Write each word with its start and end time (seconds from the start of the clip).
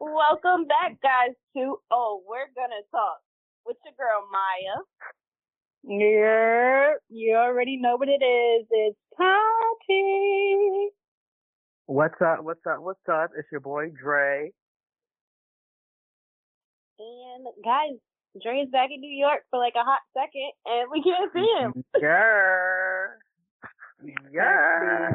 Welcome 0.00 0.66
back, 0.66 1.00
guys, 1.02 1.34
to 1.56 1.76
Oh, 1.90 2.22
We're 2.26 2.48
Gonna 2.56 2.82
Talk 2.90 3.18
with 3.64 3.76
your 3.84 3.94
girl 3.96 4.26
Maya. 4.32 4.82
Yeah, 5.86 6.94
you 7.08 7.36
already 7.36 7.76
know 7.76 7.96
what 7.96 8.08
it 8.08 8.24
is. 8.24 8.66
It's 8.70 8.96
Tati. 9.16 10.88
What's 11.86 12.20
up? 12.20 12.42
What's 12.42 12.66
up? 12.68 12.80
What's 12.80 13.08
up? 13.10 13.30
It's 13.38 13.46
your 13.52 13.60
boy 13.60 13.90
Dre. 13.90 14.50
And 16.98 17.46
guys, 17.64 17.98
Dre's 18.42 18.68
back 18.70 18.90
in 18.92 19.00
New 19.00 19.10
York 19.10 19.42
for 19.50 19.60
like 19.60 19.74
a 19.76 19.84
hot 19.84 20.00
second, 20.12 20.52
and 20.66 20.90
we 20.90 21.02
can't 21.02 21.32
see 21.32 21.48
him. 21.60 21.84
Yeah. 24.32 24.32
Yeah. 24.32 25.10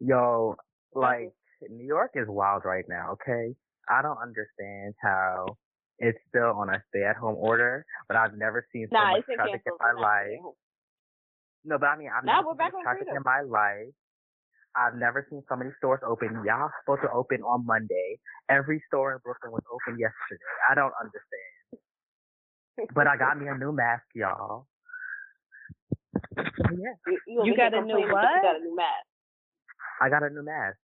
Yo, 0.00 0.56
like 0.94 1.32
New 1.68 1.86
York 1.86 2.12
is 2.14 2.26
wild 2.28 2.62
right 2.64 2.84
now. 2.88 3.12
Okay, 3.12 3.54
I 3.88 4.02
don't 4.02 4.18
understand 4.18 4.94
how 5.02 5.56
it's 5.98 6.18
still 6.28 6.54
on 6.56 6.70
a 6.70 6.82
stay-at-home 6.90 7.36
order, 7.36 7.84
but 8.06 8.16
I've 8.16 8.36
never 8.36 8.66
seen 8.72 8.86
so 8.90 8.94
Nah, 8.98 9.10
much 9.12 9.24
traffic 9.34 9.62
in 9.66 9.72
my 9.80 9.92
life. 9.92 10.38
No, 11.64 11.78
but 11.78 11.86
I 11.86 11.96
mean, 11.98 12.10
I've 12.14 12.24
Nah, 12.24 12.36
never 12.38 12.46
we're 12.48 12.52
seen 12.54 12.58
back 12.58 12.72
so 12.72 12.78
much 12.78 12.80
on 12.80 12.84
traffic 12.84 13.08
freedom. 13.08 13.16
in 13.16 13.22
my 13.24 13.40
life. 13.42 13.94
I've 14.76 14.94
never 14.94 15.26
seen 15.28 15.42
so 15.48 15.56
many 15.56 15.70
stores 15.78 16.00
open. 16.06 16.44
Y'all 16.46 16.70
supposed 16.82 17.02
to 17.02 17.10
open 17.10 17.42
on 17.42 17.66
Monday. 17.66 18.20
Every 18.48 18.80
store 18.86 19.12
in 19.12 19.18
Brooklyn 19.24 19.50
was 19.52 19.62
open 19.72 19.98
yesterday. 19.98 20.44
I 20.70 20.74
don't 20.76 20.92
understand. 21.00 21.58
But 22.94 23.08
I 23.08 23.16
got 23.16 23.38
me 23.40 23.48
a 23.48 23.56
new 23.58 23.72
mask, 23.72 24.04
y'all. 24.14 24.66
Yeah, 26.36 26.94
You, 27.06 27.18
you, 27.26 27.44
You 27.46 27.56
got 27.56 27.74
a 27.74 27.82
new 27.82 27.94
what? 28.06 28.22
You 28.22 28.42
got 28.42 28.56
a 28.56 28.60
new 28.60 28.76
mask. 28.76 29.06
I 30.00 30.08
got 30.10 30.22
a 30.22 30.30
new 30.30 30.44
mask. 30.44 30.78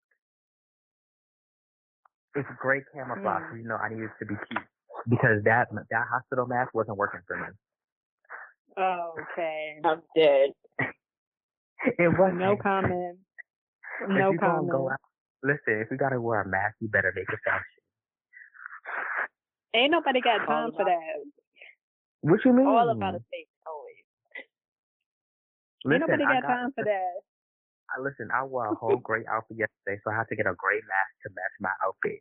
It's 2.35 2.49
great 2.61 2.83
camouflage. 2.95 3.43
Mm. 3.53 3.63
You 3.63 3.69
know, 3.69 3.77
I 3.77 3.89
needed 3.89 4.11
to 4.19 4.27
be 4.27 4.35
cute 4.49 4.65
because 5.09 5.43
that 5.45 5.69
that 5.91 6.05
hospital 6.11 6.47
mask 6.47 6.75
wasn't 6.75 6.97
working 6.99 7.21
for 7.27 7.37
me. 7.37 7.47
Okay. 8.79 9.79
I'm 9.85 10.03
dead. 10.17 10.51
It 11.99 12.09
wasn't. 12.19 12.39
No 12.39 12.57
comment. 12.57 13.19
No 14.09 14.33
you 14.33 14.39
gonna 14.39 14.63
go 14.67 14.89
comment. 14.89 14.93
out, 14.93 15.01
listen. 15.43 15.81
If 15.85 15.89
you 15.91 15.99
gotta 15.99 16.19
wear 16.19 16.41
a 16.41 16.49
mask, 16.49 16.77
you 16.81 16.89
better 16.89 17.13
make 17.15 17.29
it 17.29 17.39
fashion. 17.45 17.83
Ain't 19.75 19.91
nobody 19.93 20.23
got 20.23 20.41
All 20.41 20.47
time 20.47 20.73
for 20.73 20.85
that. 20.87 21.21
What 22.23 22.41
you 22.45 22.55
mean? 22.55 22.67
All 22.67 22.89
about 22.89 23.17
a 23.17 23.19
face, 23.19 23.53
always. 23.67 24.01
Listen, 25.85 26.01
Ain't 26.01 26.09
nobody 26.09 26.25
got 26.25 26.43
got, 26.43 26.49
time 26.49 26.71
for 26.75 26.85
that. 26.85 27.13
I 27.97 28.01
listen. 28.01 28.29
I 28.35 28.45
wore 28.45 28.67
a 28.67 28.75
whole 28.75 28.97
gray 28.97 29.25
outfit 29.31 29.59
yesterday, 29.59 30.01
so 30.03 30.11
I 30.11 30.17
had 30.17 30.29
to 30.29 30.37
get 30.37 30.47
a 30.47 30.55
gray 30.57 30.77
mask 30.77 31.13
to 31.23 31.31
match 31.31 31.55
my 31.61 31.71
outfit. 31.85 32.21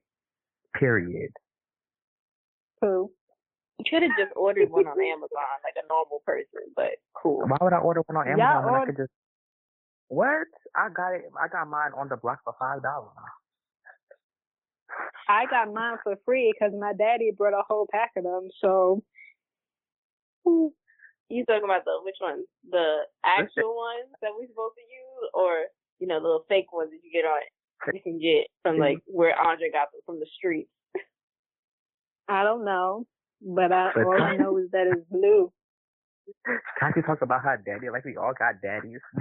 Period. 0.80 1.32
Pooh. 2.82 3.10
You 3.80 3.86
could 3.90 4.04
have 4.04 4.18
just 4.18 4.36
ordered 4.36 4.70
one 4.70 4.86
on 4.86 5.02
Amazon 5.02 5.58
like 5.64 5.74
a 5.78 5.88
normal 5.90 6.22
person, 6.26 6.70
but 6.76 6.92
cool. 7.16 7.46
Why 7.48 7.58
would 7.62 7.74
I 7.74 7.78
order 7.78 8.02
one 8.06 8.18
on 8.18 8.38
Y'all 8.38 8.46
Amazon 8.46 8.72
when 8.72 8.82
I 8.82 8.86
could 8.86 8.98
just? 8.98 9.12
What? 10.10 10.48
I 10.76 10.90
got 10.90 11.16
it. 11.16 11.24
I 11.42 11.48
got 11.48 11.68
mine 11.68 11.92
on 11.98 12.08
the 12.10 12.18
block 12.18 12.40
for 12.44 12.54
five 12.60 12.84
dollars. 12.84 13.10
I 15.28 15.46
got 15.48 15.74
mine 15.74 15.98
for 16.04 16.16
free 16.26 16.54
because 16.54 16.74
my 16.80 16.94
daddy 16.94 17.32
brought 17.36 17.54
a 17.54 17.64
whole 17.68 17.88
pack 17.92 18.12
of 18.18 18.24
them. 18.24 18.50
So 18.62 19.02
You 21.34 21.46
talking 21.46 21.66
about 21.66 21.86
the 21.86 21.98
which 22.06 22.22
ones? 22.22 22.46
The 22.70 23.10
actual 23.26 23.76
ones 23.76 24.14
that 24.22 24.32
we 24.38 24.46
supposed 24.46 24.78
to 24.78 24.86
use, 24.86 25.24
or 25.34 25.66
you 26.00 26.08
know, 26.08 26.22
the 26.22 26.28
little 26.30 26.46
fake 26.48 26.72
ones 26.72 26.92
that 26.92 27.02
you 27.02 27.12
get 27.12 27.26
on 27.26 27.42
you 27.92 28.02
can 28.02 28.20
get 28.20 28.48
from 28.62 28.78
like 28.78 28.98
mm-hmm. 28.98 29.18
where 29.18 29.40
Andre 29.40 29.70
got 29.72 29.92
them 29.92 30.02
from 30.06 30.20
the 30.20 30.28
street. 30.38 30.68
I 32.30 32.44
don't 32.44 32.64
know, 32.64 33.06
but 33.42 33.72
I 33.72 33.92
But- 33.94 34.06
all 34.06 34.22
I 34.22 34.38
know 34.38 34.58
is 34.58 34.70
that 34.72 34.88
it's 34.88 35.06
blue. 35.10 35.52
Can't 36.80 36.96
you 36.96 37.02
talk 37.02 37.22
about 37.22 37.42
her 37.42 37.62
daddy? 37.66 37.90
Like 37.90 38.06
we 38.06 38.16
all 38.16 38.34
got 38.38 38.62
daddies. 38.62 39.02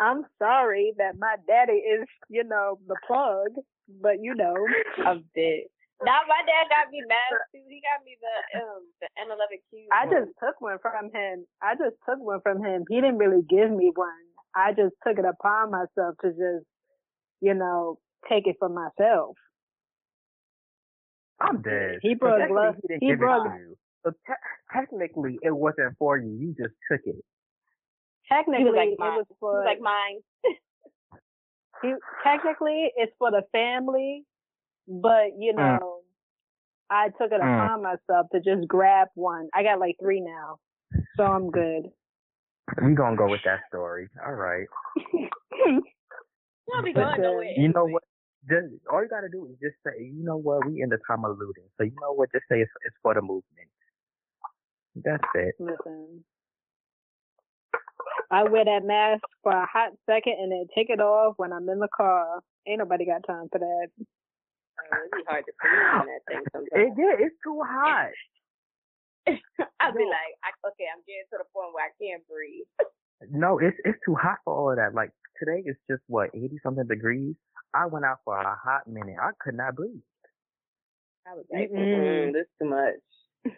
I'm 0.00 0.24
sorry 0.38 0.94
that 0.98 1.16
my 1.18 1.36
daddy 1.46 1.78
is, 1.78 2.08
you 2.28 2.42
know, 2.42 2.78
the 2.88 2.96
plug, 3.06 3.50
but 4.00 4.20
you 4.20 4.34
know, 4.34 4.56
I'm 5.06 5.24
dead. 5.36 5.64
Now 6.04 6.20
my 6.28 6.40
dad 6.46 6.68
got 6.72 6.90
me 6.90 7.02
masks 7.06 7.46
too. 7.52 7.60
He 7.68 7.80
got 7.84 8.00
me 8.04 8.16
the 8.20 8.60
um 8.60 8.82
the 9.00 9.08
N11Q. 9.20 9.86
I 9.92 10.06
just 10.06 10.32
took 10.42 10.60
one 10.60 10.78
from 10.80 11.10
him. 11.12 11.44
I 11.62 11.74
just 11.74 11.96
took 12.08 12.18
one 12.18 12.40
from 12.42 12.64
him. 12.64 12.84
He 12.88 12.96
didn't 12.96 13.18
really 13.18 13.42
give 13.48 13.70
me 13.70 13.92
one. 13.94 14.08
I 14.54 14.72
just 14.72 14.94
took 15.06 15.18
it 15.18 15.24
upon 15.24 15.70
myself 15.70 16.16
to 16.22 16.30
just, 16.30 16.66
you 17.40 17.54
know, 17.54 17.98
take 18.28 18.46
it 18.46 18.56
for 18.58 18.68
myself. 18.68 19.36
I'm 21.40 21.62
dead. 21.62 21.98
He 22.02 22.14
So 22.14 22.18
brought 22.18 22.38
technically 22.38 22.54
gloves. 22.54 22.78
He, 22.82 22.88
didn't 22.88 23.02
He 23.02 23.08
give 23.10 23.18
brought- 23.18 23.46
it 23.46 23.50
to 23.50 23.56
you. 23.58 23.76
So 24.04 24.10
te- 24.26 24.72
technically, 24.72 25.38
it 25.42 25.54
wasn't 25.54 25.94
for 25.98 26.16
you. 26.18 26.32
You 26.32 26.54
just 26.58 26.74
took 26.90 27.00
it. 27.04 27.22
Technically, 28.32 28.70
like 28.72 28.88
it 28.90 28.98
was 28.98 29.26
for 29.38 29.52
was 29.60 29.64
like 29.66 29.80
mine. 29.80 30.20
he, 31.82 31.92
technically 32.24 32.90
it's 32.96 33.12
for 33.18 33.30
the 33.30 33.42
family, 33.52 34.24
but 34.88 35.32
you 35.38 35.52
know, 35.54 36.00
I 36.90 37.08
took 37.08 37.32
it 37.32 37.40
Mm. 37.40 37.54
upon 37.56 37.82
myself 37.82 38.26
to 38.32 38.40
just 38.40 38.66
grab 38.68 39.08
one. 39.14 39.48
I 39.54 39.62
got 39.62 39.78
like 39.78 39.96
three 40.00 40.20
now, 40.20 40.58
so 41.16 41.24
I'm 41.24 41.50
good. 41.50 41.90
We 42.82 42.94
gonna 42.94 43.16
go 43.16 43.28
with 43.28 43.40
that 43.44 43.60
story. 43.68 44.08
All 44.24 44.32
right. 44.34 44.66
I'll 46.72 46.82
be 46.84 46.92
But, 46.92 47.00
going 47.00 47.20
uh, 47.20 47.22
nowhere. 47.22 47.52
You 47.56 47.68
know 47.68 47.84
what? 47.86 48.02
Just 48.48 48.66
all 48.90 49.02
you 49.02 49.08
gotta 49.08 49.28
do 49.28 49.46
is 49.46 49.56
just 49.60 49.76
say, 49.84 50.02
you 50.02 50.24
know 50.24 50.36
what? 50.36 50.66
We 50.66 50.82
in 50.82 50.88
the 50.88 50.98
time 51.06 51.24
of 51.24 51.36
looting, 51.38 51.64
so 51.76 51.84
you 51.84 51.92
know 52.00 52.12
what? 52.14 52.32
Just 52.32 52.44
say 52.50 52.60
it's, 52.60 52.70
it's 52.86 52.96
for 53.02 53.14
the 53.14 53.20
movement. 53.20 53.68
That's 54.96 55.24
it. 55.34 55.54
Listen, 55.58 56.24
I 58.30 58.44
wear 58.44 58.64
that 58.64 58.84
mask 58.84 59.22
for 59.42 59.52
a 59.52 59.66
hot 59.66 59.92
second 60.06 60.34
and 60.40 60.52
then 60.52 60.66
take 60.74 60.90
it 60.90 61.00
off 61.00 61.34
when 61.36 61.52
I'm 61.52 61.68
in 61.68 61.78
the 61.80 61.88
car. 61.94 62.40
Ain't 62.66 62.78
nobody 62.78 63.04
got 63.04 63.26
time 63.26 63.48
for 63.50 63.58
that. 63.58 63.88
It'd 64.92 65.26
hard 65.26 65.44
to 65.46 65.52
breathe 65.60 65.94
in 66.02 66.06
that 66.06 66.22
thing 66.28 66.42
It, 66.54 66.54
sometimes. 66.54 66.98
yeah, 66.98 67.14
it's 67.26 67.36
too 67.44 67.60
hot. 67.64 68.10
I'd 69.80 69.94
be 69.94 70.04
like, 70.04 70.34
I, 70.44 70.50
okay, 70.68 70.86
I'm 70.92 71.02
getting 71.06 71.28
to 71.32 71.38
the 71.38 71.48
point 71.54 71.72
where 71.74 71.86
I 71.86 71.92
can't 72.00 72.26
breathe. 72.28 72.66
No, 73.30 73.58
it's 73.58 73.76
it's 73.84 73.98
too 74.04 74.14
hot 74.14 74.38
for 74.44 74.54
all 74.54 74.70
of 74.70 74.76
that. 74.78 74.94
Like 74.94 75.10
today 75.38 75.62
is 75.66 75.76
just 75.90 76.02
what 76.08 76.30
eighty 76.34 76.58
something 76.62 76.86
degrees. 76.86 77.34
I 77.74 77.86
went 77.86 78.04
out 78.04 78.18
for 78.24 78.36
a 78.36 78.56
hot 78.56 78.86
minute. 78.88 79.16
I 79.20 79.30
could 79.40 79.54
not 79.54 79.76
breathe. 79.76 80.00
I 81.26 81.34
was 81.34 81.44
like, 81.52 81.70
Mm-mm. 81.70 82.30
mm 82.30 82.32
this 82.32 82.42
is 82.42 82.48
too 82.60 82.68
much. 82.68 82.94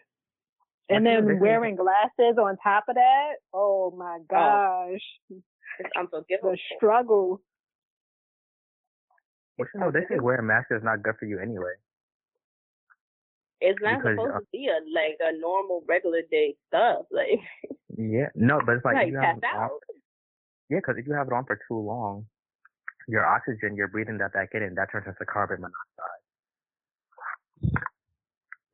And 0.90 1.06
But 1.06 1.10
you 1.10 1.20
know, 1.22 1.22
then 1.22 1.38
wearing 1.40 1.76
glasses 1.76 2.36
on 2.38 2.56
top 2.62 2.84
of 2.88 2.96
that. 2.96 3.34
Oh 3.54 3.94
my 3.96 4.18
gosh, 4.28 5.00
It's 5.30 5.88
the 5.88 5.98
unforgivable. 6.00 6.56
struggle. 6.76 7.40
But 9.58 9.68
you 9.74 9.80
know, 9.80 9.90
they 9.90 10.00
say 10.08 10.18
wearing 10.20 10.46
masks 10.46 10.70
is 10.70 10.82
not 10.82 11.02
good 11.02 11.14
for 11.18 11.26
you 11.26 11.38
anyway. 11.38 11.74
It's 13.60 13.78
not 13.80 13.98
Because, 13.98 14.16
supposed 14.16 14.34
uh, 14.34 14.40
to 14.40 14.46
be 14.50 14.68
a 14.68 14.80
like 14.90 15.18
a 15.20 15.38
normal 15.38 15.84
regular 15.86 16.22
day 16.30 16.56
stuff. 16.68 17.06
Like, 17.12 17.40
Yeah, 17.96 18.28
no, 18.34 18.60
but 18.64 18.76
it's 18.76 18.84
like, 18.84 18.94
like 18.94 19.08
you 19.08 19.18
have 19.18 19.36
on, 19.36 19.70
yeah, 20.68 20.78
because 20.78 20.96
if 20.98 21.06
you 21.06 21.12
have 21.12 21.28
it 21.28 21.32
on 21.32 21.44
for 21.44 21.60
too 21.68 21.78
long, 21.78 22.26
your 23.08 23.24
oxygen, 23.24 23.76
you're 23.76 23.88
breathing 23.88 24.18
that 24.18 24.32
back 24.32 24.50
in, 24.54 24.62
and 24.62 24.76
that 24.76 24.90
turns 24.90 25.06
into 25.06 25.24
carbon 25.26 25.60
monoxide. 25.60 26.22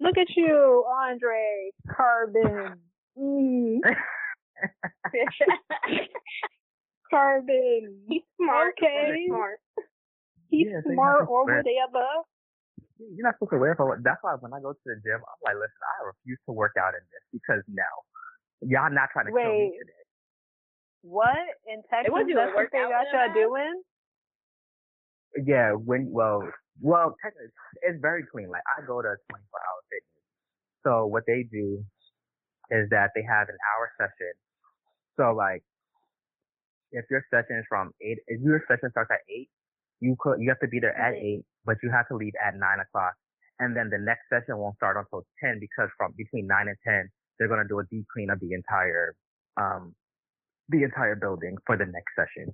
Look 0.00 0.16
at 0.16 0.28
you, 0.36 0.84
Andre 0.88 1.72
Carbon. 1.94 2.78
Mm, 3.18 3.80
carbon. 7.10 8.00
He's 8.08 8.22
smart. 8.36 8.74
Okay. 8.78 9.26
Smart. 9.26 9.60
He's 10.50 10.68
Yeah, 10.68 10.80
smart 10.84 11.28
or 11.28 11.44
whatever. 11.44 12.06
You're 12.98 13.24
not 13.26 13.36
supposed 13.38 13.52
to 13.52 13.58
wear 13.58 13.72
it 13.72 13.76
for. 13.76 13.98
That's 14.02 14.18
why 14.22 14.34
when 14.40 14.52
I 14.52 14.60
go 14.60 14.72
to 14.72 14.84
the 14.86 14.98
gym, 15.04 15.22
I'm 15.22 15.40
like, 15.44 15.54
listen, 15.56 15.82
I 16.00 16.06
refuse 16.06 16.38
to 16.46 16.52
work 16.52 16.74
out 16.80 16.94
in 16.94 17.04
this 17.14 17.24
because 17.32 17.62
no, 17.70 17.86
y'all 18.66 18.90
not 18.90 19.10
trying 19.12 19.26
to 19.26 19.34
kill 19.38 19.54
me 19.54 19.70
today. 19.78 20.02
What 21.02 21.38
in 21.66 21.82
Texas? 21.90 22.10
wasn't 22.12 22.30
even 22.30 22.42
That's 22.42 22.56
what 22.56 22.68
they 22.72 22.78
got 22.82 23.06
in 23.06 23.12
y'all 23.14 23.28
that? 23.28 23.34
doing? 23.34 23.76
Yeah, 25.46 25.72
when 25.78 26.10
well, 26.10 26.42
well, 26.80 27.14
technically, 27.22 27.52
it's 27.82 28.00
very 28.02 28.24
clean. 28.26 28.50
Like 28.50 28.64
I 28.66 28.82
go 28.86 29.02
to 29.02 29.14
24 29.30 29.38
hour 29.62 29.80
fitness. 29.90 30.24
So 30.84 31.06
what 31.06 31.24
they 31.26 31.44
do 31.50 31.84
is 32.70 32.88
that 32.90 33.10
they 33.14 33.22
have 33.22 33.48
an 33.48 33.58
hour 33.74 33.90
session. 33.98 34.34
So 35.16 35.34
like, 35.34 35.62
if 36.92 37.04
your 37.10 37.24
session 37.30 37.58
is 37.58 37.66
from 37.68 37.92
eight, 38.02 38.18
if 38.26 38.40
your 38.42 38.62
session 38.68 38.90
starts 38.90 39.10
at 39.12 39.22
eight, 39.30 39.48
you 40.00 40.16
could 40.18 40.40
you 40.40 40.48
have 40.48 40.60
to 40.60 40.68
be 40.68 40.80
there 40.80 40.96
at 40.96 41.14
eight, 41.14 41.42
but 41.64 41.76
you 41.82 41.90
have 41.90 42.08
to 42.08 42.16
leave 42.16 42.34
at 42.44 42.54
nine 42.54 42.80
o'clock. 42.80 43.14
And 43.58 43.76
then 43.76 43.90
the 43.90 43.98
next 43.98 44.30
session 44.30 44.56
won't 44.58 44.76
start 44.76 44.96
until 44.96 45.26
ten 45.42 45.58
because 45.58 45.90
from 45.96 46.14
between 46.16 46.46
nine 46.46 46.68
and 46.68 46.76
ten, 46.86 47.08
they're 47.38 47.48
gonna 47.48 47.68
do 47.68 47.80
a 47.80 47.84
deep 47.90 48.06
clean 48.12 48.30
of 48.30 48.38
the 48.40 48.52
entire 48.52 49.14
um 49.56 49.94
the 50.68 50.82
entire 50.82 51.16
building 51.16 51.56
for 51.66 51.76
the 51.76 51.86
next 51.86 52.12
session. 52.14 52.52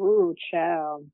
Ooh, 0.00 0.34
child. 0.50 1.06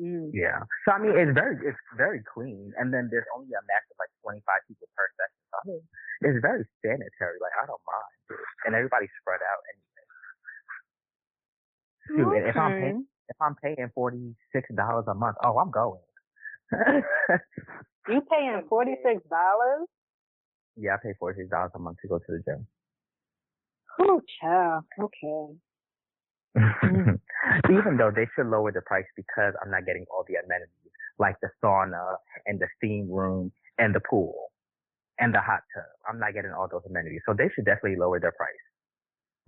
Mm. 0.00 0.30
Yeah. 0.32 0.64
So 0.88 0.96
I 0.96 0.98
mean, 0.98 1.12
it's 1.12 1.36
very 1.36 1.60
it's 1.60 1.78
very 1.96 2.24
clean, 2.24 2.72
and 2.80 2.88
then 2.88 3.08
there's 3.12 3.28
only 3.36 3.52
a 3.52 3.60
max 3.68 3.84
of 3.92 4.00
like 4.00 4.08
25 4.24 4.40
people 4.64 4.88
per 4.96 5.04
session. 5.20 5.42
So 5.52 5.56
I 5.60 5.62
mean, 5.68 5.84
it's 6.24 6.40
very 6.40 6.64
sanitary. 6.80 7.36
Like 7.44 7.52
I 7.60 7.68
don't 7.68 7.84
mind, 7.84 8.40
and 8.64 8.72
everybody's 8.72 9.12
spread 9.20 9.44
out 9.44 9.60
anyway. 9.68 10.04
Shoot, 12.08 12.32
and 12.40 12.46
if 12.48 12.56
I'm 12.56 12.72
paying 12.80 13.04
if 13.32 13.40
I'm 13.40 13.56
paying 13.56 13.90
forty 13.94 14.34
six 14.52 14.68
dollars 14.74 15.04
a 15.08 15.14
month, 15.14 15.36
oh, 15.44 15.58
I'm 15.58 15.70
going. 15.70 16.00
You 18.08 18.20
paying 18.30 18.62
forty 18.68 18.96
six 19.04 19.22
dollars? 19.28 19.88
yeah, 20.76 20.94
I 20.94 20.96
pay 21.02 21.14
forty 21.18 21.40
six 21.40 21.50
dollars 21.50 21.70
a 21.74 21.78
month 21.78 21.98
to 22.02 22.08
go 22.08 22.18
to 22.18 22.24
the 22.28 22.42
gym. 22.46 22.66
Oh, 24.00 24.20
child. 24.40 24.84
Okay. 25.00 25.46
Even 27.70 27.96
though 27.96 28.10
they 28.14 28.26
should 28.34 28.46
lower 28.46 28.72
the 28.72 28.82
price 28.82 29.04
because 29.16 29.54
I'm 29.62 29.70
not 29.70 29.86
getting 29.86 30.04
all 30.10 30.24
the 30.28 30.34
amenities 30.36 30.92
like 31.18 31.36
the 31.40 31.48
sauna 31.62 32.16
and 32.46 32.60
the 32.60 32.66
steam 32.76 33.10
room 33.10 33.52
and 33.78 33.94
the 33.94 34.00
pool 34.00 34.34
and 35.18 35.34
the 35.34 35.40
hot 35.40 35.60
tub. 35.74 35.84
I'm 36.08 36.18
not 36.18 36.34
getting 36.34 36.52
all 36.52 36.68
those 36.70 36.82
amenities. 36.88 37.20
So 37.26 37.34
they 37.36 37.48
should 37.54 37.64
definitely 37.64 37.98
lower 37.98 38.20
their 38.20 38.32
price 38.32 38.50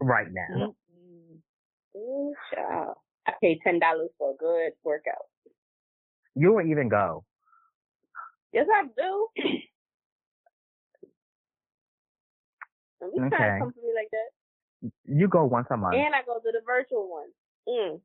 right 0.00 0.28
now. 0.31 0.75
Mm-mm. 0.96 1.96
Ooh, 1.96 2.34
child. 2.54 2.96
I 3.44 3.46
paid 3.46 3.61
ten 3.62 3.79
dollars 3.79 4.11
for 4.19 4.31
a 4.32 4.37
good 4.37 4.73
workout. 4.85 5.26
You 6.35 6.55
won't 6.55 6.69
even 6.70 6.88
go. 6.88 7.25
Yes, 8.52 8.67
I 8.73 8.85
do. 8.85 9.29
Don't 13.00 13.12
be 13.12 13.20
Okay. 13.20 13.31
to 13.31 13.58
come 13.58 13.73
for 13.73 13.81
me 13.81 13.93
like 13.94 14.08
that. 14.11 14.91
You 15.05 15.29
go 15.29 15.44
once 15.44 15.67
a 15.70 15.76
month. 15.76 15.94
And 15.94 16.14
I 16.14 16.23
go 16.25 16.35
to 16.37 16.52
the 16.52 16.61
virtual 16.64 17.11
one. 17.11 17.29
Mm. 17.69 18.00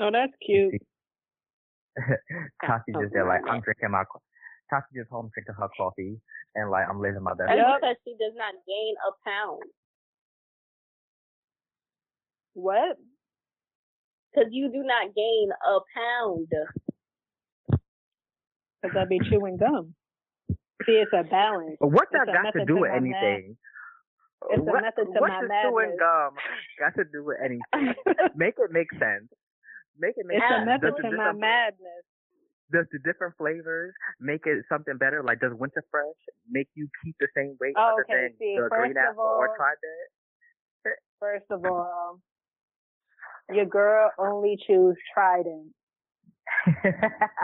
Oh, 0.00 0.10
that's 0.12 0.32
cute. 0.44 0.74
Tati 2.66 2.92
just 2.92 3.12
there 3.12 3.26
like 3.26 3.42
I'm 3.48 3.60
drinking 3.60 3.90
my 3.90 4.04
co- 4.10 4.22
Tati 4.70 4.86
just 4.96 5.10
home 5.10 5.30
drinking 5.34 5.54
her 5.58 5.68
coffee 5.76 6.18
and 6.54 6.70
like 6.70 6.86
I'm 6.88 7.00
living 7.00 7.22
my 7.22 7.34
best 7.34 7.48
That's 7.48 7.60
life. 7.60 7.80
because 7.80 7.96
she 8.04 8.12
does 8.12 8.32
not 8.34 8.54
gain 8.66 8.94
a 9.06 9.12
pound. 9.28 9.62
What? 12.54 12.96
Because 14.32 14.48
you 14.52 14.70
do 14.72 14.82
not 14.82 15.14
gain 15.14 15.48
a 15.52 15.78
pound. 15.94 16.48
Because 18.82 18.96
I 18.98 19.04
be 19.04 19.20
chewing 19.30 19.56
gum. 19.58 19.94
See, 20.86 20.92
it's 20.98 21.12
a 21.12 21.22
balance. 21.22 21.76
But 21.80 21.92
what 21.92 22.08
that 22.12 22.26
got 22.26 22.50
to 22.58 22.64
do 22.64 22.74
to 22.74 22.80
with 22.80 22.90
anything? 22.90 23.56
It's 24.50 24.58
a 24.58 24.64
method 24.64 25.06
to 25.14 25.20
what 25.20 25.30
my 25.30 25.40
does 25.42 25.50
chewing 25.62 25.96
gum 25.98 26.34
got 26.80 26.94
to 26.98 27.04
do 27.12 27.22
with 27.24 27.38
anything? 27.44 27.94
make 28.34 28.54
it 28.58 28.70
make 28.72 28.90
sense. 28.98 29.30
Make 29.98 30.14
it 30.16 30.26
make 30.26 30.40
sense. 30.40 30.50
It's 30.50 30.62
a 30.62 30.66
method 30.66 30.94
Does 30.98 31.10
to 31.12 31.16
my 31.16 31.32
madness. 31.32 32.02
Does 32.72 32.86
the 32.90 32.98
different 33.04 33.36
flavors 33.36 33.92
make 34.18 34.46
it 34.46 34.64
something 34.68 34.96
better? 34.96 35.22
Like, 35.22 35.38
does 35.40 35.52
Winter 35.54 35.84
Fresh 35.92 36.18
make 36.50 36.66
you 36.74 36.88
keep 37.04 37.14
the 37.20 37.28
same 37.36 37.54
weight 37.60 37.74
Oh, 37.76 37.92
other 37.92 38.02
okay, 38.08 38.32
than 38.32 38.36
see, 38.40 38.56
the 38.58 38.66
green 38.72 38.94
first 38.96 39.12
of 39.12 39.12
apple 39.12 39.22
or 39.28 39.48
all- 39.50 39.56
Trident? 39.60 40.98
First 41.20 41.46
of 41.50 41.64
all, 41.64 42.18
your 43.50 43.66
girl 43.66 44.10
only 44.18 44.56
choose 44.66 44.96
Trident, 45.14 45.72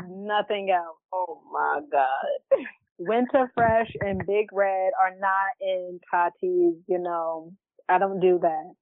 nothing 0.08 0.70
else. 0.70 0.96
Oh 1.12 1.40
my 1.52 1.80
God. 1.90 2.60
Winter 2.98 3.50
Fresh 3.54 3.90
and 4.00 4.20
Big 4.26 4.46
Red 4.52 4.90
are 5.00 5.14
not 5.20 5.52
in 5.60 6.00
Tati's, 6.12 6.74
you 6.88 6.98
know, 6.98 7.52
I 7.88 7.98
don't 7.98 8.20
do 8.20 8.38
that. 8.42 8.72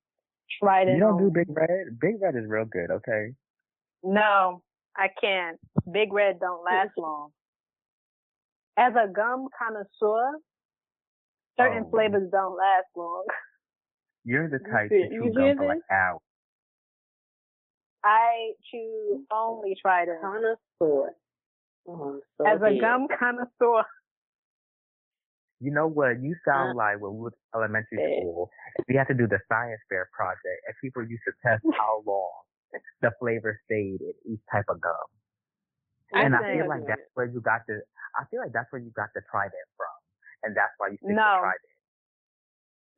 Trident. 0.63 0.97
you 0.97 1.03
don't 1.03 1.19
do. 1.19 1.31
Big 1.31 1.49
Red? 1.49 1.99
Big 2.01 2.15
Red 2.21 2.35
is 2.37 2.45
real 2.49 2.65
good, 2.65 2.91
okay? 2.91 3.33
No, 4.03 4.63
I 4.97 5.09
can't. 5.21 5.59
Big 5.93 6.13
Red 6.13 6.41
don't 6.41 6.65
last 6.65 6.93
long. 6.97 7.31
As 8.79 8.93
a 8.95 9.09
gum 9.13 9.49
connoisseur, 9.59 10.39
certain 11.59 11.85
Oh. 11.87 11.91
flavors 11.91 12.31
don't 12.31 12.57
last 12.57 12.87
long. 12.95 13.25
You're 14.25 14.49
the 14.49 14.59
type 14.61 14.89
to 14.91 14.97
you 14.97 15.25
chew 15.25 15.33
gum 15.35 15.57
for 15.57 15.67
like 15.67 15.79
hours. 15.91 16.21
I 18.06 18.53
choose 18.70 19.26
only 19.32 19.75
Trident. 19.82 20.20
Connoisseur. 20.23 21.11
Oh, 21.88 22.20
so 22.38 22.47
As 22.47 22.61
a 22.62 22.79
gum 22.81 23.08
connoisseur, 23.19 23.82
You 25.58 25.73
know 25.73 25.88
what? 25.88 26.20
You 26.20 26.37
sound 26.47 26.73
Uh, 26.73 26.82
like 26.85 27.00
when 27.00 27.14
we 27.17 27.20
were 27.26 27.32
in 27.32 27.58
elementary 27.58 27.99
eh. 28.03 28.20
school, 28.20 28.50
we 28.88 28.94
had 28.94 29.08
to 29.08 29.14
do 29.14 29.26
the 29.26 29.41
science 29.49 29.81
fair 29.88 30.06
project, 30.12 30.61
and 30.67 30.75
people 30.82 31.03
used 31.03 31.23
to 31.26 31.32
test 31.43 31.64
how 31.81 32.03
long 32.06 32.44
the 33.00 33.11
flavor 33.19 33.58
stayed 33.64 34.00
in 34.03 34.12
each 34.31 34.41
type 34.53 34.67
of 34.69 34.81
gum. 34.81 35.08
I 36.14 36.23
and 36.23 36.37
I 36.37 36.43
think- 36.43 36.61
feel 36.61 36.69
like 36.69 36.87
that's 36.87 37.08
where 37.14 37.26
you 37.26 37.41
got 37.41 37.62
the. 37.67 37.81
I 38.20 38.25
feel 38.31 38.41
like 38.41 38.53
that's 38.53 38.70
where 38.70 38.82
you 38.82 38.91
got 38.94 39.08
the 39.14 39.23
Trident 39.31 39.69
from, 39.76 39.97
and 40.44 40.55
that's 40.56 40.73
why 40.79 40.88
you 40.88 40.99
stick 40.99 41.11
No. 41.17 41.25
to 41.35 41.41
Trident. 41.41 41.73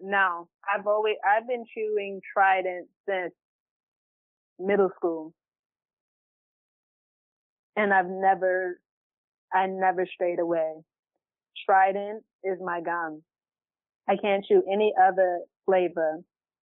no. 0.01 0.49
I've 0.69 0.87
always 0.87 1.17
I've 1.25 1.47
been 1.47 1.65
chewing 1.73 2.21
Trident 2.35 2.89
since 3.09 3.35
middle 4.59 4.91
school. 4.97 5.33
And 7.77 7.93
I've 7.93 8.09
never 8.09 8.81
I 9.53 9.67
never 9.67 10.07
strayed 10.13 10.39
away. 10.41 10.75
Trident 11.65 12.25
is 12.45 12.59
my 12.65 12.81
gum. 12.81 13.23
I 14.09 14.17
can't 14.17 14.45
chew 14.45 14.63
any 14.71 14.93
other 15.01 15.41
flavor, 15.67 16.19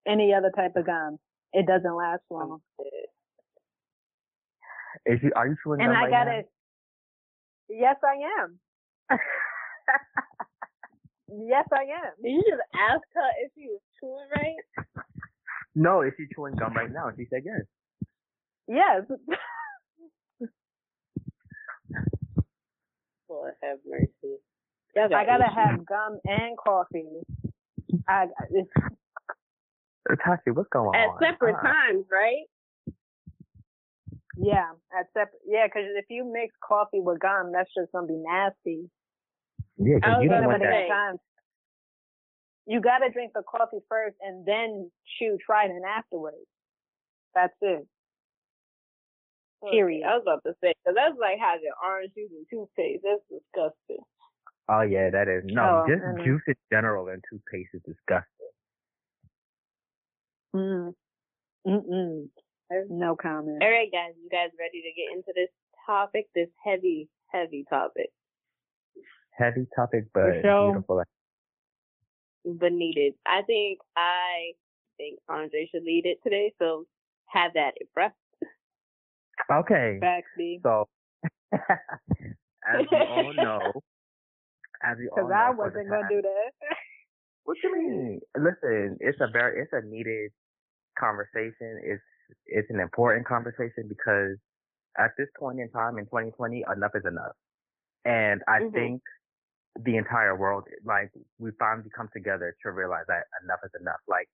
any 0.08 0.34
other 0.34 0.52
type 0.56 0.74
of 0.76 0.86
gum. 0.86 1.18
It 1.54 1.68
doesn't 1.68 1.96
last 1.96 2.22
long. 2.30 2.60
Is 5.06 5.20
you 5.22 5.32
are 5.36 5.48
you 5.48 5.56
chewing 5.64 5.82
And 5.82 5.92
gum 5.92 5.98
I 5.98 6.02
right 6.02 6.12
gotta 6.12 6.38
now? 6.38 6.44
Yes 7.70 7.96
I 8.04 8.42
am. 8.42 8.60
yes 11.48 11.66
I 11.72 11.84
am. 11.84 12.14
Did 12.22 12.32
you 12.32 12.44
just 12.50 12.64
ask 12.74 13.02
her 13.14 13.30
if 13.44 13.52
she 13.56 13.68
was 13.68 13.82
chewing 14.00 14.28
right? 14.36 14.96
No, 15.76 16.02
is 16.02 16.14
she 16.18 16.26
chewing 16.34 16.56
gum 16.56 16.74
right 16.74 16.92
now? 16.92 17.08
And 17.08 17.18
she 17.18 17.26
said 17.30 17.44
yes. 17.46 17.62
Yes. 18.68 19.04
Lord 23.30 23.54
have 23.64 23.80
mercy. 23.88 24.38
Y'all 24.96 25.10
got 25.10 25.18
I 25.20 25.26
gotta 25.26 25.46
issues. 25.46 25.56
have 25.56 25.86
gum 25.86 26.20
and 26.26 26.58
coffee. 26.58 27.06
I 28.08 28.28
it's, 28.52 28.70
Tashi, 30.24 30.52
what's 30.52 30.70
going 30.70 30.96
at 31.00 31.10
on? 31.10 31.18
separate 31.20 31.56
Uh, 31.56 31.62
times, 31.64 32.06
right? 32.12 32.46
yeah, 34.38 34.72
at 34.98 35.08
separate 35.14 35.42
yeah, 35.46 35.68
'cause 35.68 35.84
if 35.96 36.06
you 36.10 36.24
mix 36.32 36.56
coffee 36.64 37.02
with 37.02 37.20
gum, 37.20 37.52
that's 37.52 37.74
just 37.74 37.92
gonna 37.92 38.08
be 38.08 38.16
nasty. 38.18 38.90
Yeah, 39.78 39.96
because 39.96 40.24
you 40.24 40.30
don't 40.30 40.46
want 40.46 40.62
that. 40.62 40.72
say- 40.72 40.88
Times. 40.88 41.20
You 42.68 42.80
gotta 42.82 43.10
drink 43.12 43.34
the 43.34 43.44
coffee 43.44 43.82
first 43.90 44.16
and 44.22 44.46
then 44.46 44.92
chew 45.18 45.38
Trident 45.46 45.84
afterwards. 45.86 46.48
That's 47.34 47.54
it. 47.62 47.88
Period. 49.72 50.04
I 50.06 50.16
was 50.16 50.24
about 50.24 50.44
to 50.46 50.54
say, 50.62 50.74
because 50.84 50.96
that's 50.96 51.18
like 51.20 51.40
having 51.40 51.72
orange 51.84 52.14
juice 52.14 52.32
and 52.32 52.46
toothpaste. 52.50 53.04
That's 53.04 53.22
disgusting. 53.30 54.04
Oh 54.68 54.82
yeah, 54.82 55.10
that 55.12 55.28
is 55.28 55.44
no. 55.46 55.86
Oh, 55.86 55.88
just 55.88 56.02
mm. 56.02 56.26
juice 56.26 56.42
in 56.48 56.56
general 56.72 57.08
and 57.10 57.24
toothpaste 57.30 57.70
is 57.74 57.82
disgusting. 57.86 58.50
Mm. 60.56 60.94
Mm-mm. 61.68 62.30
No 62.90 63.16
comment. 63.16 63.62
All 63.62 63.70
right, 63.70 63.92
guys, 63.92 64.14
you 64.22 64.30
guys 64.30 64.50
ready 64.60 64.82
to 64.82 64.92
get 64.96 65.16
into 65.16 65.32
this 65.36 65.50
topic? 65.86 66.28
This 66.34 66.50
heavy, 66.64 67.08
heavy 67.28 67.66
topic, 67.70 68.10
Heavy 69.32 69.68
topic, 69.76 70.06
but 70.14 70.42
beautiful. 70.42 71.04
but 72.46 72.72
needed. 72.72 73.14
I 73.26 73.42
think 73.44 73.80
I 73.96 74.54
think 74.98 75.20
Andre 75.30 75.68
should 75.72 75.84
lead 75.84 76.06
it 76.06 76.20
today. 76.24 76.54
So 76.60 76.86
have 77.28 77.54
that 77.54 77.74
it, 77.78 77.90
bruh. 77.98 78.12
Okay, 79.52 80.00
Facts, 80.02 80.30
so 80.64 80.88
as 81.54 82.84
we 82.92 83.04
all 83.04 83.34
know, 83.36 83.84
as 84.84 84.98
we 84.98 85.08
all 85.10 85.30
Because 85.30 85.32
know, 85.32 85.46
I 85.46 85.52
wasn't 85.52 85.90
gonna 85.90 86.10
do 86.10 86.22
that. 86.22 86.52
What 87.44 87.58
you 87.64 87.74
mean? 87.74 88.20
Listen, 88.38 88.98
it's 89.00 89.20
a 89.22 89.28
very, 89.28 89.62
it's 89.62 89.72
a 89.74 89.82
needed 89.86 90.32
conversation. 91.00 91.80
It's, 91.84 92.04
it's 92.48 92.70
an 92.70 92.80
important 92.80 93.26
conversation 93.28 93.88
because 93.88 94.38
at 94.98 95.12
this 95.18 95.28
point 95.38 95.60
in 95.60 95.70
time 95.70 95.98
in 95.98 96.06
2020, 96.06 96.64
enough 96.76 96.92
is 96.96 97.04
enough. 97.06 97.34
And 98.06 98.42
I 98.48 98.62
Mhm. 98.62 98.74
think 98.74 99.02
the 99.84 99.98
entire 99.98 100.36
world, 100.38 100.66
like, 100.86 101.12
we 101.38 101.52
finally 101.60 101.90
come 101.96 102.10
together 102.14 102.56
to 102.64 102.72
realize 102.72 103.06
that 103.08 103.26
enough 103.44 103.60
is 103.64 103.72
enough. 103.80 104.02
Like, 104.08 104.30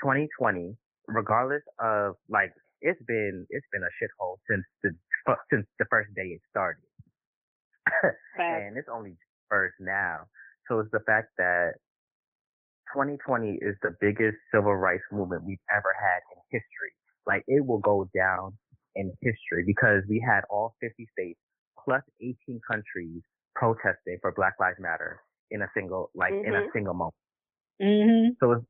2020, 0.00 0.76
regardless 1.08 1.62
of, 1.78 2.16
like, 2.28 2.52
it's 2.80 3.00
been, 3.06 3.46
it's 3.50 3.66
been 3.72 3.82
a 3.82 3.92
shithole 3.98 4.36
since 4.48 4.64
the, 4.82 4.90
since 5.52 5.66
the 5.78 5.86
first 5.90 6.14
day 6.14 6.36
it 6.36 6.40
started. 6.50 6.84
And 8.38 8.76
it's 8.76 8.88
only 8.92 9.16
first 9.48 9.74
now. 9.78 10.26
So 10.68 10.80
it's 10.80 10.90
the 10.90 11.00
fact 11.06 11.28
that 11.38 11.74
2020 12.92 13.58
is 13.60 13.76
the 13.82 13.94
biggest 14.00 14.36
civil 14.52 14.74
rights 14.74 15.04
movement 15.12 15.44
we've 15.44 15.62
ever 15.70 15.94
had 15.94 16.20
in 16.34 16.40
history. 16.50 16.92
Like 17.26 17.44
it 17.46 17.64
will 17.64 17.78
go 17.78 18.08
down 18.14 18.56
in 18.94 19.12
history 19.20 19.64
because 19.66 20.02
we 20.08 20.24
had 20.24 20.42
all 20.50 20.74
50 20.80 21.06
states 21.12 21.38
plus 21.84 22.02
18 22.20 22.60
countries 22.70 23.22
protesting 23.54 24.18
for 24.20 24.32
Black 24.32 24.54
Lives 24.60 24.78
Matter 24.80 25.20
in 25.50 25.62
a 25.62 25.68
single, 25.74 26.10
like 26.14 26.32
mm-hmm. 26.32 26.48
in 26.48 26.54
a 26.54 26.58
mm-hmm. 26.58 26.68
single 26.72 26.94
moment. 26.94 27.14
Mm-hmm. 27.82 28.28
So, 28.40 28.64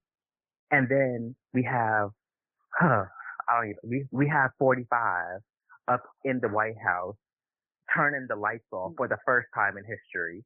and 0.70 0.88
then 0.88 1.34
we 1.52 1.62
have, 1.64 2.10
huh, 2.78 3.04
I 3.48 3.60
don't 3.60 3.70
even, 3.70 3.82
we, 3.84 4.04
we 4.10 4.28
have 4.28 4.50
45 4.58 5.40
up 5.88 6.02
in 6.24 6.40
the 6.40 6.48
White 6.48 6.78
House 6.84 7.16
turning 7.94 8.26
the 8.28 8.36
lights 8.36 8.64
off 8.72 8.92
for 8.96 9.08
the 9.08 9.18
first 9.24 9.48
time 9.54 9.76
in 9.76 9.84
history. 9.84 10.44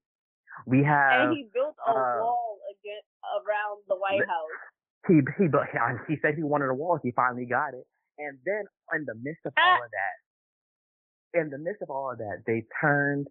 We 0.66 0.82
have. 0.84 1.30
And 1.30 1.36
he 1.36 1.46
built 1.54 1.76
a 1.86 1.90
uh, 1.90 1.94
wall 1.94 2.58
again 2.74 3.04
around 3.22 3.82
the 3.88 3.96
White 3.96 4.26
House. 4.26 4.58
He 5.06 5.22
he 5.38 5.46
he 6.08 6.16
said 6.20 6.34
he 6.34 6.42
wanted 6.42 6.68
a 6.70 6.74
wall. 6.74 6.98
He 7.02 7.12
finally 7.12 7.46
got 7.46 7.74
it. 7.74 7.86
And 8.18 8.38
then 8.44 8.64
in 8.94 9.04
the 9.06 9.14
midst 9.14 9.46
of 9.46 9.52
all 9.56 9.76
of 9.76 9.90
that, 9.90 11.40
in 11.40 11.50
the 11.50 11.58
midst 11.58 11.82
of 11.82 11.90
all 11.90 12.10
of 12.10 12.18
that, 12.18 12.42
they 12.46 12.64
turned 12.80 13.28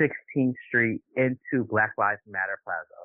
16th 0.00 0.54
Street 0.68 1.02
into 1.16 1.64
Black 1.68 1.92
Lives 1.98 2.20
Matter 2.26 2.58
Plaza. 2.64 3.00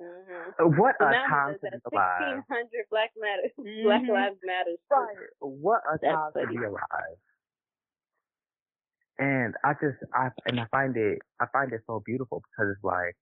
Mm-hmm. 0.00 0.80
What 0.80 0.96
so 0.98 1.06
a 1.06 1.12
time 1.12 1.54
to 1.60 1.70
be 1.90 1.96
alive! 1.96 2.40
1600 2.48 2.88
Black 2.90 3.10
Matter, 3.20 3.52
mm-hmm. 3.60 3.84
Black 3.84 4.02
Lives 4.08 4.40
Matter. 4.44 4.76
Right. 4.90 5.16
What 5.40 5.82
a 5.84 5.98
That's 6.00 6.14
time 6.14 6.30
funny. 6.32 6.46
to 6.46 6.60
be 6.60 6.64
alive. 6.64 7.18
And 9.18 9.54
I 9.62 9.72
just, 9.74 10.00
I 10.14 10.28
and 10.46 10.58
I 10.58 10.64
find 10.70 10.96
it, 10.96 11.18
I 11.40 11.46
find 11.52 11.72
it 11.72 11.82
so 11.86 12.02
beautiful 12.06 12.40
because 12.40 12.72
it's 12.72 12.84
like 12.84 13.14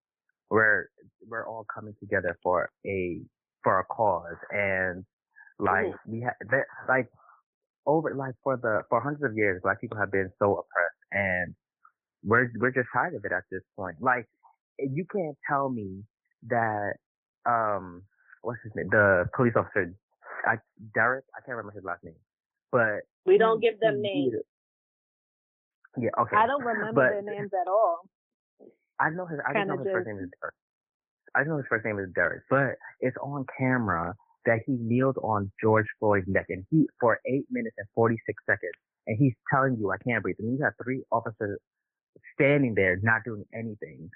we're 0.50 0.86
we're 1.26 1.46
all 1.48 1.66
coming 1.74 1.94
together 1.98 2.38
for 2.42 2.70
a 2.86 3.20
for 3.64 3.80
a 3.80 3.84
cause, 3.84 4.38
and 4.52 5.04
like 5.58 5.86
mm-hmm. 5.86 6.12
we 6.12 6.20
have 6.20 6.34
that 6.50 6.64
like 6.88 7.08
over 7.86 8.14
like 8.14 8.34
for 8.44 8.56
the 8.56 8.82
for 8.88 9.00
hundreds 9.00 9.24
of 9.24 9.36
years, 9.36 9.60
black 9.64 9.80
people 9.80 9.98
have 9.98 10.12
been 10.12 10.30
so 10.38 10.52
oppressed, 10.52 11.02
and 11.10 11.54
we're 12.22 12.52
we're 12.60 12.70
just 12.70 12.88
tired 12.94 13.14
of 13.14 13.24
it 13.24 13.32
at 13.32 13.42
this 13.50 13.62
point. 13.76 13.96
Like 14.00 14.26
you 14.78 15.04
can't 15.12 15.36
tell 15.50 15.70
me 15.70 16.04
that 16.46 16.94
um 17.46 18.02
what's 18.42 18.60
his 18.62 18.72
name 18.76 18.88
the 18.90 19.26
police 19.34 19.54
officer 19.56 19.92
I, 20.46 20.56
Derek 20.94 21.24
I 21.34 21.40
can't 21.44 21.56
remember 21.56 21.72
his 21.72 21.84
last 21.84 22.04
name, 22.04 22.14
but 22.70 23.02
we 23.26 23.38
don't 23.38 23.60
give 23.60 23.80
them 23.80 24.00
names. 24.00 24.34
Yeah, 25.96 26.10
okay. 26.20 26.36
I 26.36 26.46
don't 26.46 26.62
remember 26.62 26.92
but, 26.92 27.10
their 27.10 27.22
names 27.22 27.50
at 27.52 27.68
all. 27.68 28.00
I 29.00 29.10
know 29.10 29.26
his. 29.26 29.38
I 29.46 29.52
just 29.52 29.68
know 29.68 29.78
his 29.78 29.86
first 29.92 30.06
name 30.06 30.18
is 30.18 30.30
Derek. 30.40 30.54
I 31.34 31.44
know 31.44 31.56
his 31.56 31.66
first 31.68 31.84
name 31.84 31.98
is 31.98 32.08
Derek, 32.14 32.42
but 32.50 32.76
it's 33.00 33.16
on 33.22 33.46
camera 33.58 34.14
that 34.46 34.60
he 34.66 34.76
kneeled 34.80 35.18
on 35.22 35.50
George 35.62 35.86
Floyd's 35.98 36.26
neck 36.28 36.46
and 36.48 36.64
he 36.70 36.86
for 37.00 37.20
eight 37.26 37.46
minutes 37.50 37.74
and 37.78 37.86
forty 37.94 38.16
six 38.26 38.42
seconds, 38.46 38.72
and 39.06 39.16
he's 39.18 39.34
telling 39.52 39.76
you 39.78 39.90
I 39.90 39.98
can't 39.98 40.22
breathe. 40.22 40.36
And 40.38 40.56
you 40.56 40.64
have 40.64 40.74
three 40.82 41.02
officers 41.10 41.58
standing 42.34 42.74
there 42.74 42.98
not 43.02 43.22
doing 43.24 43.44
anything. 43.54 44.10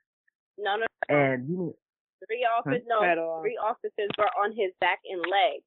No, 0.58 0.76
no. 0.76 0.86
no. 1.08 1.16
And 1.16 1.48
you 1.48 1.74
three 2.26 2.46
officers. 2.46 2.82
No, 2.86 3.00
three 3.40 3.58
officers 3.58 4.10
were 4.18 4.30
on 4.42 4.50
his 4.52 4.72
back 4.80 5.00
and 5.08 5.20
legs, 5.20 5.64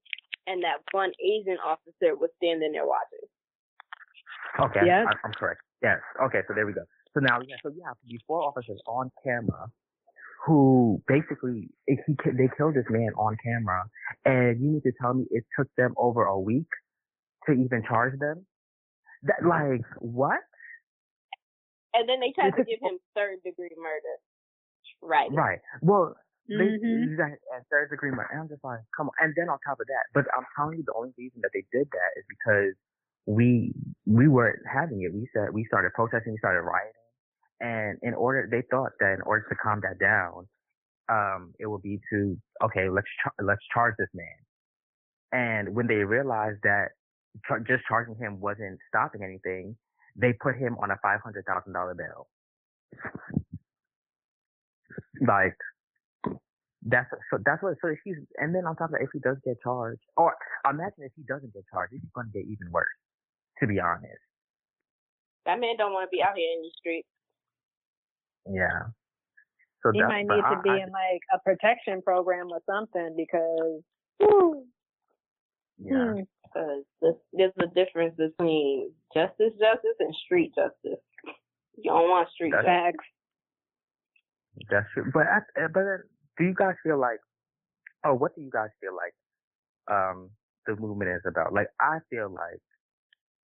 and 0.48 0.64
that 0.64 0.82
one 0.92 1.12
Asian 1.20 1.58
officer 1.64 2.16
was 2.16 2.30
standing 2.38 2.74
there 2.74 2.86
watching. 2.86 3.26
Okay, 4.60 4.86
yes. 4.86 5.06
I, 5.10 5.14
I'm 5.28 5.34
correct. 5.34 5.62
Yes. 5.82 6.00
Okay, 6.24 6.42
so 6.48 6.54
there 6.54 6.66
we 6.66 6.74
go. 6.74 6.84
So 7.14 7.20
now, 7.20 7.40
yeah, 7.46 7.56
so 7.64 7.72
yeah, 7.76 7.92
these 8.08 8.20
four 8.28 8.42
officers 8.42 8.80
on 8.88 9.12
camera 9.24 9.68
who 10.46 11.02
basically 11.08 11.70
he, 11.88 11.96
they 12.26 12.50
killed 12.58 12.76
this 12.76 12.86
man 12.90 13.10
on 13.18 13.36
camera, 13.44 13.84
and 14.26 14.62
you 14.62 14.72
need 14.74 14.84
to 14.84 14.92
tell 15.02 15.14
me 15.14 15.26
it 15.32 15.44
took 15.58 15.68
them 15.78 15.94
over 15.98 16.24
a 16.26 16.40
week 16.40 16.68
to 17.48 17.54
even 17.54 17.84
charge 17.88 18.18
them. 18.20 18.46
That 19.24 19.48
like 19.48 19.82
what? 20.00 20.40
And 21.94 22.08
then 22.08 22.20
they 22.20 22.32
tried 22.36 22.52
to 22.52 22.64
give 22.64 22.80
him 22.82 23.00
third 23.16 23.38
degree 23.44 23.72
murder. 23.78 24.20
Right. 25.02 25.32
Right. 25.32 25.60
Well, 25.82 26.16
mm-hmm. 26.50 27.16
they, 27.18 27.60
third 27.72 27.90
degree 27.90 28.12
murder. 28.12 28.30
And 28.32 28.42
I'm 28.42 28.50
just 28.50 28.64
like, 28.64 28.80
come 28.96 29.08
on. 29.08 29.16
And 29.22 29.34
then 29.36 29.50
on 29.50 29.58
top 29.66 29.80
of 29.80 29.88
that, 29.88 30.06
but 30.14 30.25
I'm 30.36 30.46
telling 30.56 30.78
you, 30.78 30.84
the 30.86 30.94
only 30.94 31.14
reason 31.18 31.42
that 31.42 31.52
they 31.54 31.66
did 31.72 31.88
that 31.92 32.12
is 32.18 32.25
because 32.30 32.74
we 33.25 33.74
we 34.06 34.28
weren't 34.28 34.60
having 34.72 35.02
it. 35.02 35.14
We 35.14 35.28
said 35.34 35.54
we 35.54 35.66
started 35.66 35.94
protesting, 35.94 36.34
we 36.34 36.38
started 36.38 36.62
rioting, 36.62 36.94
and 37.60 37.98
in 38.04 38.14
order 38.14 38.48
they 38.50 38.62
thought 38.70 38.92
that 39.00 39.14
in 39.14 39.22
order 39.22 39.46
to 39.50 39.56
calm 39.56 39.82
that 39.82 40.00
down, 40.00 40.48
um, 41.10 41.54
it 41.60 41.68
would 41.68 41.82
be 41.82 42.00
to 42.12 42.38
okay, 42.64 42.90
let's 42.90 43.08
char- 43.24 43.46
let's 43.46 43.62
charge 43.74 43.96
this 43.98 44.10
man. 44.14 44.38
And 45.32 45.75
when 45.75 45.88
they 45.88 45.96
realized 45.96 46.60
that 46.64 46.90
char- 47.48 47.60
just 47.62 47.84
charging 47.88 48.16
him 48.16 48.40
wasn't 48.40 48.78
stopping 48.88 49.24
anything, 49.24 49.75
they 50.16 50.34
put 50.34 50.56
him 50.56 50.78
on 50.82 50.92
a 50.92 50.98
five 51.02 51.22
hundred 51.24 51.46
thousand 51.46 51.74
dollar 51.74 51.96
bill. 51.96 52.28
Like 55.25 55.56
that's 56.86 57.10
so 57.30 57.38
that's 57.44 57.62
what 57.62 57.75
so 57.82 57.89
if 57.89 58.00
he's 58.06 58.18
and 58.38 58.54
then 58.54 58.65
on 58.65 58.75
top 58.75 58.89
of 58.89 58.92
that, 58.94 59.01
if 59.01 59.10
he 59.12 59.20
does 59.20 59.38
get 59.44 59.58
charged, 59.62 60.01
or 60.18 60.34
imagine 60.70 61.01
if 61.01 61.12
he 61.15 61.24
doesn't 61.24 61.54
get 61.54 61.63
charged, 61.72 61.94
it's 61.94 62.06
going 62.13 62.27
to 62.32 62.34
get 62.34 62.46
even 62.46 62.72
worse 62.72 62.88
to 63.60 63.68
be 63.68 63.80
honest. 63.80 64.22
That 65.46 65.60
man 65.60 65.77
don't 65.77 65.94
want 65.94 66.10
to 66.10 66.15
be 66.15 66.22
out 66.22 66.36
here 66.36 66.50
in 66.58 66.62
the 66.63 66.72
streets. 66.77 67.08
Yeah. 68.50 68.92
So 69.84 69.92
he 69.94 70.01
might 70.01 70.25
need 70.25 70.42
to 70.42 70.62
be 70.63 70.72
I, 70.72 70.84
in 70.84 70.89
like 70.89 71.22
a 71.34 71.39
protection 71.39 72.01
program 72.01 72.48
or 72.51 72.62
something 72.65 73.15
because. 73.15 73.82
Whew, 74.18 74.65
yeah. 75.77 76.24
Because 76.42 76.84
hmm. 77.01 77.10
there's 77.34 77.54
a 77.62 77.68
difference 77.68 78.15
between 78.18 78.92
justice, 79.13 79.54
justice, 79.60 79.98
and 80.00 80.15
street 80.25 80.54
justice. 80.56 81.04
You 81.77 81.92
don't 81.92 82.10
want 82.10 82.30
street 82.34 82.54
that's, 82.56 82.65
justice. 82.65 83.06
That's 84.72 84.88
true. 84.94 85.12
But 85.13 85.27
but 85.74 85.84
do 86.38 86.46
you 86.46 86.54
guys 86.58 86.75
feel 86.84 87.00
like? 87.00 87.20
Oh, 88.06 88.13
what 88.13 88.36
do 88.36 88.42
you 88.42 88.50
guys 88.51 88.70
feel 88.82 88.94
like? 88.96 89.13
Um, 89.92 90.30
the 90.68 90.75
movement 90.75 91.12
is 91.12 91.22
about. 91.27 91.54
Like 91.54 91.68
I 91.80 92.00
feel 92.10 92.30
like 92.30 92.62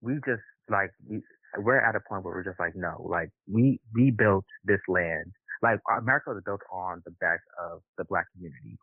we 0.01 0.15
just 0.27 0.43
like 0.69 0.91
we, 1.09 1.23
we're 1.59 1.81
at 1.81 1.97
a 1.97 2.01
point 2.09 2.25
where 2.25 2.35
we're 2.35 2.45
just 2.45 2.61
like 2.61 2.75
no, 2.77 3.07
like 3.09 3.31
we 3.51 3.81
we 3.95 4.11
built 4.11 4.45
this 4.65 4.81
land. 4.89 5.33
Like 5.63 5.81
America 5.99 6.31
was 6.31 6.43
built 6.45 6.61
on 6.73 7.03
the 7.05 7.13
back 7.21 7.41
of 7.71 7.81
the 7.99 8.05
black 8.05 8.27
community. 8.35 8.79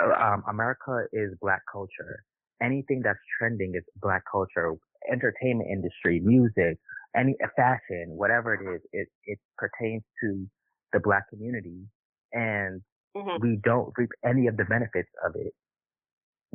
Uh, 0.00 0.12
um, 0.22 0.44
America 0.48 1.04
is 1.12 1.32
black 1.40 1.62
culture. 1.72 2.22
Anything 2.62 3.00
that's 3.04 3.18
trending 3.38 3.72
is 3.74 3.84
black 4.02 4.22
culture. 4.30 4.74
Entertainment 5.10 5.70
industry, 5.70 6.20
music, 6.20 6.78
any 7.16 7.36
fashion, 7.56 8.08
whatever 8.08 8.54
it 8.54 8.62
is, 8.74 8.82
it 8.92 9.08
it 9.24 9.38
pertains 9.56 10.02
to 10.22 10.46
the 10.92 11.00
black 11.00 11.28
community, 11.30 11.86
and 12.32 12.82
mm-hmm. 13.16 13.36
we 13.40 13.58
don't 13.62 13.92
reap 13.96 14.10
any 14.24 14.46
of 14.46 14.56
the 14.56 14.64
benefits 14.64 15.10
of 15.24 15.34
it 15.36 15.52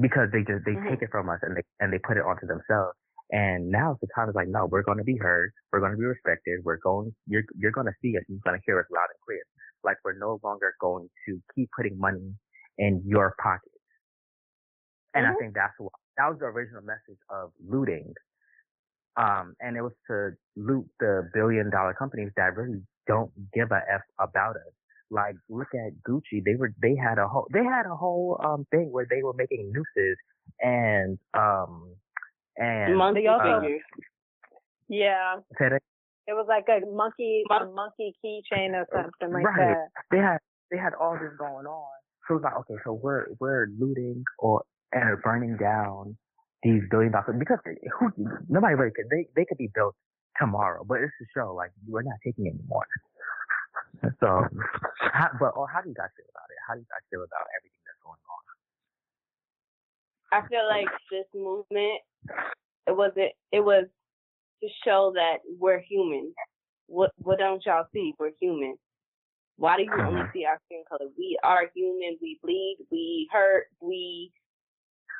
because 0.01 0.29
they 0.31 0.39
just 0.39 0.65
they 0.65 0.73
mm-hmm. 0.73 0.89
take 0.89 1.01
it 1.01 1.09
from 1.11 1.29
us 1.29 1.39
and 1.41 1.57
they 1.57 1.63
and 1.79 1.93
they 1.93 1.99
put 1.99 2.17
it 2.17 2.23
onto 2.23 2.47
themselves. 2.47 2.97
And 3.31 3.69
now 3.69 3.97
the 3.99 4.07
time 4.13 4.29
is 4.29 4.35
like, 4.35 4.47
no, 4.47 4.67
we're 4.69 4.83
going 4.83 4.99
to 4.99 5.03
be 5.03 5.17
heard. 5.17 5.51
We're 5.71 5.79
going 5.79 5.91
to 5.91 5.97
be 5.97 6.05
respected. 6.05 6.59
We're 6.63 6.77
going, 6.77 7.15
you're, 7.25 7.41
you're 7.57 7.71
going 7.71 7.87
to 7.87 7.93
see 7.99 8.15
us. 8.15 8.23
You're 8.27 8.37
going 8.45 8.59
to 8.59 8.63
hear 8.63 8.79
us 8.79 8.85
loud 8.93 9.09
and 9.09 9.17
clear. 9.25 9.41
Like 9.83 9.97
we're 10.05 10.17
no 10.19 10.39
longer 10.43 10.75
going 10.79 11.09
to 11.27 11.41
keep 11.55 11.69
putting 11.75 11.97
money 11.97 12.35
in 12.77 13.01
your 13.07 13.33
pockets. 13.41 13.73
And 15.15 15.25
mm-hmm. 15.25 15.33
I 15.33 15.39
think 15.39 15.55
that's 15.55 15.73
what, 15.79 15.93
that 16.17 16.29
was 16.29 16.37
the 16.39 16.45
original 16.45 16.83
message 16.83 17.17
of 17.29 17.49
looting. 17.67 18.13
Um, 19.17 19.55
and 19.59 19.77
it 19.77 19.81
was 19.81 19.93
to 20.11 20.31
loot 20.55 20.85
the 20.99 21.29
billion 21.33 21.71
dollar 21.71 21.95
companies 21.97 22.29
that 22.37 22.55
really 22.55 22.81
don't 23.07 23.31
give 23.53 23.71
a 23.71 23.81
F 23.91 24.01
about 24.19 24.57
us. 24.57 24.73
Like, 25.13 25.35
look 25.49 25.69
at 25.73 25.93
Gucci. 26.07 26.43
They 26.43 26.55
were, 26.55 26.73
they 26.81 26.95
had 26.95 27.17
a 27.17 27.27
whole, 27.27 27.47
they 27.53 27.63
had 27.63 27.85
a 27.85 27.95
whole, 27.95 28.41
um, 28.43 28.65
thing 28.71 28.89
where 28.91 29.05
they 29.09 29.21
were 29.23 29.33
making 29.33 29.71
nooses 29.71 30.17
and, 30.59 31.19
um, 31.33 31.93
and 32.57 32.97
monkey 32.97 33.27
also, 33.27 33.61
figures. 33.61 33.81
Yeah. 34.89 35.37
It 36.25 36.33
was 36.33 36.45
like 36.47 36.65
a 36.69 36.85
monkey, 36.85 37.43
a 37.51 37.65
monkey 37.65 38.15
keychain 38.23 38.71
or 38.73 38.87
something 38.93 39.33
like 39.33 39.45
right. 39.45 39.75
that. 39.75 39.87
They 40.11 40.19
had 40.19 40.37
they 40.71 40.77
had 40.77 40.93
all 40.99 41.13
this 41.13 41.31
going 41.37 41.65
on. 41.65 41.91
So 42.27 42.35
it 42.35 42.37
was 42.37 42.43
like, 42.43 42.55
okay, 42.61 42.79
so 42.85 42.93
we're 42.93 43.27
we're 43.39 43.67
looting 43.77 44.23
or 44.39 44.63
and 44.93 45.21
burning 45.21 45.57
down 45.57 46.15
these 46.63 46.81
billion 46.89 47.11
dollars 47.11 47.35
because 47.37 47.59
who 47.99 48.11
nobody 48.47 48.75
really 48.75 48.91
could 48.95 49.09
they 49.11 49.27
they 49.35 49.45
could 49.45 49.57
be 49.57 49.69
built 49.75 49.95
tomorrow, 50.39 50.83
but 50.87 50.99
it's 51.01 51.11
to 51.19 51.25
show 51.35 51.53
like 51.53 51.71
we're 51.87 52.03
not 52.03 52.15
taking 52.25 52.47
anymore. 52.47 52.87
So, 54.19 54.27
how, 54.99 55.29
but 55.39 55.55
or 55.55 55.67
how 55.67 55.81
do 55.81 55.89
you 55.89 55.95
guys 55.95 56.11
feel 56.17 56.27
about 56.31 56.49
it? 56.51 56.59
How 56.67 56.73
do 56.75 56.79
you 56.81 56.89
guys 56.89 57.03
feel 57.09 57.23
about 57.23 57.47
everything 57.59 57.79
that's 57.87 58.01
going 58.03 58.19
on? 58.19 58.43
I 60.33 60.47
feel 60.47 60.65
like 60.67 60.89
this 61.11 61.27
movement 61.35 62.01
it 62.87 62.95
wasn't 62.95 63.31
it 63.51 63.59
was 63.63 63.85
to 64.61 64.69
show 64.85 65.11
that 65.15 65.37
we're 65.59 65.79
human. 65.79 66.33
What 66.87 67.11
what 67.17 67.39
don't 67.39 67.63
y'all 67.65 67.85
see? 67.93 68.13
We're 68.19 68.31
human. 68.41 68.75
Why 69.57 69.77
do 69.77 69.83
you 69.83 69.93
only 69.93 70.21
uh-huh. 70.21 70.31
see 70.33 70.45
our 70.45 70.59
skin 70.65 70.83
color? 70.89 71.09
We 71.17 71.37
are 71.43 71.69
human. 71.75 72.17
We 72.21 72.39
bleed. 72.43 72.77
We 72.91 73.29
hurt. 73.31 73.67
We 73.81 74.31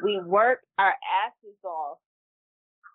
we 0.04 0.20
work 0.22 0.60
our 0.80 0.94
asses 1.26 1.58
off 1.64 2.00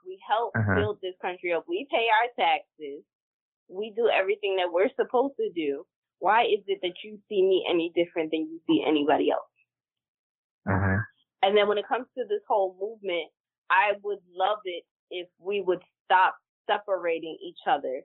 We 0.07 0.19
help 0.29 0.53
Uh-huh. 0.57 0.75
build 0.75 0.99
this 1.01 1.15
country 1.23 1.53
up. 1.53 1.65
We 1.69 1.87
pay 1.91 2.09
our 2.09 2.29
taxes. 2.45 3.05
We 3.69 3.93
do 3.95 4.09
everything 4.09 4.57
that 4.57 4.73
we're 4.73 4.91
supposed 4.97 5.35
to 5.37 5.51
do. 5.55 5.85
Why 6.21 6.45
is 6.45 6.65
it 6.67 6.81
that 6.83 6.95
you 7.05 7.19
see 7.29 7.43
me 7.43 7.65
any 7.69 7.93
different 7.95 8.31
than 8.31 8.41
you 8.41 8.61
see 8.67 8.83
anybody 8.87 9.31
else? 9.31 9.53
Uh-huh. 10.69 10.99
And 11.43 11.57
then 11.57 11.69
when 11.69 11.79
it 11.79 11.89
comes 11.89 12.07
to 12.17 12.25
this 12.29 12.43
whole 12.49 12.77
movement, 12.81 13.31
I 13.71 13.93
would 14.03 14.19
love 14.35 14.59
it 14.65 14.85
if 15.11 15.29
we 15.39 15.61
would 15.61 15.81
stop 16.05 16.37
separating 16.69 17.37
each 17.43 17.61
other. 17.69 18.03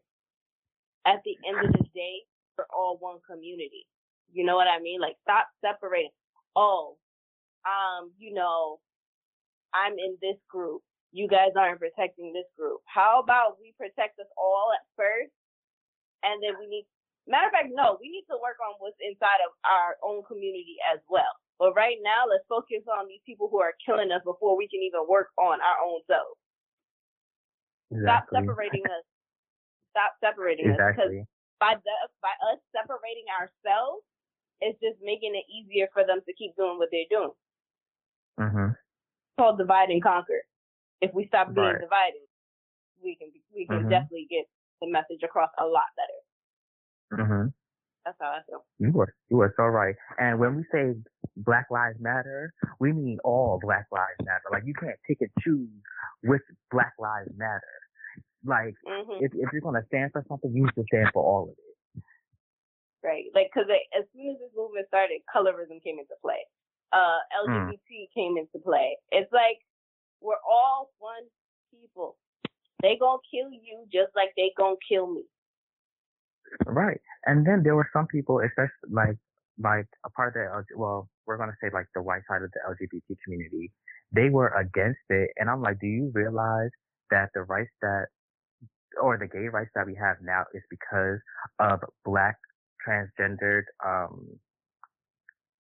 At 1.05 1.19
the 1.25 1.35
end 1.47 1.65
of 1.65 1.73
the 1.73 1.85
day, 1.93 2.23
we're 2.57 2.65
all 2.73 2.97
one 2.99 3.17
community. 3.29 3.87
You 4.31 4.45
know 4.45 4.55
what 4.55 4.67
I 4.67 4.79
mean? 4.79 5.01
Like 5.01 5.15
stop 5.23 5.47
separating. 5.61 6.11
Oh, 6.55 6.97
um, 7.65 8.11
you 8.17 8.33
know, 8.33 8.79
I'm 9.73 9.93
in 9.93 10.17
this 10.21 10.37
group. 10.49 10.81
You 11.11 11.27
guys 11.27 11.53
aren't 11.57 11.79
protecting 11.79 12.33
this 12.33 12.49
group. 12.57 12.81
How 12.85 13.21
about 13.21 13.57
we 13.59 13.73
protect 13.77 14.19
us 14.19 14.29
all 14.37 14.71
at 14.73 14.85
first? 14.95 15.31
And 16.23 16.41
then 16.41 16.55
we 16.59 16.67
need, 16.67 16.87
matter 17.27 17.47
of 17.47 17.53
fact, 17.53 17.69
no, 17.71 17.99
we 17.99 18.09
need 18.09 18.25
to 18.31 18.39
work 18.39 18.57
on 18.63 18.75
what's 18.79 18.97
inside 19.03 19.43
of 19.43 19.51
our 19.67 19.99
own 20.03 20.23
community 20.23 20.79
as 20.91 20.99
well. 21.11 21.29
But 21.59 21.75
right 21.75 21.99
now, 22.01 22.25
let's 22.27 22.47
focus 22.49 22.83
on 22.89 23.07
these 23.07 23.21
people 23.27 23.47
who 23.51 23.59
are 23.61 23.75
killing 23.85 24.11
us 24.11 24.23
before 24.25 24.57
we 24.57 24.67
can 24.67 24.81
even 24.81 25.05
work 25.07 25.29
on 25.37 25.59
our 25.61 25.79
own 25.83 26.01
selves. 26.07 26.39
Stop 27.93 28.25
separating 28.33 28.83
us. 28.89 29.05
Stop 29.93 30.11
separating 30.19 30.71
us. 30.73 30.79
Because 30.95 31.13
by 31.59 31.75
the, 31.77 31.95
by 32.23 32.33
us 32.51 32.59
separating 32.73 33.27
ourselves, 33.29 34.01
it's 34.61 34.79
just 34.81 34.97
making 35.03 35.35
it 35.35 35.45
easier 35.51 35.87
for 35.93 36.03
them 36.03 36.19
to 36.25 36.33
keep 36.33 36.55
doing 36.55 36.79
what 36.79 36.89
they're 36.91 37.09
doing. 37.11 37.35
Mm-hmm. 38.39 38.71
It's 38.73 39.35
called 39.37 39.57
divide 39.59 39.89
and 39.89 40.01
conquer. 40.01 40.41
If 41.01 41.13
we 41.13 41.27
stop 41.27 41.53
being 41.53 41.67
Right. 41.67 41.79
divided, 41.81 42.25
we 43.03 43.15
can 43.15 43.29
we 43.53 43.67
can 43.67 43.83
Mhm. 43.83 43.89
definitely 43.89 44.25
get 44.31 44.47
the 44.83 44.91
message 44.91 45.23
across 45.23 45.49
a 45.59 45.65
lot 45.65 45.87
better. 45.95 46.19
Mhm. 47.23 47.53
That's 48.05 48.17
how 48.19 48.31
I 48.31 48.41
feel. 48.43 48.65
You 48.79 48.91
were 48.91 49.13
you 49.29 49.37
were 49.37 49.53
so 49.55 49.63
right. 49.63 49.95
And 50.19 50.39
when 50.39 50.55
we 50.57 50.63
say 50.71 50.93
Black 51.37 51.67
Lives 51.71 51.99
Matter, 52.01 52.53
we 52.79 52.91
mean 52.91 53.17
all 53.23 53.59
Black 53.61 53.87
Lives 53.91 54.19
Matter. 54.23 54.43
Like 54.51 54.63
you 54.65 54.73
can't 54.73 54.99
pick 55.07 55.21
and 55.21 55.29
choose 55.39 55.69
which 56.23 56.41
Black 56.69 56.93
Lives 56.99 57.31
Matter. 57.37 57.61
Like 58.43 58.75
hmm 58.85 59.23
if 59.23 59.31
if 59.33 59.53
you're 59.53 59.61
gonna 59.61 59.85
stand 59.87 60.11
for 60.11 60.23
something, 60.27 60.51
you 60.53 60.67
should 60.75 60.85
stand 60.87 61.11
for 61.13 61.23
all 61.23 61.43
of 61.43 61.55
it. 61.57 62.03
Right. 63.03 63.25
Like, 63.35 63.51
because 63.53 63.67
as 63.69 64.05
soon 64.15 64.31
as 64.31 64.39
this 64.39 64.51
movement 64.55 64.87
started, 64.87 65.19
colorism 65.27 65.83
came 65.83 65.99
into 65.99 66.15
play. 66.21 66.39
Uh. 66.91 67.19
LGBT 67.43 68.07
came 68.15 68.37
into 68.37 68.59
play. 68.63 68.95
It's 69.11 69.31
like 69.31 69.59
we're 70.21 70.39
all 70.49 70.91
one 70.99 71.23
people. 71.71 72.15
They 72.83 72.97
gonna 72.99 73.23
kill 73.31 73.49
you 73.49 73.87
just 73.91 74.11
like 74.15 74.29
they 74.35 74.51
gonna 74.57 74.75
kill 74.87 75.07
me. 75.07 75.23
Right. 76.67 76.99
And 77.25 77.47
then 77.47 77.63
there 77.63 77.75
were 77.75 77.89
some 77.93 78.07
people, 78.07 78.41
especially 78.41 78.91
like 78.91 79.17
like 79.57 79.87
a 80.05 80.09
part 80.11 80.35
of 80.35 80.65
the 80.67 80.77
well, 80.77 81.09
we're 81.25 81.37
gonna 81.37 81.57
say 81.63 81.69
like 81.73 81.87
the 81.95 82.01
white 82.01 82.21
side 82.29 82.43
of 82.43 82.51
the 82.51 82.59
LGBT 82.69 83.15
community, 83.23 83.71
they 84.13 84.29
were 84.29 84.49
against 84.49 84.99
it. 85.09 85.29
And 85.37 85.49
I'm 85.49 85.61
like, 85.61 85.79
do 85.79 85.87
you 85.87 86.11
realize 86.13 86.69
that 87.09 87.29
the 87.33 87.43
rights 87.43 87.71
that 87.81 88.07
or 89.01 89.17
the 89.17 89.27
gay 89.27 89.47
rights 89.47 89.71
that 89.75 89.87
we 89.87 89.95
have 89.95 90.17
now 90.21 90.43
is 90.53 90.61
because 90.69 91.19
of 91.59 91.79
black 92.05 92.35
transgendered 92.85 93.63
um 93.85 94.27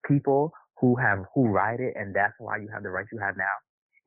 people 0.05 0.51
who 0.79 0.95
have 0.95 1.19
who 1.33 1.47
ride 1.47 1.79
it 1.79 1.93
and 1.95 2.13
that's 2.13 2.33
why 2.37 2.57
you 2.57 2.67
have 2.73 2.83
the 2.83 2.89
rights 2.89 3.09
you 3.13 3.19
have 3.19 3.37
now. 3.37 3.55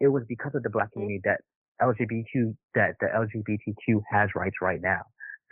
It 0.01 0.09
was 0.09 0.25
because 0.29 0.53
of 0.55 0.63
the 0.63 0.71
black 0.71 0.93
community 0.93 1.23
that 1.25 1.41
LGBTQ 1.83 2.57
that 2.75 2.95
the 3.01 3.07
LGBTQ 3.07 4.03
has 4.11 4.31
rights 4.35 4.57
right 4.61 4.81
now. 4.81 5.03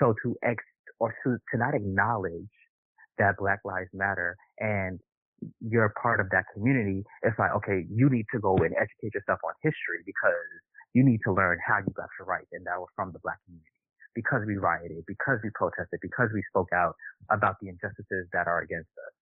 So 0.00 0.14
to 0.22 0.36
ex 0.42 0.62
or 0.98 1.14
to, 1.24 1.36
to 1.52 1.58
not 1.58 1.74
acknowledge 1.74 2.48
that 3.18 3.36
Black 3.38 3.60
Lives 3.64 3.90
Matter 3.92 4.36
and 4.58 4.98
you're 5.60 5.92
part 6.00 6.20
of 6.20 6.30
that 6.30 6.44
community, 6.54 7.04
it's 7.22 7.38
like, 7.38 7.52
okay, 7.56 7.84
you 7.90 8.08
need 8.08 8.26
to 8.32 8.40
go 8.40 8.56
and 8.56 8.74
educate 8.74 9.14
yourself 9.14 9.38
on 9.44 9.52
history 9.62 10.02
because 10.06 10.32
you 10.94 11.04
need 11.04 11.20
to 11.26 11.32
learn 11.32 11.58
how 11.66 11.78
you 11.78 11.92
got 11.94 12.08
your 12.18 12.26
rights 12.26 12.48
and 12.52 12.64
that 12.66 12.78
was 12.78 12.88
from 12.96 13.12
the 13.12 13.18
black 13.22 13.38
community. 13.44 13.70
Because 14.14 14.42
we 14.46 14.56
rioted, 14.56 15.02
because 15.06 15.38
we 15.42 15.50
protested, 15.54 15.98
because 16.00 16.30
we 16.32 16.42
spoke 16.48 16.68
out 16.72 16.94
about 17.30 17.56
the 17.60 17.68
injustices 17.68 18.28
that 18.32 18.46
are 18.46 18.60
against 18.62 18.88
us. 18.94 19.14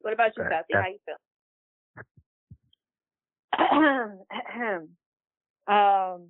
What 0.00 0.12
about 0.12 0.32
you. 0.36 0.44
Sassy? 0.44 0.74
How 0.74 0.86
you 0.86 0.98
feel? 1.06 1.16
um, 5.68 6.28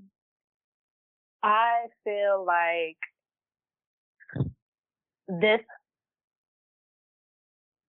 I 1.43 1.87
feel 2.05 2.45
like 2.47 2.99
this, 5.29 5.61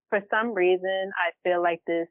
for 0.09 0.21
some 0.31 0.53
reason, 0.53 1.11
I 1.17 1.31
feel 1.43 1.61
like 1.63 1.81
this, 1.87 2.07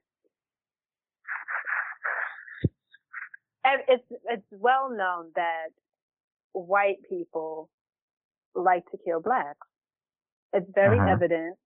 it's, 3.89 4.05
it's 4.31 4.43
well 4.53 4.91
known 4.91 5.33
that 5.37 5.69
white 6.53 6.99
people 7.09 7.71
like 8.55 8.85
to 8.93 8.99
kill 9.05 9.21
blacks. 9.21 9.67
It's 10.53 10.67
very 10.75 10.99
Uh-huh. 11.01 11.09
evident. 11.13 11.57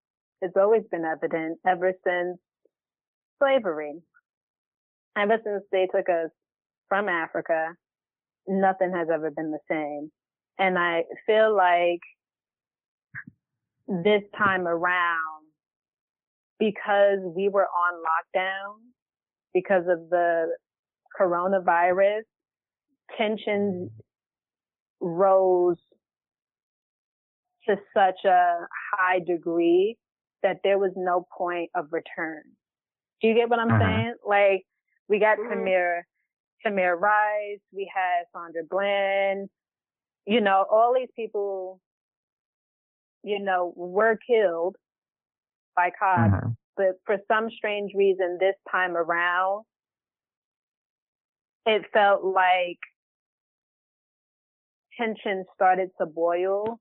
It's 0.42 0.56
always 0.56 0.82
been 0.90 1.04
evident 1.04 1.58
ever 1.66 1.92
since 2.04 2.38
slavery. 3.38 4.00
Ever 5.18 5.38
since 5.44 5.64
they 5.72 5.88
took 5.92 6.08
us 6.08 6.30
from 6.88 7.08
Africa, 7.08 7.74
nothing 8.46 8.92
has 8.94 9.08
ever 9.12 9.30
been 9.30 9.50
the 9.50 9.58
same. 9.68 10.10
And 10.58 10.78
I 10.78 11.02
feel 11.26 11.54
like 11.54 12.00
this 14.04 14.22
time 14.36 14.68
around, 14.68 15.46
because 16.58 17.18
we 17.34 17.48
were 17.48 17.66
on 17.66 18.02
lockdown, 18.02 18.76
because 19.52 19.84
of 19.88 20.08
the 20.10 20.46
coronavirus, 21.18 22.22
tensions 23.16 23.90
rose 25.00 25.76
to 27.66 27.76
such 27.94 28.24
a 28.24 28.56
high 28.92 29.20
degree 29.26 29.96
that 30.42 30.58
there 30.62 30.78
was 30.78 30.92
no 30.96 31.26
point 31.36 31.70
of 31.74 31.86
return. 31.90 32.42
Do 33.20 33.28
you 33.28 33.34
get 33.34 33.48
what 33.48 33.58
I'm 33.58 33.72
Mhm. 33.72 33.80
saying? 33.80 34.14
Like, 34.24 34.64
we 35.08 35.18
got 35.18 35.38
Mhm. 35.38 35.50
Tamir, 35.50 36.02
Tamir 36.64 36.98
Rice, 37.00 37.60
we 37.72 37.90
had 37.94 38.24
Sandra 38.32 38.62
Bland, 38.68 39.48
you 40.26 40.40
know, 40.40 40.66
all 40.70 40.94
these 40.94 41.10
people, 41.16 41.80
you 43.22 43.40
know, 43.40 43.72
were 43.76 44.16
killed 44.26 44.76
by 45.76 45.90
cops, 45.90 46.32
Mhm. 46.32 46.56
but 46.76 46.96
for 47.06 47.18
some 47.28 47.50
strange 47.50 47.92
reason 47.94 48.38
this 48.38 48.56
time 48.70 48.96
around, 48.96 49.64
it 51.66 51.84
felt 51.92 52.24
like 52.24 52.78
tension 54.96 55.44
started 55.54 55.90
to 56.00 56.06
boil 56.06 56.80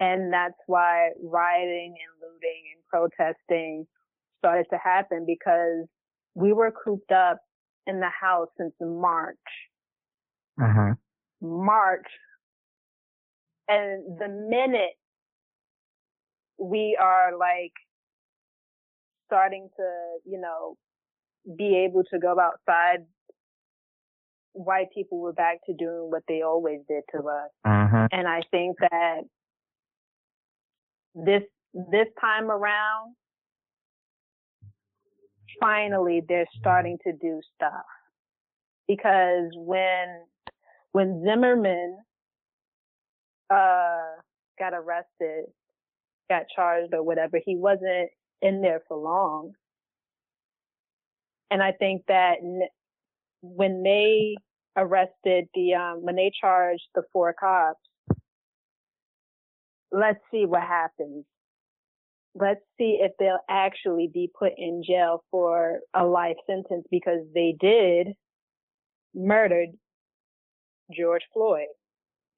and 0.00 0.32
that's 0.32 0.58
why 0.66 1.10
rioting 1.22 1.94
and 1.98 2.20
looting 2.22 2.62
and 2.74 2.84
protesting 2.86 3.86
started 4.38 4.66
to 4.70 4.78
happen 4.78 5.24
because 5.26 5.86
we 6.34 6.52
were 6.52 6.70
cooped 6.72 7.12
up 7.12 7.38
in 7.88 8.00
the 8.00 8.10
house 8.10 8.48
since 8.56 8.74
March. 8.80 9.36
Mhm. 10.60 10.98
March. 11.40 12.06
And 13.68 14.18
the 14.18 14.28
minute 14.28 14.96
we 16.58 16.96
are 17.00 17.36
like 17.36 17.72
starting 19.26 19.68
to, 19.76 20.18
you 20.24 20.40
know, 20.40 20.76
be 21.56 21.76
able 21.76 22.04
to 22.04 22.18
go 22.18 22.38
outside, 22.38 23.06
white 24.52 24.88
people 24.92 25.20
were 25.20 25.32
back 25.32 25.58
to 25.66 25.74
doing 25.74 26.10
what 26.10 26.22
they 26.28 26.42
always 26.42 26.80
did 26.88 27.04
to 27.12 27.18
us. 27.28 27.50
Mhm. 27.66 28.08
And 28.12 28.28
I 28.28 28.42
think 28.50 28.78
that 28.80 29.20
this, 31.14 31.42
this 31.74 32.08
time 32.20 32.50
around, 32.50 33.14
finally 35.60 36.22
they're 36.28 36.46
starting 36.58 36.98
to 37.04 37.12
do 37.12 37.40
stuff. 37.54 37.84
Because 38.86 39.50
when, 39.56 40.06
when 40.92 41.22
Zimmerman, 41.24 41.98
uh, 43.50 44.20
got 44.58 44.72
arrested, 44.74 45.44
got 46.28 46.42
charged 46.54 46.94
or 46.94 47.02
whatever, 47.02 47.38
he 47.44 47.56
wasn't 47.56 48.10
in 48.42 48.60
there 48.60 48.82
for 48.88 48.96
long. 48.96 49.52
And 51.50 51.62
I 51.62 51.72
think 51.72 52.02
that 52.08 52.36
when 53.42 53.82
they 53.82 54.36
arrested 54.76 55.48
the, 55.54 55.74
um, 55.74 56.02
when 56.02 56.16
they 56.16 56.30
charged 56.40 56.84
the 56.94 57.02
four 57.12 57.34
cops, 57.38 57.80
let's 59.90 60.20
see 60.30 60.44
what 60.44 60.62
happens. 60.62 61.24
Let's 62.40 62.60
see 62.78 62.98
if 63.00 63.12
they'll 63.18 63.38
actually 63.48 64.10
be 64.12 64.30
put 64.38 64.52
in 64.56 64.82
jail 64.86 65.24
for 65.30 65.80
a 65.94 66.04
life 66.04 66.36
sentence 66.46 66.84
because 66.90 67.20
they 67.34 67.54
did 67.58 68.08
murdered 69.14 69.70
George 70.94 71.22
Floyd. 71.32 71.66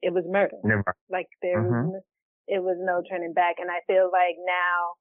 It 0.02 0.12
was 0.12 0.24
murder. 0.26 0.56
Never. 0.64 0.94
Like 1.10 1.28
there 1.42 1.62
Mhm. 1.62 1.92
was, 1.92 2.02
it 2.46 2.62
was 2.62 2.76
no 2.80 3.02
turning 3.02 3.32
back. 3.32 3.58
And 3.58 3.70
I 3.70 3.80
feel 3.86 4.10
like 4.10 4.36
now 4.38 4.94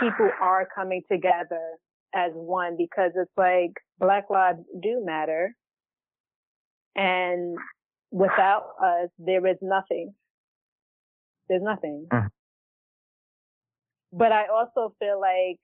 people 0.00 0.30
are 0.40 0.66
coming 0.74 1.02
together 1.10 1.76
as 2.14 2.32
one 2.34 2.76
because 2.76 3.12
it's 3.14 3.30
like 3.36 3.72
Black 3.98 4.30
lives 4.30 4.60
do 4.80 5.04
matter. 5.04 5.54
And 6.96 7.56
without 8.10 8.74
us, 8.82 9.10
there 9.18 9.46
is 9.46 9.58
nothing. 9.62 10.14
There's 11.50 11.62
nothing. 11.62 12.06
Mhm. 12.12 12.30
But 14.12 14.30
I 14.32 14.46
also 14.46 14.94
feel 15.00 15.20
like 15.20 15.60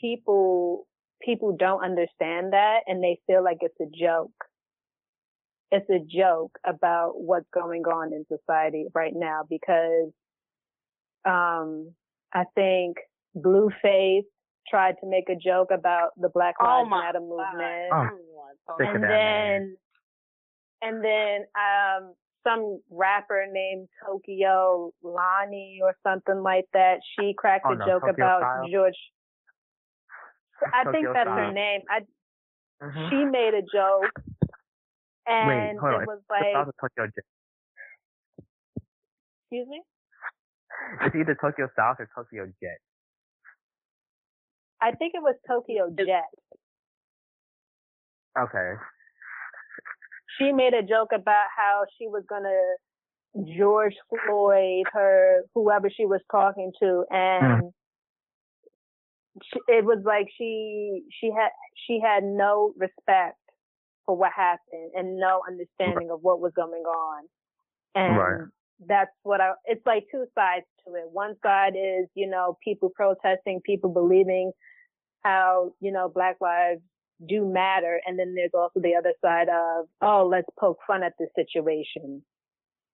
people, 0.00 0.86
people 1.22 1.56
don't 1.56 1.84
understand 1.84 2.52
that 2.52 2.80
and 2.88 3.02
they 3.02 3.20
feel 3.28 3.42
like 3.44 3.58
it's 3.60 3.78
a 3.80 3.86
joke. 3.86 4.32
It's 5.70 5.88
a 5.88 6.00
joke 6.00 6.58
about 6.66 7.20
what's 7.20 7.48
going 7.54 7.84
on 7.86 8.12
in 8.12 8.26
society 8.26 8.86
right 8.92 9.14
now 9.14 9.44
because, 9.48 10.12
um, 11.24 11.94
I 12.32 12.44
think 12.56 12.98
Blueface 13.36 14.26
tried 14.68 14.96
to 15.00 15.06
make 15.06 15.28
a 15.30 15.36
joke 15.36 15.70
about 15.70 16.10
the 16.16 16.28
Black 16.28 16.56
Oh 16.60 16.64
Lives 16.64 16.90
my 16.90 17.00
Matter 17.06 17.20
movement. 17.20 17.92
Oh. 17.92 18.02
Everyone 18.02 18.56
told 18.66 18.78
Sick 18.80 18.88
me. 18.88 18.90
of 18.90 18.94
and 18.96 19.04
that, 19.04 19.08
man. 19.08 19.60
then 19.60 19.78
and 20.82 21.04
then 21.04 21.46
um 21.56 22.14
some 22.44 22.80
rapper 22.90 23.46
named 23.50 23.88
Tokyo 24.04 24.92
Lani 25.02 25.80
or 25.82 25.94
something 26.02 26.42
like 26.42 26.66
that. 26.72 26.98
She 27.18 27.34
cracked 27.36 27.64
Oh, 27.68 27.72
a 27.72 27.76
no, 27.76 27.86
joke 27.86 28.02
Tokyo 28.02 28.14
about 28.14 28.40
Style? 28.40 28.68
George. 28.72 28.98
I 30.72 30.84
think 30.90 31.06
Tokyo 31.06 31.12
that's 31.12 31.28
her 31.30 31.52
name. 31.52 31.80
I 31.90 32.00
Mhm. 32.82 33.10
she 33.10 33.24
made 33.24 33.54
a 33.54 33.62
joke, 33.62 34.10
and 35.26 35.78
Wait, 35.78 35.80
hold 35.80 35.94
on. 35.94 36.02
it 36.02 36.06
was 36.06 36.22
like, 36.30 36.50
about 36.50 36.66
the 36.66 36.72
Tokyo 36.80 37.06
Jet. 37.06 37.24
excuse 39.44 39.68
me. 39.68 39.82
It's 41.02 41.14
either 41.14 41.34
Tokyo 41.40 41.68
South 41.76 42.00
or 42.00 42.08
Tokyo 42.14 42.46
Jet. 42.60 42.78
I 44.80 44.92
think 44.92 45.14
it 45.14 45.22
was 45.22 45.36
Tokyo 45.46 45.90
Jet. 45.90 46.30
Okay. 48.38 48.74
She 50.38 50.52
made 50.52 50.74
a 50.74 50.82
joke 50.82 51.10
about 51.14 51.46
how 51.56 51.84
she 51.98 52.06
was 52.06 52.24
gonna 52.28 52.50
George 53.56 53.94
Floyd 54.08 54.84
her 54.92 55.42
whoever 55.54 55.88
she 55.90 56.06
was 56.06 56.20
talking 56.30 56.72
to 56.80 57.04
and 57.10 57.62
hmm. 57.62 57.68
she, 59.42 59.60
it 59.68 59.84
was 59.84 60.02
like 60.04 60.28
she 60.36 61.02
she 61.20 61.30
had 61.30 61.50
she 61.86 62.00
had 62.00 62.24
no 62.24 62.72
respect 62.76 63.36
for 64.06 64.16
what 64.16 64.32
happened 64.36 64.90
and 64.94 65.18
no 65.18 65.40
understanding 65.48 66.10
of 66.10 66.20
what 66.22 66.40
was 66.40 66.52
going 66.56 66.82
on. 66.82 67.24
And 67.94 68.16
Right. 68.16 68.48
that's 68.86 69.12
what 69.22 69.40
I 69.40 69.52
it's 69.64 69.84
like 69.86 70.06
two 70.10 70.26
sides 70.34 70.66
to 70.86 70.94
it. 70.94 71.10
One 71.10 71.36
side 71.42 71.74
is 71.76 72.08
you 72.14 72.28
know 72.28 72.58
people 72.62 72.90
protesting 72.94 73.60
people 73.64 73.90
believing 73.90 74.52
how 75.22 75.72
you 75.80 75.92
know 75.92 76.08
black 76.08 76.36
lives 76.40 76.82
do 77.28 77.46
matter. 77.46 78.00
And 78.06 78.18
then 78.18 78.34
there's 78.34 78.54
also 78.54 78.80
the 78.80 78.94
other 78.94 79.12
side 79.20 79.48
of, 79.48 79.86
oh, 80.00 80.28
let's 80.30 80.48
poke 80.58 80.78
fun 80.86 81.02
at 81.02 81.12
the 81.18 81.26
situation. 81.34 82.22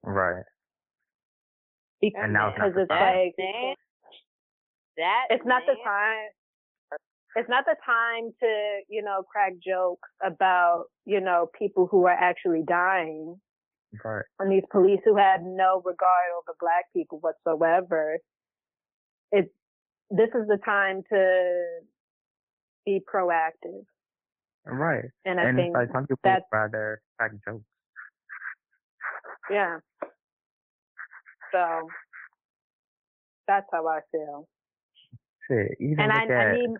Right. 0.02 0.44
Because 2.00 2.20
And 2.24 2.32
now 2.32 2.48
it's 2.50 2.58
not 2.58 2.68
it's 2.68 2.76
the 2.76 2.86
like, 2.88 3.34
man, 3.38 3.74
that 4.96 5.24
it's 5.30 5.46
not 5.46 5.62
the 5.66 5.74
time. 5.84 6.28
It's 7.36 7.48
not 7.48 7.64
the 7.66 7.76
time 7.84 8.32
to, 8.40 8.80
you 8.88 9.02
know, 9.02 9.22
crack 9.22 9.52
jokes 9.64 10.08
about, 10.24 10.84
you 11.04 11.20
know, 11.20 11.50
people 11.58 11.86
who 11.90 12.06
are 12.06 12.12
actually 12.12 12.62
dying 12.66 13.36
Right. 14.04 14.24
and 14.38 14.50
these 14.52 14.64
police 14.70 15.00
who 15.04 15.16
had 15.16 15.42
no 15.44 15.80
regard 15.84 16.30
over 16.36 16.56
black 16.60 16.92
people 16.92 17.20
whatsoever. 17.20 18.18
It's, 19.32 19.50
this 20.10 20.28
is 20.34 20.46
the 20.48 20.58
time 20.64 21.02
to 21.10 21.80
be 22.84 23.00
proactive. 23.12 23.84
Right. 24.68 25.04
And 25.24 25.40
I 25.40 25.44
and 25.44 25.56
think 25.56 25.74
like 25.74 25.88
some 25.92 26.06
people 26.06 26.30
rather 26.52 27.00
crack 27.18 27.32
jokes. 27.46 27.64
Yeah. 29.50 29.78
So 31.52 31.88
that's 33.46 33.66
how 33.72 33.86
I 33.88 34.00
feel. 34.12 34.46
Shit. 35.48 35.72
Even 35.80 36.00
And 36.00 36.12
I, 36.12 36.22
look 36.22 36.30
I 36.30 36.44
at 36.44 36.52
need, 36.52 36.76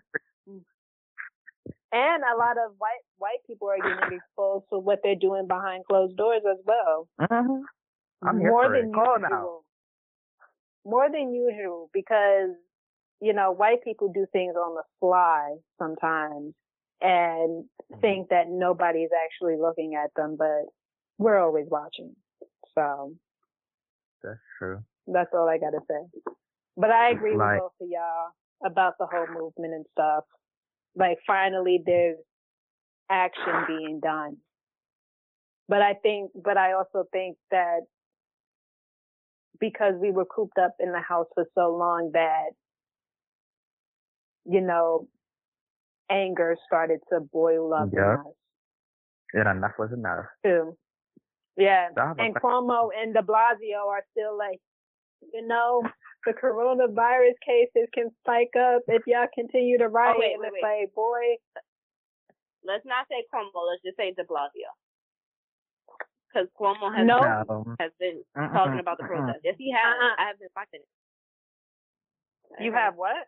and 1.91 2.23
a 2.23 2.37
lot 2.37 2.57
of 2.57 2.73
white 2.77 3.01
white 3.17 3.39
people 3.47 3.69
are 3.69 3.77
getting 3.77 4.17
exposed 4.19 4.65
to 4.71 4.77
what 4.79 4.99
they're 5.03 5.15
doing 5.15 5.47
behind 5.47 5.85
closed 5.85 6.15
doors 6.17 6.41
as 6.49 6.57
well. 6.65 7.07
Mhm. 7.19 7.61
I'm 8.23 8.39
here 8.39 8.51
More 8.51 8.65
for 8.65 8.75
it. 8.75 8.81
than 8.81 8.93
Call 8.93 9.15
usual. 9.19 9.29
now. 9.29 9.59
More 10.85 11.09
than 11.11 11.33
usual 11.33 11.89
because 11.93 12.51
you 13.21 13.33
know 13.33 13.51
white 13.51 13.83
people 13.83 14.11
do 14.13 14.27
things 14.31 14.55
on 14.55 14.75
the 14.75 14.83
fly 14.99 15.55
sometimes 15.79 16.53
and 17.01 17.63
mm-hmm. 17.63 17.99
think 18.01 18.29
that 18.29 18.45
nobody's 18.49 19.09
actually 19.25 19.57
looking 19.59 19.95
at 19.95 20.11
them, 20.15 20.35
but 20.37 20.65
we're 21.17 21.37
always 21.39 21.65
watching. 21.69 22.15
So 22.75 23.13
That's 24.23 24.39
true. 24.57 24.83
That's 25.07 25.29
all 25.33 25.47
I 25.49 25.57
gotta 25.57 25.79
say. 25.89 26.33
But 26.77 26.91
I 26.91 27.09
agree 27.09 27.35
Like- 27.35 27.61
with 27.61 27.71
both 27.79 27.81
of 27.81 27.87
y'all 27.89 28.31
about 28.65 28.93
the 28.99 29.05
whole 29.05 29.27
movement 29.27 29.73
and 29.73 29.85
stuff. 29.91 30.25
Like 30.95 31.17
finally 31.25 31.81
there's 31.85 32.17
action 33.09 33.65
being 33.67 33.99
done. 34.01 34.37
But 35.67 35.81
I 35.81 35.93
think, 35.93 36.31
but 36.35 36.57
I 36.57 36.73
also 36.73 37.05
think 37.11 37.37
that 37.51 37.81
because 39.59 39.93
we 40.01 40.11
were 40.11 40.25
cooped 40.25 40.57
up 40.57 40.73
in 40.79 40.91
the 40.91 40.99
house 40.99 41.27
for 41.35 41.45
so 41.53 41.75
long 41.75 42.11
that, 42.13 42.51
you 44.45 44.61
know, 44.61 45.07
anger 46.09 46.57
started 46.65 46.99
to 47.11 47.21
boil 47.21 47.73
up 47.73 47.89
Yeah. 47.93 48.13
in 48.13 48.19
us 48.19 48.25
And 49.33 49.47
enough 49.57 49.73
was 49.77 49.91
enough. 49.93 50.25
too. 50.43 50.77
Yeah. 51.57 51.89
So 51.95 52.01
I 52.01 52.07
have 52.07 52.19
a 52.19 52.21
And 52.23 52.33
que- 52.35 52.41
Cuomo 52.41 52.89
and 52.95 53.13
de 53.13 53.21
Blasio 53.21 53.87
are 53.87 54.03
still 54.11 54.37
like, 54.37 54.59
you 55.33 55.45
know, 55.45 55.83
the 56.25 56.33
coronavirus 56.33 57.35
cases 57.45 57.87
can 57.93 58.09
spike 58.21 58.55
up 58.57 58.81
if 58.87 59.05
y'all 59.07 59.27
continue 59.35 59.77
to 59.77 59.85
oh, 59.85 59.87
riot. 59.87 60.15
Oh, 60.17 60.19
wait, 60.19 60.39
wait, 60.39 60.47
it's 60.47 60.53
wait. 60.53 60.63
like, 60.63 60.93
boy, 60.95 61.37
Let's 62.63 62.85
not 62.85 63.07
say 63.07 63.23
Cuomo. 63.33 63.63
Let's 63.69 63.81
just 63.83 63.97
say 63.97 64.11
De 64.13 64.23
Blasio. 64.23 64.67
Because 66.27 66.47
Cuomo 66.59 66.93
has, 66.93 67.05
No. 67.07 67.19
No. 67.19 67.75
has 67.79 67.91
been 67.99 68.21
Mm-mm, 68.37 68.51
talking 68.53 68.73
mm, 68.77 68.79
about 68.81 68.97
the 68.97 69.03
mm, 69.03 69.07
protest. 69.07 69.39
Yes, 69.43 69.55
mm. 69.55 69.57
he 69.63 69.71
has. 69.71 69.81
Uh-uh. 69.81 70.15
I 70.23 70.27
have 70.27 70.39
been 70.39 70.49
watching 70.55 70.81
it. 70.83 72.63
you 72.63 72.73
have 72.73 72.95
what? 72.95 73.27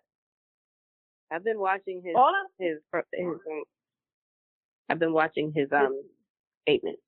I've 1.32 1.44
been 1.44 1.60
watching 1.60 2.02
his 2.04 2.14
Hold 2.16 2.34
on. 2.36 2.46
his 2.60 2.78
his. 3.14 3.26
Um, 3.26 3.64
I've 4.90 5.00
been 5.00 5.14
watching 5.14 5.54
his 5.56 5.68
um 5.72 6.02
statements. 6.64 7.02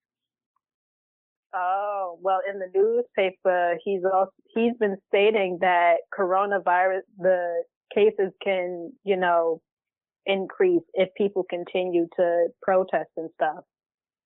Oh, 1.56 2.18
well, 2.22 2.40
in 2.52 2.58
the 2.58 2.66
newspaper, 2.74 3.76
he's 3.84 4.02
also, 4.04 4.32
he's 4.56 4.74
been 4.80 4.98
stating 5.10 5.60
that 5.62 5.98
coronavirus, 6.18 7.02
the 7.20 7.64
cases 7.94 8.32
can, 8.44 8.92
you 9.04 9.18
know, 9.18 9.62
increase 10.26 10.82
if 10.96 11.10
people 11.16 11.44
continue 11.48 12.08
to 12.18 12.48
protest 12.64 13.10
and 13.18 13.30
stuff. 13.36 13.64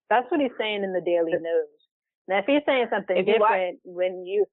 That's 0.09 0.25
what 0.31 0.39
he's 0.39 0.51
saying 0.57 0.85
in 0.85 0.93
the 0.93 1.01
Daily 1.01 1.33
News. 1.33 1.67
Now, 2.29 2.39
if 2.39 2.45
he's 2.47 2.61
saying 2.65 2.87
something 2.91 3.17
If 3.17 3.27
you 3.27 3.35
watch- 3.39 3.49
different 3.51 3.79
when 3.83 4.25
you, 4.25 4.45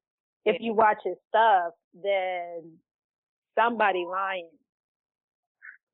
if 0.44 0.57
you 0.59 0.74
watch 0.74 0.98
his 1.04 1.14
stuff, 1.28 1.74
then 2.02 2.72
somebody 3.57 4.04
lying. 4.11 4.48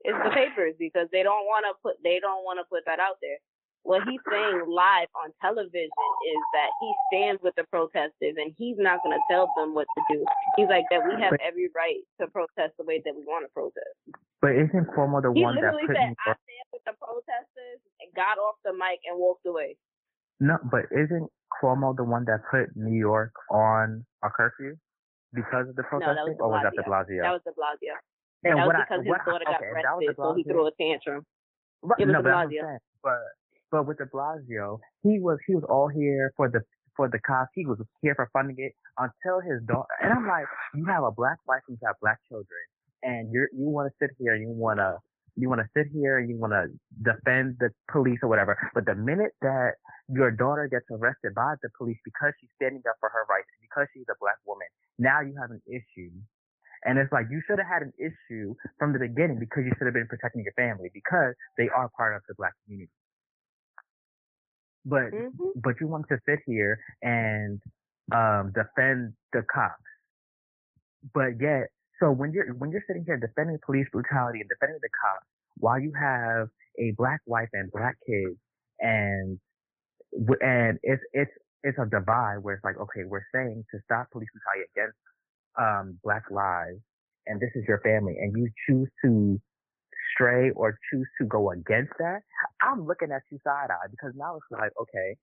It's 0.03 0.19
the 0.25 0.31
papers 0.35 0.75
because 0.79 1.09
they 1.13 1.23
don't 1.23 1.45
want 1.47 1.65
to 1.69 1.75
put 1.83 1.97
they 2.03 2.19
don't 2.21 2.45
want 2.45 2.59
to 2.59 2.67
put 2.69 2.85
that 2.87 3.01
out 3.01 3.17
there. 3.21 3.39
What 3.83 4.05
he's 4.05 4.21
saying 4.29 4.69
live 4.69 5.09
on 5.17 5.33
television 5.41 5.89
is 5.89 6.41
that 6.53 6.69
he 6.85 6.89
stands 7.09 7.41
with 7.41 7.57
the 7.57 7.65
protesters 7.73 8.37
and 8.37 8.53
he's 8.61 8.77
not 8.77 9.01
going 9.03 9.17
to 9.17 9.25
tell 9.33 9.49
them 9.57 9.73
what 9.73 9.89
to 9.97 10.01
do. 10.13 10.21
He's 10.61 10.69
like 10.69 10.85
that 10.93 11.01
we 11.09 11.17
have 11.17 11.33
But- 11.33 11.41
every 11.41 11.73
right 11.73 12.05
to 12.21 12.29
protest 12.29 12.77
the 12.77 12.85
way 12.85 13.01
that 13.01 13.17
we 13.17 13.25
want 13.25 13.49
to 13.49 13.53
protest. 13.57 13.97
But 14.45 14.53
isn't 14.57 14.85
Cuomo 14.93 15.21
the 15.25 15.33
He 15.33 15.45
one 15.45 15.57
that 15.57 15.73
literally 15.73 15.89
put 15.89 15.97
said, 15.97 16.13
"I 16.25 16.33
stand 16.37 16.67
with 16.73 16.85
the 16.85 16.93
protesters," 16.97 17.81
and 18.01 18.09
got 18.17 18.37
off 18.37 18.57
the 18.65 18.73
mic 18.73 19.01
and 19.09 19.19
walked 19.19 19.45
away. 19.45 19.77
No, 20.41 20.57
but 20.71 20.85
isn't 20.93 21.29
Cuomo 21.61 21.95
the 21.97 22.05
one 22.05 22.25
that 22.25 22.41
put 22.51 22.75
New 22.77 22.97
York 22.97 23.33
on 23.51 24.05
a 24.23 24.31
curfew 24.31 24.77
because 25.33 25.69
of 25.69 25.77
the 25.77 25.83
protesting, 25.85 26.17
No, 26.17 26.25
that 26.25 26.31
was 26.31 26.41
or 26.41 26.49
was 26.49 26.63
that 26.65 26.73
De. 26.73 26.83
Blasio? 26.89 27.21
That 27.23 27.33
was 27.33 27.43
De 27.45 27.53
Blasio. 27.53 27.97
And 28.45 28.59
that 28.59 28.67
was 28.67 28.67
what 28.67 28.77
I- 28.77 28.85
because 28.85 29.01
his 29.05 29.09
what 29.11 29.21
I- 29.21 29.25
daughter 29.31 29.45
got 29.47 29.57
okay, 29.61 29.69
if 29.69 29.83
that 29.85 29.95
was 29.97 30.05
arrested, 30.09 30.17
so 30.17 30.35
he 30.35 30.43
threw 30.45 30.67
a 30.67 30.73
tantrum. 30.81 31.27
Right, 31.83 32.01
It 32.01 32.07
was 32.07 32.13
no, 32.13 32.23
but, 32.23 32.29
that's 32.29 32.35
what 32.35 32.43
I'm 32.43 32.49
Blasio. 32.51 32.63
saying. 32.67 32.79
but 33.03 33.21
but 33.71 33.87
with 33.87 33.99
De 33.99 34.07
Blasio, 34.07 34.79
he 35.03 35.19
was 35.21 35.39
he 35.47 35.55
was 35.55 35.65
all 35.65 35.89
here 35.89 36.33
for 36.37 36.49
the 36.49 36.61
for 36.97 37.09
the 37.09 37.19
cops. 37.21 37.51
He 37.55 37.65
was 37.67 37.79
here 38.03 38.15
for 38.15 38.29
funding 38.33 38.57
it 38.59 38.73
until 38.99 39.41
his 39.41 39.63
daughter. 39.65 39.89
And 40.03 40.13
I'm 40.13 40.27
like, 40.27 40.47
you 40.75 40.85
have 40.87 41.05
a 41.05 41.11
black 41.13 41.39
wife 41.47 41.63
and 41.69 41.79
you 41.81 41.87
have 41.87 41.97
black 42.03 42.19
children, 42.29 42.61
and 43.03 43.33
you 43.33 43.43
are 43.43 43.51
you 43.53 43.69
want 43.69 43.91
to 43.91 43.95
sit 44.01 44.11
here 44.19 44.35
and 44.35 44.43
you 44.43 44.51
want 44.51 44.79
to 44.81 44.99
you 45.37 45.49
want 45.49 45.61
to 45.63 45.69
sit 45.73 45.87
here 45.95 46.19
and 46.19 46.29
you 46.29 46.37
want 46.37 46.53
to 46.53 46.67
defend 47.01 47.57
the 47.61 47.71
police 47.91 48.19
or 48.23 48.29
whatever. 48.29 48.59
But 48.75 48.85
the 48.85 48.97
minute 48.97 49.33
that 49.41 49.75
your 50.09 50.31
daughter 50.33 50.67
gets 50.69 50.85
arrested 50.91 51.33
by 51.35 51.55
the 51.63 51.71
police 51.79 51.97
because 52.05 52.33
she's 52.41 52.51
standing 52.57 52.83
up 52.89 52.97
for 52.99 53.09
her 53.09 53.25
rights, 53.31 53.47
because 53.63 53.87
she's 53.95 54.05
a 54.11 54.19
black 54.21 54.37
woman, 54.45 54.67
now 54.99 55.21
you 55.21 55.33
have 55.41 55.51
an 55.53 55.63
issue. 55.71 56.11
And 56.85 56.99
it's 56.99 57.13
like 57.13 57.27
you 57.31 57.43
should 57.47 57.59
have 57.59 57.69
had 57.69 57.83
an 57.83 57.93
issue 57.99 58.55
from 58.79 58.93
the 58.93 58.99
beginning 59.01 59.39
because 59.39 59.65
you 59.65 59.73
should 59.79 59.87
have 59.87 59.95
been 59.95 60.09
protecting 60.09 60.45
your 60.45 60.55
family 60.55 60.91
because 60.95 61.35
they 61.59 61.69
are 61.77 61.91
part 61.97 62.17
of 62.17 62.23
the 62.29 62.35
black 62.37 62.55
community. 62.65 62.93
But 64.85 65.13
Mm-hmm. 65.13 65.51
but 65.57 65.75
you 65.81 65.89
want 65.89 66.07
to 66.09 66.19
sit 66.27 66.41
here 66.47 66.79
and 67.03 67.61
um 68.15 68.53
defend 68.55 69.15
the 69.33 69.43
cops. 69.53 69.83
But 71.15 71.41
yet 71.41 71.69
so 72.01 72.11
when 72.13 72.33
you're 72.33 72.55
when 72.55 72.71
you're 72.71 72.85
sitting 72.87 73.05
here 73.07 73.19
defending 73.19 73.59
police 73.65 73.87
brutality 73.93 74.41
and 74.41 74.49
defending 74.49 74.79
the 74.83 74.91
cops 75.03 75.27
while 75.59 75.81
you 75.81 75.93
have 75.99 76.49
a 76.79 76.93
black 76.97 77.21
wife 77.27 77.49
and 77.53 77.71
black 77.73 77.97
kids 78.07 78.39
and 78.81 79.39
and 80.41 80.79
it's 80.83 81.03
it's 81.13 81.31
it's 81.65 81.79
a 81.79 81.87
divide 81.87 82.39
where 82.43 82.55
it's 82.55 82.65
like 82.65 82.79
okay 82.79 83.05
we're 83.07 83.27
saying 83.35 83.65
to 83.71 83.79
stop 83.85 84.11
police 84.13 84.29
brutality 84.33 84.71
against 84.75 84.97
um 85.59 85.99
black 86.03 86.25
lives 86.31 86.81
and 87.27 87.41
this 87.41 87.51
is 87.55 87.65
your 87.67 87.81
family 87.81 88.17
and 88.19 88.37
you 88.37 88.49
choose 88.69 88.89
to 89.05 89.41
stray 90.15 90.51
or 90.51 90.79
choose 90.93 91.07
to 91.21 91.27
go 91.27 91.51
against 91.51 91.93
that 91.99 92.21
i'm 92.63 92.87
looking 92.87 93.11
at 93.13 93.23
you 93.31 93.39
side 93.45 93.71
eye 93.71 93.89
because 93.91 94.13
now 94.17 94.37
it's 94.37 94.47
like 94.51 94.73
okay 94.81 95.17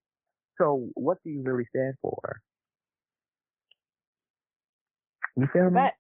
so 0.58 0.88
what 0.96 1.18
do 1.24 1.30
you 1.30 1.42
really 1.44 1.66
stand 1.76 1.94
for 2.02 2.42
you 5.36 5.48
feel 5.54 5.70
me 5.70 5.82
But 5.82 5.94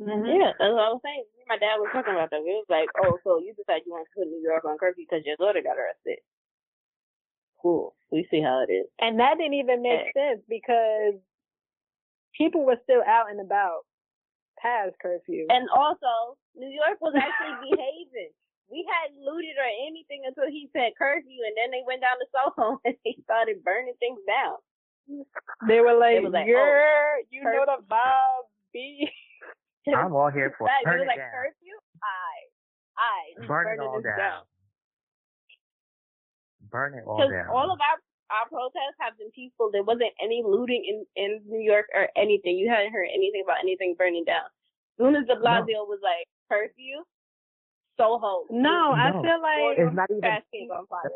Mhm. 0.00 0.26
yeah, 0.26 0.52
that's 0.58 0.72
what 0.74 0.82
I 0.84 0.90
was 0.90 1.00
saying. 1.04 1.24
Me 1.34 1.40
and 1.42 1.48
My 1.48 1.58
dad 1.58 1.76
was 1.78 1.88
talking 1.92 2.14
about 2.14 2.30
that. 2.30 2.38
It 2.40 2.44
was 2.44 2.66
like, 2.68 2.88
oh, 2.98 3.18
so 3.22 3.38
you 3.38 3.54
decided 3.54 3.86
you 3.86 3.92
want 3.92 4.06
to 4.08 4.14
put 4.18 4.26
New 4.26 4.42
York 4.42 4.64
on 4.64 4.76
curfew 4.76 5.04
because 5.08 5.24
your 5.24 5.36
daughter 5.36 5.62
got 5.62 5.78
arrested. 5.78 6.18
Cool. 7.62 7.94
We 8.10 8.26
see 8.30 8.40
how 8.40 8.64
it 8.68 8.72
is. 8.72 8.86
And 8.98 9.20
that 9.20 9.38
didn't 9.38 9.54
even 9.54 9.82
make 9.82 10.12
sense 10.14 10.42
because 10.48 11.14
people 12.36 12.64
were 12.64 12.78
still 12.84 13.02
out 13.06 13.30
and 13.30 13.40
about 13.40 13.86
past 14.58 14.94
curfew. 15.00 15.46
And 15.50 15.68
also, 15.70 16.36
New 16.54 16.70
York 16.70 16.98
was 17.00 17.14
actually 17.16 17.54
behaving. 17.70 18.32
We 18.70 18.86
hadn't 18.88 19.20
looted 19.20 19.54
or 19.60 19.68
anything 19.86 20.24
until 20.24 20.48
he 20.48 20.70
said 20.72 20.96
curfew, 20.98 21.40
and 21.44 21.54
then 21.54 21.68
they 21.70 21.84
went 21.86 22.00
down 22.00 22.16
to 22.18 22.26
Soho 22.32 22.80
and 22.88 22.96
they 23.04 23.16
started 23.24 23.62
burning 23.62 23.94
things 24.00 24.18
down. 24.26 24.56
they 25.68 25.80
were 25.84 25.94
like, 26.00 26.16
was 26.24 26.32
like, 26.32 26.48
"Yeah, 26.48 26.56
oh, 26.64 27.20
you 27.28 27.44
know 27.44 27.64
the 27.68 27.84
vibe, 27.84 28.48
B." 28.72 29.04
i'm 29.92 30.16
all 30.16 30.30
here 30.32 30.48
for 30.56 30.64
it. 30.64 30.72
Right, 30.72 30.84
Turn 30.88 30.96
you 30.96 31.04
it 31.04 31.04
was 31.04 31.12
like 31.12 31.20
down. 31.20 31.32
curfew? 31.36 31.76
I, 32.00 32.32
I, 32.96 33.46
burn 33.46 33.68
it 33.68 33.76
burning 33.76 33.80
all 33.84 34.00
this 34.00 34.16
down. 34.16 34.42
burn 36.72 36.94
it 36.96 37.04
all 37.04 37.20
Because 37.20 37.32
down 37.36 37.48
all 37.52 37.68
of 37.68 37.76
our 37.84 37.98
our 38.30 38.48
protests 38.48 38.96
have 39.00 39.16
been 39.18 39.30
peaceful. 39.30 39.70
There 39.72 39.82
wasn't 39.82 40.12
any 40.22 40.42
looting 40.44 40.84
in 40.84 41.04
in 41.16 41.40
New 41.46 41.60
York 41.60 41.86
or 41.94 42.08
anything. 42.16 42.56
You 42.56 42.68
hadn't 42.70 42.92
heard 42.92 43.08
anything 43.12 43.42
about 43.44 43.58
anything 43.62 43.94
burning 43.98 44.24
down. 44.24 44.46
As 44.46 45.04
soon 45.04 45.16
as 45.16 45.26
De 45.26 45.36
Blasio 45.36 45.84
was 45.86 46.00
like 46.02 46.26
curfew, 46.50 47.02
Soho. 47.98 48.46
No, 48.50 48.92
I 48.92 49.12
feel 49.12 49.40
like 49.42 49.78
it's 49.78 49.94
not 49.94 50.10
even 50.10 50.22
fast 50.22 50.44
came 50.52 50.70
on 50.70 50.86
fire. 50.86 51.10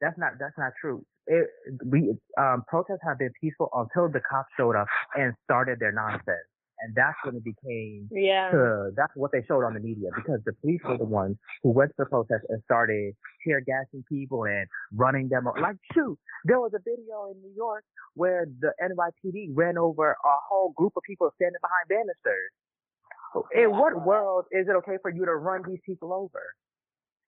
That's 0.00 0.18
not 0.18 0.32
that's 0.38 0.56
not 0.58 0.72
true. 0.80 1.04
It, 1.26 1.46
we 1.86 2.14
um 2.36 2.64
protests 2.68 3.02
have 3.04 3.18
been 3.18 3.32
peaceful 3.40 3.70
until 3.74 4.08
the 4.08 4.20
cops 4.20 4.50
showed 4.56 4.76
up 4.76 4.88
and 5.14 5.32
started 5.44 5.78
their 5.78 5.92
nonsense, 5.92 6.46
and 6.82 6.94
that's 6.94 7.16
when 7.24 7.36
it 7.36 7.44
became. 7.44 8.08
yeah. 8.10 8.50
To, 8.50 8.90
that's 8.96 9.12
what 9.14 9.30
they 9.32 9.42
showed 9.46 9.64
on 9.64 9.74
the 9.74 9.80
media 9.80 10.10
because 10.14 10.40
the 10.44 10.52
police 10.54 10.80
were 10.84 10.98
the 10.98 11.04
ones 11.04 11.36
who 11.62 11.70
went 11.70 11.90
to 11.90 11.94
the 11.98 12.06
protest 12.06 12.44
and 12.48 12.60
started 12.64 13.14
tear 13.46 13.60
gassing 13.60 14.04
people 14.08 14.44
and 14.44 14.66
running 14.94 15.28
them. 15.28 15.44
Like 15.60 15.76
shoot, 15.94 16.18
there 16.44 16.60
was 16.60 16.72
a 16.74 16.80
video 16.82 17.30
in 17.30 17.40
New 17.40 17.54
York 17.54 17.84
where 18.14 18.46
the 18.60 18.72
NYPD 18.82 19.50
ran 19.54 19.78
over 19.78 20.10
a 20.10 20.36
whole 20.48 20.72
group 20.76 20.92
of 20.96 21.02
people 21.06 21.30
standing 21.36 21.60
behind 21.62 21.88
banisters. 21.88 22.50
In 23.54 23.70
what 23.70 24.04
world 24.04 24.44
is 24.50 24.66
it 24.68 24.72
okay 24.84 24.98
for 25.00 25.10
you 25.10 25.24
to 25.24 25.34
run 25.34 25.62
these 25.66 25.80
people 25.86 26.12
over? 26.12 26.42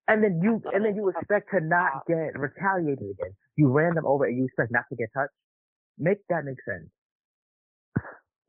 And 0.06 0.22
then 0.22 0.40
you 0.42 0.60
and 0.74 0.84
then 0.84 0.96
you 0.96 1.08
expect 1.08 1.50
to 1.54 1.60
not 1.60 2.04
get 2.06 2.38
retaliated 2.38 2.98
against. 2.98 3.38
You 3.56 3.68
ran 3.68 3.94
them 3.94 4.04
over 4.04 4.24
and 4.24 4.36
you 4.36 4.44
expect 4.44 4.70
not 4.70 4.84
to 4.90 4.96
get 4.96 5.08
touched. 5.16 5.32
Make 5.96 6.18
that 6.28 6.44
make 6.44 6.58
sense. 6.68 6.90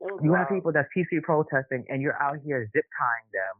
Was 0.00 0.20
You 0.22 0.34
have 0.34 0.48
people 0.48 0.72
that's 0.72 0.88
peacefully 0.92 1.20
protesting 1.22 1.84
and 1.88 2.02
you're 2.02 2.20
out 2.20 2.36
here 2.44 2.68
zip 2.76 2.84
tying 2.98 3.28
them 3.32 3.54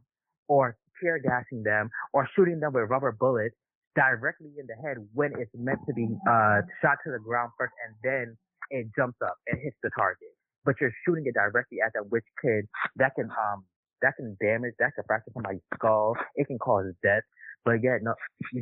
or 0.47 0.77
tear 1.01 1.19
gassing 1.19 1.63
them 1.63 1.89
or 2.13 2.29
shooting 2.35 2.59
them 2.59 2.73
with 2.73 2.89
rubber 2.89 3.11
bullets 3.11 3.55
directly 3.95 4.53
in 4.59 4.67
the 4.67 4.75
head 4.85 4.97
when 5.13 5.33
it's 5.39 5.51
meant 5.57 5.79
to 5.87 5.93
be 5.93 6.07
uh 6.29 6.61
shot 6.81 6.97
to 7.03 7.11
the 7.11 7.19
ground 7.19 7.51
first 7.57 7.73
and 7.85 7.95
then 8.03 8.37
it 8.69 8.85
jumps 8.95 9.17
up 9.25 9.35
and 9.47 9.59
hits 9.63 9.77
the 9.81 9.89
target. 9.97 10.29
But 10.65 10.75
you're 10.79 10.93
shooting 11.05 11.25
it 11.25 11.33
directly 11.33 11.79
at 11.85 11.93
them, 11.93 12.05
which 12.09 12.25
could 12.37 12.65
that 12.97 13.15
can 13.15 13.29
um 13.31 13.65
that 14.03 14.13
can 14.15 14.37
damage, 14.39 14.73
that 14.77 14.93
can 14.93 15.03
fracture 15.07 15.31
somebody's 15.33 15.61
skull, 15.73 16.15
it 16.35 16.45
can 16.45 16.59
cause 16.59 16.85
death. 17.01 17.23
But 17.65 17.81
yet 17.81 18.03
no 18.03 18.13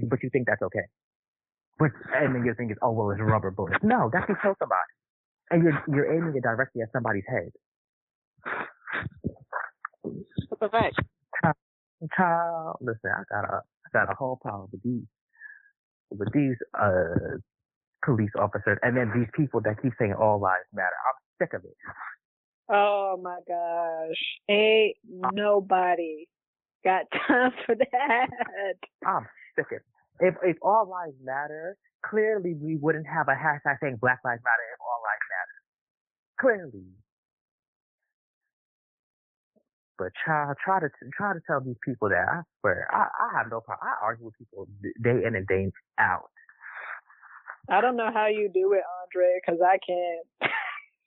but 0.08 0.24
you 0.24 0.30
think 0.32 0.48
that's 0.48 0.62
okay. 0.62 0.88
But 1.78 1.92
and 2.16 2.34
then 2.34 2.46
your 2.46 2.56
thing 2.56 2.72
is, 2.72 2.78
oh 2.82 2.92
well 2.92 3.12
it's 3.12 3.20
rubber 3.20 3.52
bullets. 3.52 3.84
No, 3.84 4.10
that 4.14 4.28
can 4.28 4.38
kill 4.42 4.56
somebody. 4.60 4.92
And 5.52 5.64
you're 5.64 5.84
you're 5.92 6.16
aiming 6.16 6.38
it 6.38 6.44
directly 6.44 6.82
at 6.82 6.90
somebody's 6.94 7.28
head. 7.28 7.52
It's 10.06 10.62
a 10.62 10.70
fact. 10.70 10.96
Child, 12.16 12.78
listen, 12.82 13.10
I 13.10 13.24
got 13.30 13.46
a 13.46 13.58
I 13.58 13.90
got 13.94 14.12
a 14.12 14.16
whole 14.16 14.38
problem 14.42 14.70
with 14.72 14.84
these 14.84 15.04
with 16.12 16.32
these 16.34 16.56
uh 16.80 17.38
police 18.04 18.32
officers 18.40 18.78
and 18.84 18.96
then 18.96 19.12
these 19.16 19.28
people 19.36 19.62
that 19.62 19.82
keep 19.82 19.94
saying 20.00 20.14
all 20.14 20.40
lives 20.40 20.66
matter. 20.74 20.96
I'm 21.08 21.48
sick 21.48 21.54
of 21.54 21.64
it. 21.64 21.76
Oh 22.70 23.20
my 23.22 23.40
gosh. 23.48 24.22
Ain't 24.50 24.98
nobody 25.34 26.26
got 26.84 27.06
time 27.28 27.52
for 27.66 27.76
that. 27.76 28.28
I'm 29.06 29.28
sick 29.56 29.66
of 29.72 29.78
it. 29.78 29.84
If 30.20 30.36
if 30.44 30.58
all 30.62 30.90
lives 30.90 31.18
matter, 31.24 31.78
clearly 32.06 32.54
we 32.54 32.78
wouldn't 32.78 33.08
have 33.08 33.28
a 33.28 33.36
hashtag 33.36 33.78
saying 33.82 33.98
Black 34.00 34.20
Lives 34.24 34.42
Matter 34.44 34.66
if 34.74 34.80
all 34.80 35.02
lives 35.04 35.26
matter. 35.34 36.72
Clearly. 36.72 36.86
But 39.98 40.10
child, 40.26 40.58
try 40.64 40.80
to 40.80 40.90
try 41.18 41.34
to 41.34 41.40
tell 41.48 41.62
these 41.62 41.78
people 41.86 42.10
that 42.10 42.26
I 42.30 42.42
swear 42.62 42.88
I, 42.92 43.08
I 43.08 43.38
have 43.38 43.48
no 43.52 43.62
problem. 43.62 43.88
I 43.88 44.06
argue 44.06 44.26
with 44.26 44.36
people 44.38 44.68
day 45.04 45.24
in 45.26 45.36
and 45.36 45.48
day 45.48 45.72
out. 46.00 46.32
I 47.70 47.82
don't 47.82 47.98
know 47.98 48.12
how 48.14 48.28
you 48.28 48.50
do 48.54 48.74
it, 48.74 48.84
Andre, 49.04 49.40
because 49.42 49.62
I 49.62 49.78
can't. 49.86 50.52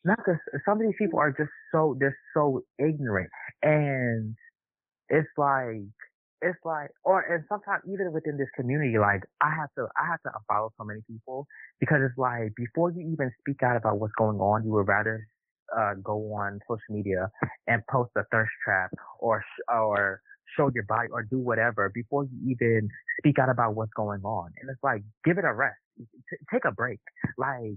not 0.04 0.18
because 0.18 0.40
some 0.64 0.80
of 0.80 0.86
these 0.86 0.96
people 0.98 1.18
are 1.18 1.30
just 1.32 1.50
so 1.72 1.96
they're 2.00 2.18
so 2.34 2.62
ignorant 2.78 3.30
and 3.62 4.34
it's 5.08 5.28
like 5.36 5.84
it's 6.42 6.58
like 6.64 6.90
or 7.04 7.20
and 7.22 7.44
sometimes 7.48 7.82
even 7.92 8.12
within 8.12 8.36
this 8.38 8.48
community 8.56 8.98
like 8.98 9.22
i 9.42 9.50
have 9.50 9.68
to 9.76 9.86
i 10.00 10.06
have 10.06 10.20
to 10.22 10.30
unfollow 10.30 10.70
so 10.78 10.84
many 10.84 11.00
people 11.10 11.46
because 11.80 11.98
it's 12.02 12.18
like 12.18 12.52
before 12.56 12.90
you 12.92 13.00
even 13.12 13.30
speak 13.40 13.62
out 13.62 13.76
about 13.76 13.98
what's 13.98 14.14
going 14.18 14.38
on 14.38 14.64
you 14.64 14.70
would 14.72 14.88
rather 14.88 15.26
uh 15.76 15.94
go 16.02 16.32
on 16.34 16.60
social 16.68 16.80
media 16.90 17.28
and 17.66 17.82
post 17.90 18.10
a 18.16 18.22
thirst 18.30 18.52
trap 18.64 18.90
or 19.18 19.44
or 19.68 20.20
show 20.56 20.70
your 20.74 20.84
body 20.84 21.08
or 21.12 21.22
do 21.22 21.38
whatever 21.38 21.90
before 21.94 22.24
you 22.24 22.50
even 22.52 22.88
speak 23.18 23.38
out 23.38 23.50
about 23.50 23.74
what's 23.74 23.92
going 23.94 24.22
on 24.22 24.50
and 24.60 24.70
it's 24.70 24.82
like 24.82 25.02
give 25.24 25.38
it 25.38 25.44
a 25.44 25.52
rest 25.52 25.76
T- 26.30 26.36
take 26.52 26.64
a 26.64 26.72
break 26.72 27.00
like 27.36 27.76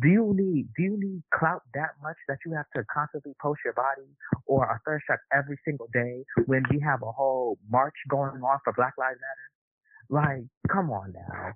do 0.00 0.08
you 0.08 0.34
need 0.36 0.68
do 0.76 0.82
you 0.82 0.96
need 0.98 1.22
clout 1.32 1.62
that 1.74 1.90
much 2.02 2.16
that 2.28 2.38
you 2.44 2.52
have 2.52 2.66
to 2.76 2.82
constantly 2.92 3.32
post 3.40 3.60
your 3.64 3.74
body 3.74 4.08
or 4.46 4.64
a 4.64 4.80
thirst 4.84 5.06
trap 5.06 5.20
every 5.32 5.58
single 5.64 5.88
day 5.92 6.24
when 6.46 6.64
we 6.70 6.80
have 6.80 7.02
a 7.02 7.12
whole 7.12 7.58
march 7.70 7.94
going 8.08 8.42
on 8.42 8.58
for 8.64 8.72
Black 8.76 8.94
Lives 8.98 9.18
Matter? 9.20 9.48
Like, 10.10 10.44
come 10.70 10.90
on 10.90 11.12
now. 11.12 11.52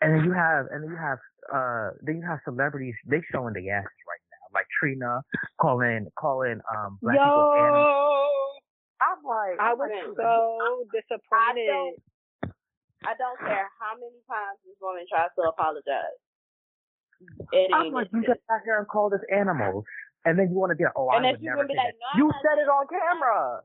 And 0.00 0.14
then 0.14 0.24
you 0.24 0.32
have 0.32 0.66
and 0.70 0.84
then 0.84 0.90
you 0.90 0.96
have 0.96 1.18
uh 1.52 1.90
then 2.02 2.16
you 2.18 2.26
have 2.26 2.38
celebrities 2.44 2.94
they 3.06 3.22
showing 3.32 3.54
the 3.54 3.68
asses 3.70 3.98
right 4.06 4.22
now. 4.30 4.44
Like 4.54 4.66
Trina 4.78 5.22
calling 5.60 6.06
calling 6.18 6.60
um 6.70 6.98
black 7.02 7.16
people 7.16 7.52
animals. 7.58 7.86
Yo, 7.86 9.02
I'm 9.02 9.20
like 9.24 9.58
I 9.60 9.74
was 9.74 9.90
like, 9.90 10.16
so 10.16 10.86
disappointed. 10.94 11.98
I 13.06 13.14
don't 13.14 13.38
care 13.38 13.70
how 13.78 13.94
many 13.94 14.18
times 14.26 14.58
this 14.66 14.74
woman 14.82 15.06
tries 15.08 15.30
to 15.38 15.46
apologize. 15.48 16.18
It 17.52 17.70
I'm 17.72 17.92
like, 17.92 18.08
you 18.12 18.22
just 18.22 18.40
sat 18.50 18.62
here 18.64 18.78
and 18.78 18.86
called 18.88 19.14
us 19.14 19.20
animals, 19.32 19.84
and 20.24 20.38
then 20.38 20.50
you 20.50 20.56
want 20.56 20.70
to 20.70 20.76
be 20.76 20.84
like, 20.84 20.94
oh, 20.96 21.08
And 21.10 21.24
I 21.24 21.30
then 21.30 21.32
would 21.32 21.42
never 21.42 21.56
gonna 21.62 21.68
be 21.68 21.74
like, 21.74 21.94
that. 21.94 21.98
no, 21.98 22.06
I'm 22.12 22.18
you 22.18 22.26
not 22.28 22.42
said 22.42 22.58
it 22.58 22.68
on 22.68 22.86
camera. 22.86 23.60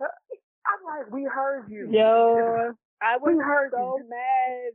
I'm 0.00 0.82
like, 0.86 1.12
we 1.12 1.24
heard 1.24 1.68
you. 1.68 1.88
Yo, 1.92 2.72
I 3.02 3.16
was 3.16 3.34
We 3.34 3.42
heard 3.42 3.72
so 3.72 3.98
you. 3.98 4.08
mad. 4.08 4.72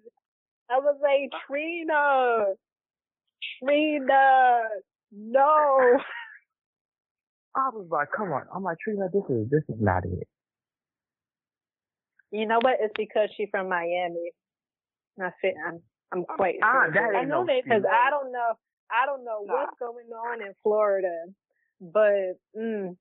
I 0.69 0.79
was 0.79 0.97
like, 1.01 1.31
Trina, 1.47 2.45
Trina, 3.63 4.61
no. 5.11 5.99
I 7.55 7.69
was 7.73 7.87
like, 7.89 8.09
come 8.15 8.31
on. 8.31 8.43
I'm 8.53 8.63
like, 8.63 8.77
Trina, 8.83 9.07
this 9.13 9.23
is 9.29 9.49
this 9.49 9.63
is 9.69 9.81
not 9.81 10.05
it. 10.05 10.27
You 12.31 12.45
know 12.47 12.59
what? 12.61 12.77
It's 12.81 12.93
because 12.97 13.29
she's 13.37 13.49
from 13.51 13.69
Miami. 13.69 14.31
I 15.21 15.31
fit. 15.41 15.55
I'm. 15.67 15.81
I'm 16.13 16.23
quite. 16.25 16.55
Ah, 16.63 16.85
sure. 16.93 17.17
I 17.17 17.23
know 17.25 17.41
no 17.41 17.45
that 17.45 17.61
because. 17.63 17.83
I 17.91 18.09
don't 18.09 18.31
know. 18.31 18.53
I 18.91 19.05
don't 19.05 19.25
know 19.25 19.43
Nah. 19.45 19.53
what's 19.53 19.79
going 19.79 20.07
on 20.11 20.41
in 20.41 20.53
Florida, 20.63 21.25
but 21.81 22.37
mm, 22.57 22.95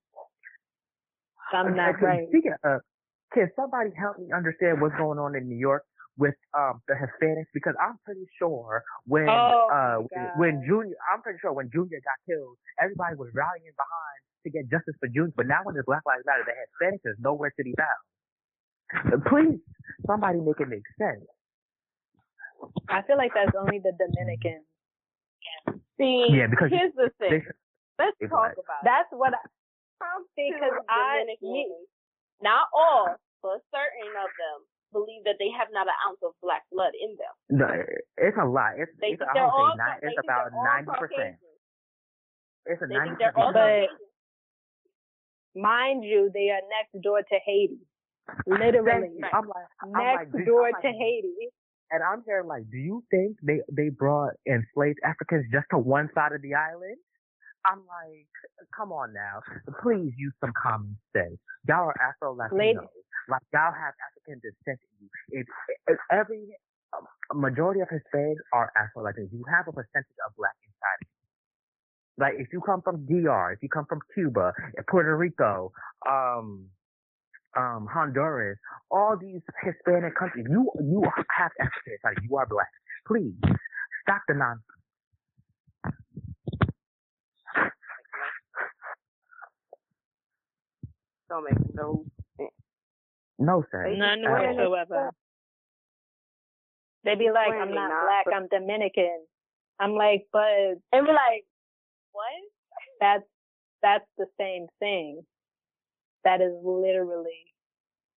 I'm 1.52 1.76
not 1.76 1.94
Okay, 1.96 2.04
right. 2.04 2.28
Speaking 2.30 2.54
of, 2.64 2.80
can 3.32 3.50
somebody 3.56 3.90
help 3.98 4.18
me 4.18 4.26
understand 4.34 4.80
what's 4.80 4.96
going 4.96 5.18
on 5.18 5.36
in 5.36 5.48
New 5.48 5.56
York 5.58 5.84
with 6.18 6.34
um 6.56 6.80
the 6.88 6.94
Hispanics? 6.94 7.50
Because 7.54 7.74
I'm 7.80 7.98
pretty 8.04 8.26
sure 8.38 8.82
when 9.06 9.28
Oh, 9.28 9.68
uh 9.72 9.98
my 10.14 10.30
when 10.36 10.62
Junior, 10.66 10.96
I'm 11.12 11.22
pretty 11.22 11.38
sure 11.40 11.52
when 11.52 11.70
Junior 11.72 12.00
got 12.04 12.18
killed, 12.28 12.56
everybody 12.80 13.16
was 13.16 13.30
rallying 13.34 13.74
behind 13.76 14.18
to 14.44 14.50
get 14.50 14.70
justice 14.70 14.94
for 15.00 15.08
Junior. 15.08 15.32
But 15.36 15.46
now 15.46 15.60
when 15.64 15.76
it's 15.76 15.86
Black 15.86 16.02
Lives 16.06 16.24
Matter, 16.26 16.44
the 16.46 16.54
Hispanics 16.54 17.04
is 17.10 17.16
nowhere 17.20 17.52
to 17.56 17.62
be 17.64 17.74
found. 17.76 19.22
Please, 19.28 19.58
somebody 20.06 20.38
make 20.40 20.60
it 20.60 20.68
make 20.68 20.86
sense. 20.98 21.24
I 22.88 23.02
feel 23.02 23.16
like 23.18 23.32
that's 23.34 23.52
only 23.58 23.80
the 23.82 23.92
Dominicans. 23.98 24.64
See, 25.98 26.26
Yeah, 26.30 26.46
because 26.48 26.70
here's 26.70 26.94
the 26.94 27.10
thing. 27.18 27.42
They, 27.44 28.04
Let's 28.04 28.16
it's 28.20 28.30
talk 28.30 28.52
like- 28.52 28.60
about 28.60 28.80
it. 28.80 28.84
That's 28.84 29.08
what 29.12 29.32
I, 29.34 29.40
Some 30.00 30.24
because 30.36 30.60
two 30.60 30.88
I- 30.88 31.24
Dominicans, 31.24 31.88
not 32.44 32.68
all, 32.72 33.16
but 33.42 33.60
certain 33.72 34.12
of 34.20 34.28
them 34.36 34.58
believe 34.92 35.24
that 35.24 35.36
they 35.38 35.50
have 35.56 35.68
not 35.72 35.86
an 35.86 35.96
ounce 36.08 36.20
of 36.22 36.32
black 36.42 36.62
blood 36.72 36.92
in 36.98 37.16
them. 37.16 37.34
no, 37.62 37.68
it's 38.18 38.36
a 38.40 38.44
lot. 38.46 38.78
It's, 38.78 38.90
They 39.00 39.14
it's 39.14 39.20
think 39.20 39.30
I 39.30 39.34
they're 39.34 39.44
would 39.44 39.50
all. 39.54 39.72
say 39.74 39.78
nine, 39.78 39.98
they 40.02 40.08
it's 40.08 40.20
about 40.24 40.46
ninety 40.52 40.92
percent. 40.98 41.36
It's 42.66 42.82
a 42.82 42.86
They 42.86 42.94
ninety 42.94 43.16
think 43.16 43.36
all 43.36 43.52
percent. 43.52 43.90
But- 43.90 45.60
mind 45.60 46.04
you, 46.04 46.30
they 46.32 46.50
are 46.50 46.60
next 46.68 47.02
door 47.02 47.20
to 47.20 47.36
Haiti. 47.44 47.80
Literally. 48.46 49.16
I'm 49.32 49.46
like, 49.46 49.70
I'm 49.82 49.92
Next 49.92 50.34
like, 50.34 50.46
door 50.46 50.62
like, 50.72 50.82
to 50.82 50.88
Haiti. 50.88 51.48
And 51.90 52.02
I'm 52.02 52.22
here 52.26 52.42
like, 52.46 52.64
do 52.70 52.76
you 52.78 53.04
think 53.10 53.36
they 53.42 53.60
they 53.72 53.88
brought 53.90 54.32
enslaved 54.46 54.98
Africans 55.04 55.46
just 55.52 55.66
to 55.70 55.78
one 55.78 56.10
side 56.14 56.32
of 56.32 56.42
the 56.42 56.54
island? 56.54 56.96
I'm 57.64 57.78
like, 57.86 58.26
come 58.76 58.92
on 58.92 59.12
now, 59.12 59.40
please 59.82 60.12
use 60.16 60.32
some 60.40 60.52
common 60.60 60.96
sense. 61.16 61.38
Y'all 61.68 61.86
are 61.90 61.94
Afro 62.00 62.34
Latinos, 62.36 62.86
like 63.28 63.42
y'all 63.52 63.72
have 63.72 63.94
African 64.10 64.40
descent 64.42 64.80
in 64.82 65.08
you. 65.08 65.44
Every 66.10 66.46
um, 66.96 67.06
majority 67.40 67.80
of 67.80 67.88
Hispanics 67.88 68.42
are 68.52 68.72
Afro 68.76 69.04
Latinos, 69.04 69.32
you 69.32 69.44
have 69.50 69.68
a 69.68 69.72
percentage 69.72 70.18
of 70.26 70.34
black 70.36 70.56
inside. 70.62 71.00
of 71.02 71.08
you. 71.08 71.16
Like 72.18 72.34
if 72.38 72.48
you 72.52 72.60
come 72.60 72.82
from 72.82 73.06
DR, 73.06 73.52
if 73.52 73.62
you 73.62 73.68
come 73.68 73.86
from 73.88 74.00
Cuba, 74.14 74.52
Puerto 74.88 75.16
Rico, 75.16 75.72
um, 76.08 76.66
um, 77.56 77.88
Honduras, 77.92 78.58
all 78.90 79.16
these 79.20 79.42
Hispanic 79.64 80.14
countries, 80.16 80.46
you 80.50 80.70
you 80.80 81.02
have 81.36 81.52
African 81.60 81.92
inside. 81.94 82.22
You 82.22 82.30
You 82.30 82.36
are 82.38 82.46
black. 82.46 82.70
Please 83.06 83.34
stop 84.02 84.22
the 84.28 84.34
nonsense. 84.34 84.62
Don't 91.30 91.44
make 91.44 91.74
no. 91.74 92.04
No, 93.38 93.64
sir. 93.70 93.90
They 93.90 93.96
None 93.96 94.22
just- 94.22 94.56
whatsoever. 94.58 95.10
They 97.04 97.14
be 97.14 97.30
like, 97.30 97.52
I'm 97.52 97.72
not, 97.72 97.88
not, 97.88 98.04
black, 98.04 98.24
but- 98.24 98.34
I'm 98.34 98.48
Dominican. 98.48 99.24
I'm 99.78 99.92
like, 99.92 100.26
but 100.32 100.80
And 100.92 101.06
we're 101.06 101.12
like, 101.14 101.44
what? 102.12 102.26
that's 103.00 103.24
that's 103.82 104.04
the 104.18 104.26
same 104.40 104.66
thing. 104.80 105.20
That 106.24 106.40
is 106.40 106.52
literally 106.64 107.54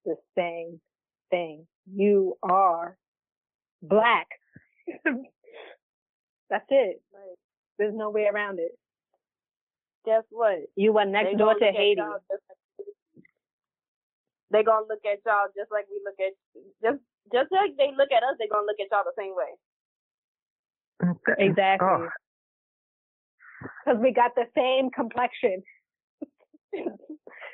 the 0.04 0.16
same 0.36 0.80
thing. 1.30 1.66
You 1.92 2.36
are 2.42 2.96
black. 3.82 4.26
that's 6.50 6.64
it. 6.70 7.02
There's 7.78 7.94
no 7.94 8.10
way 8.10 8.26
around 8.32 8.58
it. 8.58 8.72
Guess 10.06 10.24
what? 10.30 10.56
You 10.76 10.96
are 10.98 11.04
next 11.06 11.32
They 11.32 11.36
door 11.36 11.48
gonna 11.54 11.58
to 11.60 11.66
look 11.66 11.74
Haiti. 11.76 12.00
Y'all 14.50 14.58
They 14.58 14.64
gonna 14.64 14.86
look 14.88 15.04
at 15.04 15.18
y'all 15.26 15.48
just 15.56 15.70
like 15.70 15.86
we 15.90 16.00
look 16.04 16.18
at 16.20 16.32
just 16.82 17.02
just 17.32 17.52
like 17.52 17.76
they 17.76 17.90
look 17.96 18.10
at 18.12 18.22
us. 18.22 18.36
They 18.38 18.48
gonna 18.48 18.66
look 18.66 18.80
at 18.80 18.88
y'all 18.90 19.04
the 19.04 19.12
same 19.18 19.34
way. 19.34 19.54
Exactly. 21.38 21.88
Oh, 21.88 22.08
Because 23.84 24.00
we 24.02 24.12
got 24.12 24.34
the 24.34 24.46
same 24.56 24.90
complexion. 24.90 25.62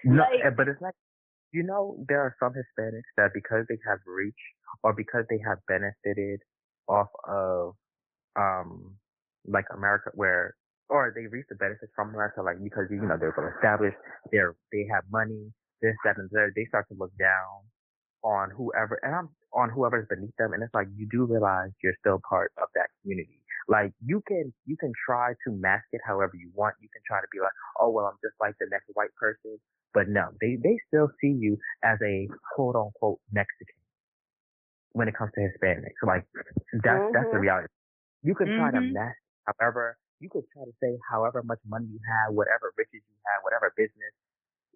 no, 0.04 0.22
Like- 0.22 0.40
eh, 0.44 0.50
but 0.50 0.68
it's 0.68 0.80
like, 0.80 0.94
you 1.52 1.62
know, 1.62 1.96
there 2.08 2.20
are 2.20 2.34
some 2.40 2.52
Hispanics 2.54 3.10
that 3.16 3.30
because 3.34 3.66
they 3.68 3.78
have 3.86 3.98
reach 4.06 4.34
or 4.82 4.92
because 4.92 5.24
they 5.30 5.38
have 5.46 5.58
benefited 5.68 6.40
off 6.88 7.08
of, 7.28 7.74
um, 8.36 8.98
like 9.46 9.66
America, 9.72 10.10
where 10.14 10.54
or 10.88 11.12
they 11.14 11.26
reap 11.26 11.46
the 11.48 11.54
benefits 11.56 11.92
from 11.96 12.10
America, 12.10 12.42
like 12.42 12.62
because 12.62 12.86
you 12.90 13.00
know 13.02 13.16
they're 13.18 13.34
well 13.36 13.50
established, 13.56 13.96
they're 14.30 14.54
they 14.72 14.86
have 14.92 15.04
money, 15.10 15.52
this, 15.82 15.96
that, 16.04 16.16
and 16.18 16.28
the 16.30 16.38
other. 16.38 16.52
They 16.54 16.66
start 16.66 16.86
to 16.88 16.96
look 16.98 17.12
down 17.18 17.66
on 18.24 18.50
whoever, 18.50 18.98
and 19.02 19.14
I'm 19.14 19.28
on 19.54 19.70
whoever's 19.70 20.06
beneath 20.08 20.34
them, 20.38 20.52
and 20.52 20.62
it's 20.62 20.74
like 20.74 20.88
you 20.96 21.08
do 21.10 21.24
realize 21.24 21.70
you're 21.82 21.96
still 22.00 22.20
part 22.28 22.52
of 22.58 22.68
that 22.74 22.88
community. 23.02 23.40
Like 23.68 23.92
you 24.04 24.22
can 24.26 24.52
you 24.66 24.76
can 24.76 24.92
try 25.06 25.32
to 25.46 25.52
mask 25.52 25.86
it 25.92 26.00
however 26.06 26.32
you 26.36 26.50
want. 26.54 26.74
You 26.80 26.88
can 26.92 27.02
try 27.06 27.20
to 27.20 27.28
be 27.32 27.40
like, 27.40 27.52
oh 27.80 27.90
well, 27.90 28.06
I'm 28.06 28.18
just 28.22 28.34
like 28.40 28.54
the 28.60 28.66
next 28.70 28.86
white 28.94 29.14
person, 29.18 29.58
but 29.94 30.08
no, 30.08 30.28
they 30.40 30.56
they 30.62 30.78
still 30.88 31.08
see 31.20 31.34
you 31.38 31.58
as 31.84 31.98
a 32.04 32.28
quote 32.54 32.76
unquote 32.76 33.20
Mexican 33.32 33.76
when 34.92 35.08
it 35.08 35.16
comes 35.16 35.32
to 35.34 35.40
Hispanics. 35.40 36.00
Like 36.06 36.26
that's 36.84 37.04
that's 37.12 37.30
the 37.30 37.38
Mhm. 37.38 37.40
reality. 37.40 37.68
You 38.22 38.34
can 38.34 38.50
try 38.50 38.70
to 38.70 38.80
Mhm. 38.80 38.92
mask, 38.92 39.18
however 39.46 39.98
you 40.20 40.28
could 40.30 40.44
try 40.52 40.64
to 40.64 40.72
say 40.82 40.98
however 41.10 41.42
much 41.44 41.60
money 41.66 41.86
you 41.86 42.00
have, 42.08 42.34
whatever 42.34 42.72
riches 42.76 43.02
you 43.06 43.18
have, 43.26 43.44
whatever 43.44 43.72
business. 43.76 44.12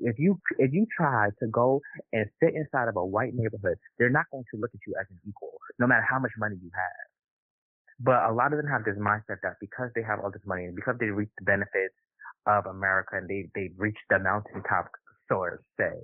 If 0.00 0.18
you 0.18 0.40
if 0.58 0.72
you 0.72 0.86
try 0.96 1.28
to 1.40 1.48
go 1.48 1.80
and 2.12 2.26
sit 2.42 2.54
inside 2.54 2.88
of 2.88 2.96
a 2.96 3.04
white 3.06 3.34
neighborhood, 3.34 3.78
they're 3.98 4.10
not 4.10 4.26
going 4.32 4.44
to 4.54 4.60
look 4.60 4.70
at 4.74 4.80
you 4.86 4.94
as 5.00 5.06
an 5.10 5.18
equal, 5.28 5.52
no 5.78 5.86
matter 5.86 6.06
how 6.08 6.18
much 6.20 6.32
money 6.38 6.56
you 6.62 6.70
have. 6.74 7.06
But 8.00 8.24
a 8.30 8.32
lot 8.32 8.52
of 8.52 8.58
them 8.58 8.68
have 8.68 8.84
this 8.84 8.96
mindset 8.98 9.40
that 9.42 9.56
because 9.60 9.90
they 9.94 10.02
have 10.02 10.20
all 10.20 10.30
this 10.30 10.42
money 10.46 10.66
and 10.66 10.76
because 10.76 10.96
they 11.00 11.06
reach 11.08 11.30
the 11.38 11.44
benefits 11.46 11.94
of 12.46 12.66
America 12.66 13.16
and 13.18 13.28
they 13.28 13.48
they 13.54 13.70
reach 13.78 13.98
the 14.10 14.18
mountaintop, 14.20 14.90
so 15.28 15.44
to 15.46 15.58
say, 15.78 15.96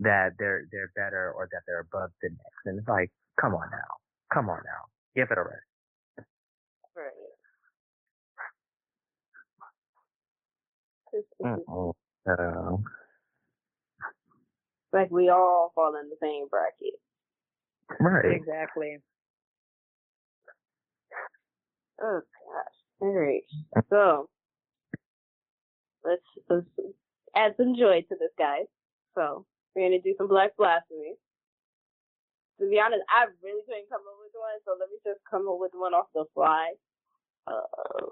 that 0.00 0.32
they're 0.38 0.64
they're 0.72 0.92
better 0.96 1.32
or 1.36 1.48
that 1.52 1.62
they're 1.66 1.80
above 1.80 2.10
the 2.22 2.30
next. 2.30 2.62
And 2.66 2.78
it's 2.78 2.88
like, 2.88 3.10
come 3.40 3.54
on 3.54 3.68
now, 3.72 3.92
come 4.34 4.48
on 4.50 4.60
now, 4.64 4.84
give 5.16 5.30
it 5.30 5.38
a 5.38 5.42
rest. 5.42 5.68
Right. 6.96 7.30
Mm-mm. 11.44 11.94
Uh, 12.28 12.76
like 14.94 15.10
we 15.10 15.28
all 15.28 15.72
fall 15.74 15.96
in 16.00 16.08
the 16.08 16.16
same 16.22 16.46
bracket. 16.48 16.94
right. 18.00 18.32
Exactly. 18.32 18.98
Oh 22.00 22.20
gosh. 22.22 22.76
All 23.00 23.12
right. 23.12 23.42
So 23.90 24.28
let's 26.04 26.22
let's 26.48 26.66
add 27.36 27.54
some 27.56 27.74
joy 27.76 28.02
to 28.08 28.14
this, 28.18 28.30
guys. 28.38 28.66
So 29.14 29.44
we're 29.74 29.88
gonna 29.88 30.00
do 30.00 30.14
some 30.16 30.28
black 30.28 30.56
blasphemy. 30.56 31.14
To 32.60 32.70
be 32.70 32.78
honest, 32.78 33.02
I 33.10 33.26
really 33.42 33.62
couldn't 33.66 33.90
come 33.90 34.02
up 34.06 34.18
with 34.22 34.30
one, 34.32 34.62
so 34.64 34.78
let 34.78 34.88
me 34.88 34.96
just 35.04 35.18
come 35.28 35.48
up 35.48 35.58
with 35.58 35.72
one 35.74 35.92
off 35.92 36.06
the 36.14 36.24
fly. 36.34 36.70
Uh, 37.48 38.06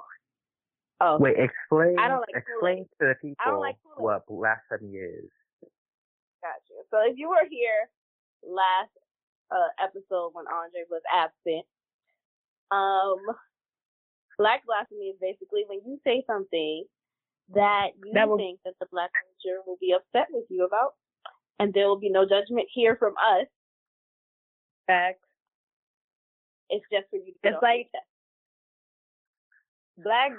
oh, 1.00 1.18
Wait, 1.20 1.36
explain. 1.38 1.96
I 1.98 2.08
don't 2.08 2.20
like 2.26 2.34
explain 2.34 2.86
to 3.00 3.06
the 3.06 3.14
people 3.22 3.60
like 3.60 3.76
what 3.96 4.26
blasphemy 4.26 4.98
is. 4.98 5.30
So 6.90 6.98
if 7.04 7.16
you 7.18 7.28
were 7.30 7.46
here 7.50 7.88
last 8.42 8.90
uh, 9.50 9.68
episode 9.82 10.30
when 10.32 10.46
Andre 10.48 10.82
was 10.90 11.02
absent, 11.12 11.66
um, 12.70 13.18
black 14.38 14.64
blasphemy 14.66 15.12
is 15.12 15.16
basically 15.20 15.64
when 15.68 15.80
you 15.86 16.00
say 16.04 16.24
something 16.26 16.84
that 17.54 17.88
you 18.04 18.12
That 18.14 18.28
will- 18.28 18.38
think 18.38 18.60
that 18.64 18.74
the 18.80 18.86
black 18.90 19.10
culture 19.12 19.60
will 19.66 19.76
be 19.80 19.92
upset 19.92 20.28
with 20.30 20.46
you 20.48 20.64
about, 20.64 20.94
and 21.58 21.72
there 21.74 21.86
will 21.88 21.98
be 22.00 22.10
no 22.10 22.24
judgment 22.24 22.68
here 22.72 22.96
from 22.96 23.14
us. 23.18 23.46
Facts. 24.86 25.20
It's 26.70 26.84
just 26.90 27.08
for 27.10 27.16
you 27.16 27.34
It's 27.42 27.62
like- 27.62 27.90
Black 29.98 30.32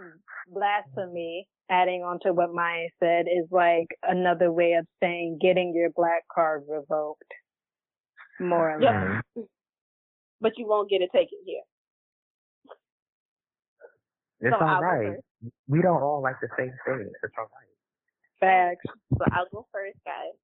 blasphemy, 0.48 1.48
adding 1.74 2.04
on 2.04 2.20
to 2.22 2.34
what 2.34 2.54
Maya 2.54 2.88
said, 3.02 3.26
is 3.28 3.48
like 3.52 3.88
another 4.04 4.52
way 4.52 4.74
of 4.74 4.86
saying 5.02 5.40
getting 5.42 5.74
your 5.76 5.90
black 5.96 6.24
card 6.34 6.64
revoked. 6.70 7.24
More 8.40 8.72
or 8.76 8.80
less. 8.82 9.22
Mhm. 9.38 9.48
but 10.42 10.58
you 10.58 10.68
won't 10.68 10.90
get 10.90 11.02
it 11.02 11.10
taken 11.14 11.40
here. 11.46 11.62
It's 14.42 14.54
So 14.58 14.66
I'll 14.66 14.82
right. 14.82 15.18
We 15.70 15.82
don't 15.82 16.02
all 16.02 16.22
like 16.22 16.36
the 16.42 16.50
same 16.58 16.74
things. 16.86 17.12
It's 17.24 17.34
all 17.38 17.46
right. 17.46 17.70
Facts. 18.42 18.86
So 19.18 19.24
I'll 19.32 19.48
go 19.54 19.66
first, 19.72 19.98
guys. 20.04 20.36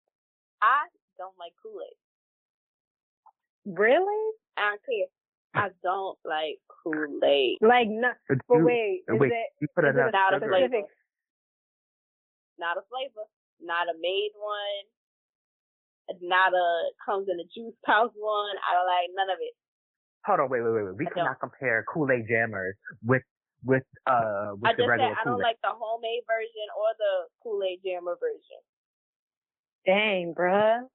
I 0.61 0.87
don't 1.17 1.37
like 1.37 1.51
Kool 1.61 1.81
Aid. 1.81 1.97
Really? 3.77 4.33
I 4.55 4.69
don't 4.69 4.81
care. 4.85 5.07
I 5.53 5.69
don't 5.83 6.17
like 6.23 6.59
Kool 6.69 7.19
Aid. 7.25 7.57
Like 7.61 7.87
no. 7.89 8.11
But 8.29 8.37
But 8.47 8.57
you, 8.59 8.65
wait, 8.65 9.03
is 9.07 9.19
wait, 9.19 9.31
it 9.33 9.47
you 9.59 9.67
put 9.75 9.83
is 9.83 9.89
it 9.95 9.99
enough 9.99 10.13
not 10.13 10.33
a 10.33 10.39
sugar. 10.39 10.87
In 12.59 12.67
it. 12.67 12.83
specific? 12.83 12.99
Not 13.61 13.79
a 13.87 13.87
flavor. 13.87 13.87
Not 13.87 13.87
a 13.89 13.95
made 13.99 14.33
one. 14.35 14.85
Not 16.21 16.53
a 16.53 16.67
comes 17.05 17.29
in 17.29 17.39
a 17.39 17.47
juice 17.55 17.75
pouch 17.85 18.13
one. 18.15 18.55
I 18.63 18.75
don't 18.75 18.87
like 18.87 19.09
none 19.15 19.29
of 19.31 19.39
it. 19.41 19.55
Hold 20.25 20.39
on, 20.41 20.49
wait, 20.49 20.61
wait, 20.61 20.73
wait, 20.73 20.85
wait. 20.85 20.97
We 20.97 21.07
I 21.07 21.11
cannot 21.11 21.39
compare 21.39 21.85
Kool 21.87 22.11
Aid 22.11 22.27
jammers 22.27 22.75
with 23.05 23.23
with 23.63 23.83
uh 24.07 24.51
with 24.59 24.71
I 24.71 24.73
the 24.73 24.83
just 24.83 24.89
regular 24.89 25.15
said 25.15 25.17
I 25.21 25.25
don't 25.25 25.39
Kool 25.39 25.41
Aid. 25.41 25.55
like 25.55 25.61
the 25.63 25.73
homemade 25.73 26.23
version 26.27 26.67
or 26.75 26.89
the 26.97 27.13
Kool 27.43 27.63
Aid 27.63 27.79
jammer 27.85 28.17
version. 28.19 28.61
Dang, 29.85 30.33
bruh. 30.35 30.87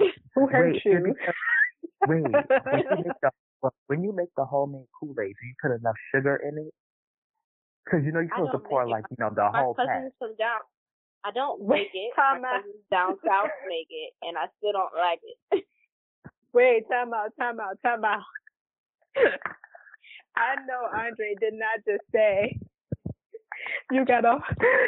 Who 0.34 0.46
hurt 0.48 0.74
wait, 0.74 0.84
you? 0.84 1.14
wait, 2.06 2.22
when 2.70 2.84
you 2.90 3.04
make 3.04 3.20
the 3.22 3.30
when 3.86 4.04
you 4.04 4.12
make 4.12 4.30
the 4.36 4.44
homemade 4.44 4.88
Kool 5.00 5.14
Aid, 5.20 5.34
do 5.40 5.46
you 5.46 5.54
put 5.62 5.72
enough 5.72 5.96
sugar 6.14 6.36
in 6.36 6.58
it? 6.58 6.74
Because 7.84 8.04
you 8.04 8.12
know 8.12 8.20
you're 8.20 8.30
supposed 8.36 8.52
to 8.52 8.58
pour 8.68 8.82
it. 8.82 8.88
like 8.88 9.04
you 9.10 9.16
know 9.20 9.30
the 9.34 9.48
My 9.52 9.62
whole 9.62 9.74
pack. 9.74 9.86
cousins 9.86 10.12
from 10.18 10.36
down. 10.36 10.60
I 11.26 11.32
don't 11.32 11.60
Wait, 11.60 11.88
make 11.88 11.90
it. 11.94 12.14
time 12.16 12.42
My 12.42 12.58
out. 12.58 12.62
down 12.90 13.16
south 13.26 13.50
make 13.68 13.88
it, 13.90 14.14
and 14.22 14.38
I 14.38 14.46
still 14.58 14.72
don't 14.72 14.94
like 14.96 15.20
it. 15.24 15.64
Wait, 16.54 16.84
time 16.90 17.12
out, 17.14 17.32
time 17.40 17.60
out, 17.60 17.78
time 17.84 18.04
out. 18.04 18.22
I 20.36 20.56
know 20.68 20.88
Andre 20.94 21.34
did 21.40 21.54
not 21.54 21.80
just 21.86 22.04
say 22.14 22.58
you 23.90 24.04
gotta 24.04 24.38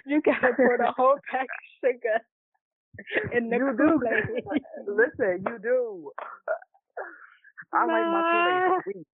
you 0.07 0.23
gotta 0.23 0.55
put 0.55 0.81
a 0.85 0.93
whole 0.97 1.19
pack 1.31 1.47
of 1.47 1.67
sugar 1.85 2.21
in 3.37 3.51
the 3.51 3.59
You 3.59 3.73
do. 3.77 4.01
Kool-Aid. 4.01 4.45
Listen, 4.87 5.45
you 5.47 5.59
do. 5.63 6.13
I 7.73 7.87
like 7.87 8.09
my 8.09 8.23
Kool 8.25 8.47
Aid 8.49 8.65
sweet. 8.85 9.07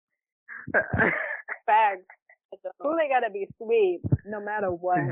Facts. 1.67 2.03
I. 2.53 2.71
Kool-Aid 2.83 3.11
gotta 3.11 3.31
be 3.33 3.49
sweet 3.59 4.01
no 4.27 4.41
matter 4.41 4.71
what. 4.73 5.07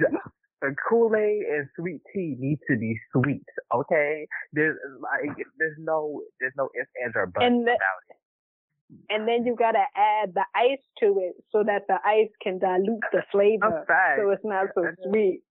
The 0.60 0.74
Kool-Aid 0.88 1.42
and 1.42 1.68
sweet 1.74 2.00
tea 2.12 2.36
need 2.38 2.58
to 2.68 2.76
be 2.76 2.98
sweet, 3.12 3.44
okay? 3.74 4.26
There's 4.52 4.76
like 5.00 5.36
there's 5.58 5.76
no 5.78 6.20
there's 6.38 6.52
no 6.56 6.68
ifs, 6.78 6.90
ands, 7.02 7.16
or 7.16 7.26
buts 7.26 7.44
And 7.46 7.66
the- 7.66 7.72
about 7.72 8.02
it. 8.10 8.16
And 9.08 9.26
then 9.26 9.46
you 9.46 9.54
gotta 9.56 9.84
add 9.94 10.34
the 10.34 10.44
ice 10.54 10.82
to 10.98 11.20
it 11.20 11.36
so 11.52 11.62
that 11.62 11.86
the 11.86 11.98
ice 12.04 12.30
can 12.42 12.58
dilute 12.58 13.00
the 13.12 13.22
flavor. 13.30 13.86
A. 13.88 14.16
So 14.18 14.30
it's 14.30 14.44
not 14.44 14.66
so 14.74 14.84
sweet. 15.06 15.42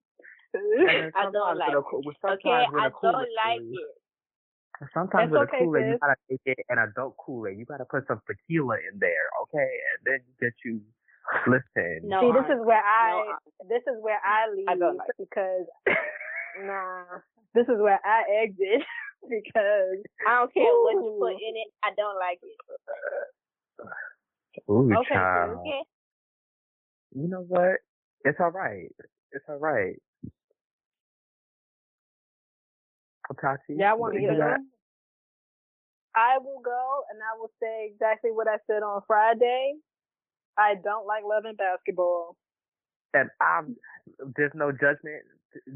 I 0.55 1.09
don't 1.31 1.33
sometimes 1.33 1.59
like 1.59 1.73
a 1.73 1.97
with 1.99 2.17
Okay, 2.25 2.49
I 2.49 2.87
a 2.87 2.91
Kool-Aid, 2.91 3.13
don't 3.13 3.13
like 3.13 3.61
it. 3.61 3.95
Sometimes 4.93 5.31
That's 5.31 5.31
with 5.31 5.49
a 5.49 5.55
okay, 5.55 5.63
Kool-Aid, 5.63 5.87
you 5.87 5.97
gotta 5.99 6.15
make 6.29 6.41
it 6.45 6.59
an 6.69 6.79
adult 6.79 7.15
Kool-Aid. 7.17 7.57
You 7.57 7.65
gotta 7.65 7.85
put 7.85 8.07
some 8.07 8.21
tequila 8.27 8.75
in 8.91 8.99
there, 8.99 9.27
okay? 9.43 9.71
And 9.93 9.99
then 10.05 10.19
you 10.27 10.33
get 10.39 10.53
you 10.65 10.81
listen. 11.47 12.01
No, 12.03 12.21
See, 12.21 12.31
this 12.31 12.45
Andre. 12.49 12.55
is 12.55 12.61
where 12.65 12.83
I 12.83 13.11
No, 13.11 13.17
Andre. 13.19 13.69
this 13.69 13.83
is 13.87 13.97
where 14.01 14.19
I 14.23 14.49
leave 14.53 14.67
I 14.69 14.75
don't 14.75 14.97
like 14.97 15.09
because 15.17 15.65
nah, 16.65 17.03
this 17.55 17.65
is 17.67 17.79
where 17.79 17.99
I 18.03 18.43
exit 18.43 18.81
because 19.29 19.97
I 20.27 20.39
don't 20.39 20.53
care 20.53 20.63
what 20.63 20.93
you 20.93 21.17
put 21.19 21.33
in 21.33 21.55
it. 21.57 21.69
I 21.83 21.89
don't 21.95 22.17
like 22.17 22.39
it. 22.43 22.57
Ooh, 24.71 24.91
Okay, 24.93 25.15
child. 25.15 25.59
Okay. 25.61 25.81
You 27.15 27.27
know 27.27 27.41
what? 27.47 27.77
It's 28.25 28.39
all 28.39 28.51
right. 28.51 28.89
It's 29.31 29.45
all 29.49 29.57
right. 29.59 29.95
Tati, 33.39 33.75
y'all 33.77 33.97
want 33.99 34.15
to 34.15 34.21
got- 34.21 34.37
go? 34.37 34.63
I 36.15 36.37
will 36.39 36.59
go 36.65 37.03
and 37.11 37.19
I 37.21 37.37
will 37.39 37.51
say 37.61 37.87
exactly 37.93 38.31
what 38.31 38.47
I 38.47 38.57
said 38.67 38.81
on 38.83 39.01
Friday. 39.07 39.75
I 40.59 40.75
don't 40.83 41.07
like 41.07 41.23
loving 41.23 41.55
basketball. 41.55 42.35
And 43.13 43.29
I'm 43.41 43.75
there's 44.35 44.51
no 44.53 44.71
judgment 44.71 45.23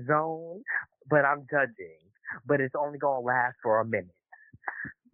zone, 0.08 0.62
but 1.10 1.24
I'm 1.26 1.48
judging. 1.50 1.98
But 2.46 2.60
it's 2.62 2.76
only 2.78 3.00
gonna 3.00 3.22
last 3.22 3.56
for 3.64 3.80
a 3.80 3.86
minute. 3.86 4.14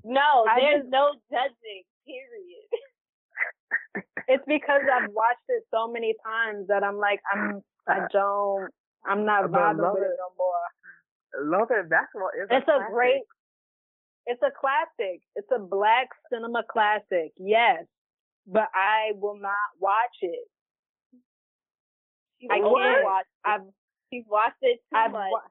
No, 0.03 0.45
I 0.49 0.59
there's 0.59 0.81
just- 0.81 0.89
no 0.91 1.13
judging. 1.31 1.83
Period. 2.05 2.67
It's 4.27 4.43
because 4.45 4.81
I've 4.85 5.09
watched 5.09 5.47
it 5.49 5.63
so 5.73 5.87
many 5.91 6.13
times 6.23 6.67
that 6.67 6.83
I'm 6.83 6.97
like 6.97 7.19
I'm 7.33 7.61
I 7.87 8.05
don't 8.13 8.69
I'm 9.05 9.25
not 9.25 9.49
But 9.49 9.51
bothered 9.53 9.93
with 9.93 10.03
it. 10.03 10.05
it 10.05 10.17
no 10.21 10.29
more. 10.37 11.57
Love 11.59 11.69
and 11.71 11.89
basketball 11.89 12.29
is 12.37 12.47
It's 12.51 12.67
a 12.67 12.77
classic. 12.77 12.93
great 12.93 13.21
it's 14.27 14.41
a 14.43 14.51
classic. 14.53 15.21
It's 15.35 15.47
a 15.51 15.57
black 15.57 16.09
cinema 16.31 16.61
classic, 16.69 17.33
yes. 17.39 17.85
But 18.51 18.65
I 18.73 19.13
will 19.15 19.37
not 19.39 19.77
watch 19.79 20.17
it. 20.21 20.47
I 22.49 22.59
over 22.59 22.81
can't 22.81 23.03
watch. 23.05 23.25
I've 23.45 23.61
She's 24.11 24.25
watched 24.27 24.57
it 24.63 24.79
too 24.89 24.97
I've 24.97 25.11
much. 25.11 25.29
wa- 25.29 25.41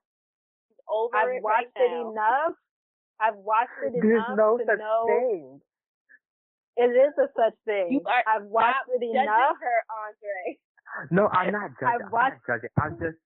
She's 0.67 0.79
over 0.91 1.17
I've 1.17 1.37
it 1.37 1.43
watched 1.43 1.71
right 1.79 1.87
it 1.87 1.91
now. 1.95 2.11
enough. 2.11 2.55
I've 3.21 3.37
watched 3.37 3.71
it 3.87 3.93
There's 4.03 4.25
enough 4.27 4.37
no 4.37 4.59
to 4.59 4.65
such 4.67 4.79
know 4.79 5.05
thing. 5.07 5.61
it 6.77 6.91
is 6.91 7.15
a 7.19 7.29
such 7.37 7.55
thing. 7.65 7.93
You 7.93 8.03
are- 8.07 8.25
I've 8.27 8.47
watched 8.51 8.83
Stop 8.91 8.99
it 9.01 9.05
enough. 9.05 9.57
her, 9.63 9.79
Andre. 9.95 10.59
No, 11.13 11.29
I'm 11.29 11.53
not 11.53 11.71
judging. 11.79 11.87
I've 11.95 12.01
I'm 12.07 12.11
watched- 12.11 12.43
not 12.49 12.57
judging. 12.59 12.71
I'm 12.83 12.99
just 12.99 13.19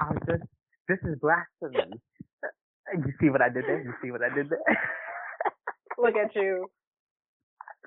I'm 0.00 0.18
just 0.26 0.42
this 0.88 0.98
is 1.04 1.18
blasphemy. 1.20 2.00
You 2.92 3.12
see 3.20 3.30
what 3.30 3.40
I 3.40 3.48
did 3.48 3.66
there? 3.68 3.80
You 3.84 3.94
see 4.02 4.10
what 4.10 4.20
I 4.22 4.34
did 4.34 4.48
there? 4.50 4.58
Look 5.98 6.16
at 6.16 6.34
you. 6.34 6.68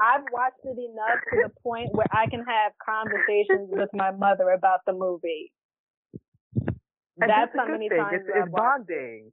I've 0.01 0.25
watched 0.31 0.63
it 0.63 0.77
enough 0.77 1.19
to 1.31 1.37
the 1.47 1.53
point 1.61 1.89
where 1.93 2.07
I 2.11 2.25
can 2.27 2.43
have 2.43 2.73
conversations 2.83 3.69
with 3.71 3.89
my 3.93 4.11
mother 4.11 4.49
about 4.51 4.79
the 4.87 4.93
movie. 4.93 5.51
And 7.21 7.29
That's 7.29 7.51
how 7.55 7.67
many 7.67 7.89
thing. 7.89 7.99
times 7.99 8.21
It's, 8.25 8.29
it's 8.35 8.49
bonding. 8.51 9.31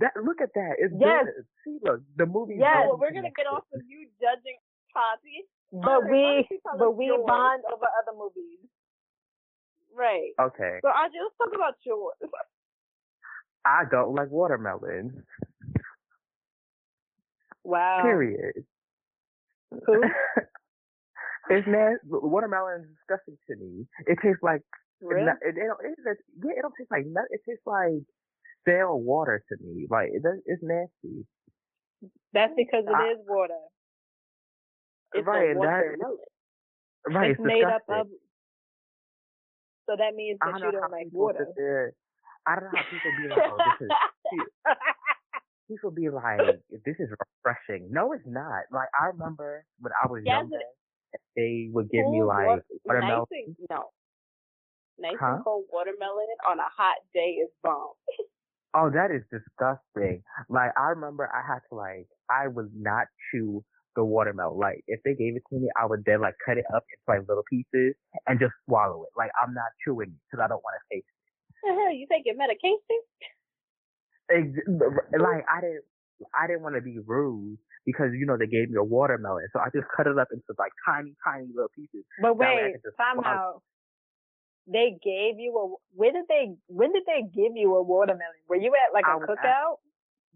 That 0.00 0.12
look 0.22 0.40
at 0.42 0.52
that. 0.54 0.76
It's 0.78 0.92
Yes. 0.98 1.24
good. 1.24 1.44
See, 1.64 1.78
look, 1.82 2.00
the 2.16 2.26
movie. 2.26 2.56
Yes. 2.58 2.88
Oh, 2.90 2.96
we're 3.00 3.12
gonna 3.12 3.30
get 3.34 3.46
off 3.46 3.64
of 3.72 3.80
you 3.88 4.06
judging 4.20 4.58
Tati. 4.92 5.48
But 5.72 6.04
we 6.10 6.22
don't 6.22 6.46
you 6.50 6.58
tell 6.62 6.78
but 6.78 6.90
we 6.96 7.06
yours? 7.06 7.24
bond 7.26 7.62
over 7.72 7.86
other 8.02 8.16
movies. 8.18 8.60
Right. 9.94 10.32
Okay, 10.38 10.78
So 10.82 10.88
Andre, 10.88 11.20
let's 11.24 11.36
talk 11.38 11.54
about 11.54 11.74
yours. 11.84 12.14
I 13.64 13.84
don't 13.90 14.14
like 14.14 14.30
watermelons. 14.30 15.12
Wow. 17.64 18.02
Period. 18.02 18.64
Who? 19.70 20.02
it's 21.50 21.66
nasty. 21.66 22.06
Watermelon 22.08 22.82
is 22.82 22.88
disgusting 22.96 23.38
to 23.50 23.56
me. 23.56 23.86
It 24.06 24.18
tastes 24.22 24.42
like 24.42 24.62
Really? 25.00 25.28
It, 25.42 25.56
it, 25.56 25.66
don't, 25.66 25.80
it, 25.84 25.98
it, 26.08 26.18
yeah, 26.42 26.52
it 26.56 26.62
don't 26.62 26.74
taste 26.78 26.90
like 26.90 27.04
nut. 27.06 27.24
It 27.30 27.40
tastes 27.46 27.66
like 27.66 28.00
stale 28.62 28.98
water 28.98 29.42
to 29.48 29.56
me. 29.60 29.86
Like 29.90 30.08
it 30.12 30.22
it's 30.46 30.62
nasty. 30.62 31.26
That's 32.32 32.52
because 32.56 32.84
it 32.86 32.94
I- 32.94 33.12
is 33.12 33.18
water. 33.26 33.60
It's 35.14 35.26
right, 35.26 35.56
a 35.56 35.60
that 35.60 37.14
right. 37.14 37.30
it's 37.30 37.40
made 37.40 37.64
up 37.64 37.82
of. 37.88 38.08
So 39.88 39.94
that 39.96 40.14
means 40.14 40.38
that 40.40 40.50
don't 40.50 40.58
you 40.58 40.64
how 40.64 40.88
don't 40.88 40.92
like 40.92 41.08
water. 41.12 41.46
I 42.46 42.54
don't 42.56 42.64
know 42.64 42.70
how 42.74 42.82
people 42.90 43.12
be 43.22 43.28
like, 43.28 43.38
oh, 43.44 43.56
this 43.56 43.86
is. 43.86 43.90
People 45.68 45.90
be 45.90 46.08
like, 46.10 46.40
this 46.84 46.96
is 46.98 47.08
refreshing. 47.44 47.88
No, 47.90 48.12
it's 48.12 48.22
not. 48.26 48.64
Like 48.72 48.88
I 49.00 49.06
remember 49.06 49.64
when 49.80 49.92
I 50.02 50.06
was 50.06 50.22
Yes, 50.24 50.42
younger, 50.42 50.62
they 51.36 51.68
would 51.72 51.90
give 51.90 52.06
me 52.06 52.22
like 52.22 52.46
water- 52.46 52.64
watermelon. 52.84 53.26
Nice 53.30 53.44
and, 53.46 53.56
no. 53.70 53.90
Nice 54.98 55.16
Huh? 55.20 55.34
and 55.34 55.44
cold 55.44 55.64
watermelon 55.72 56.26
on 56.48 56.58
a 56.58 56.68
hot 56.76 56.96
day 57.12 57.38
is 57.42 57.50
bomb. 57.62 57.92
Oh, 58.74 58.90
that 58.90 59.10
is 59.10 59.22
disgusting. 59.30 60.22
Like 60.48 60.70
I 60.76 60.88
remember 60.90 61.28
I 61.32 61.42
had 61.46 61.60
to 61.70 61.74
like 61.74 62.06
I 62.30 62.48
would 62.48 62.70
not 62.74 63.06
chew 63.30 63.64
the 63.96 64.04
watermelon. 64.04 64.58
Like 64.58 64.84
if 64.86 65.00
they 65.04 65.14
gave 65.14 65.36
it 65.36 65.42
to 65.50 65.58
me, 65.58 65.68
I 65.80 65.86
would 65.86 66.04
then 66.04 66.20
like 66.20 66.34
cut 66.44 66.58
it 66.58 66.64
up 66.74 66.84
into 66.92 67.02
like 67.18 67.28
little 67.28 67.44
pieces 67.50 67.94
and 68.26 68.38
just 68.38 68.52
swallow 68.68 69.02
it. 69.04 69.10
Like 69.16 69.30
I'm 69.42 69.54
not 69.54 69.72
chewing 69.84 70.10
it 70.10 70.20
because 70.30 70.44
I 70.44 70.48
don't 70.48 70.62
want 70.62 70.76
to 70.78 70.94
taste 70.96 71.06
the 71.62 71.72
hell, 71.74 71.92
you 71.92 72.06
taking 72.10 72.36
medication? 72.36 73.00
Like 74.30 75.44
I 75.48 75.60
didn't 75.60 75.84
I 76.34 76.46
didn't 76.46 76.62
want 76.62 76.74
to 76.74 76.80
be 76.80 76.98
rude 77.04 77.58
because 77.84 78.10
you 78.14 78.26
know 78.26 78.36
they 78.36 78.46
gave 78.46 78.70
me 78.70 78.76
a 78.76 78.84
watermelon, 78.84 79.46
so 79.52 79.60
I 79.60 79.68
just 79.74 79.86
cut 79.96 80.06
it 80.06 80.18
up 80.18 80.28
into 80.32 80.50
like 80.58 80.72
tiny, 80.84 81.14
tiny 81.24 81.46
little 81.54 81.70
pieces. 81.74 82.04
But 82.20 82.34
That 82.34 82.38
way 82.38 82.46
I 82.46 82.54
wait, 82.56 82.72
could 82.74 82.82
just 82.90 82.96
time 82.96 83.20
out. 83.24 83.62
They 84.66 84.98
gave 84.98 85.38
you 85.38 85.54
a. 85.54 85.64
Where 85.94 86.10
did 86.12 86.26
they? 86.28 86.56
When 86.66 86.92
did 86.92 87.04
they 87.06 87.22
give 87.22 87.54
you 87.54 87.74
a 87.76 87.82
watermelon? 87.82 88.42
Were 88.48 88.56
you 88.56 88.72
at 88.74 88.92
like 88.92 89.04
a 89.06 89.16
was 89.18 89.28
at- 89.30 89.38
cookout? 89.38 89.78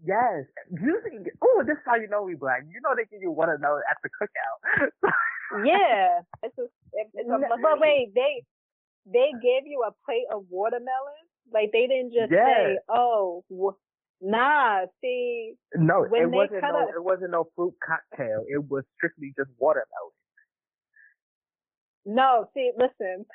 Yes, 0.03 0.49
usually. 0.71 1.29
Oh, 1.43 1.61
this 1.67 1.77
is 1.77 1.83
how 1.85 1.95
you 1.95 2.07
know 2.07 2.23
we 2.23 2.33
black. 2.35 2.63
You 2.65 2.79
know 2.81 2.95
they 2.95 3.05
give 3.05 3.21
you 3.21 3.29
watermelon 3.31 3.83
at 3.91 3.97
the 4.01 4.09
cookout. 4.09 4.57
yeah. 5.65 6.21
It's 6.41 6.57
a, 6.57 6.65
it's 6.93 7.11
a 7.29 7.37
but 7.61 7.77
wait, 7.79 8.09
they 8.15 8.41
they 9.05 9.29
gave 9.43 9.67
you 9.67 9.83
a 9.85 9.91
plate 10.05 10.25
of 10.33 10.45
watermelon. 10.49 11.21
Like 11.53 11.71
they 11.71 11.87
didn't 11.87 12.13
just 12.13 12.31
Yes. 12.31 12.47
say, 12.47 12.79
"Oh, 12.89 13.43
w- 13.49 13.75
Nah, 14.23 14.85
see, 15.01 15.55
No, 15.73 16.03
it 16.03 16.29
wasn't 16.29 16.61
no. 16.61 16.83
up- 16.83 16.89
It 16.95 17.03
wasn't 17.03 17.31
no 17.31 17.45
fruit 17.55 17.73
cocktail. 17.83 18.45
It 18.47 18.63
was 18.69 18.83
strictly 18.95 19.33
just 19.35 19.49
watermelon. 19.57 20.13
no, 22.05 22.47
see, 22.53 22.71
listen. 22.77 23.25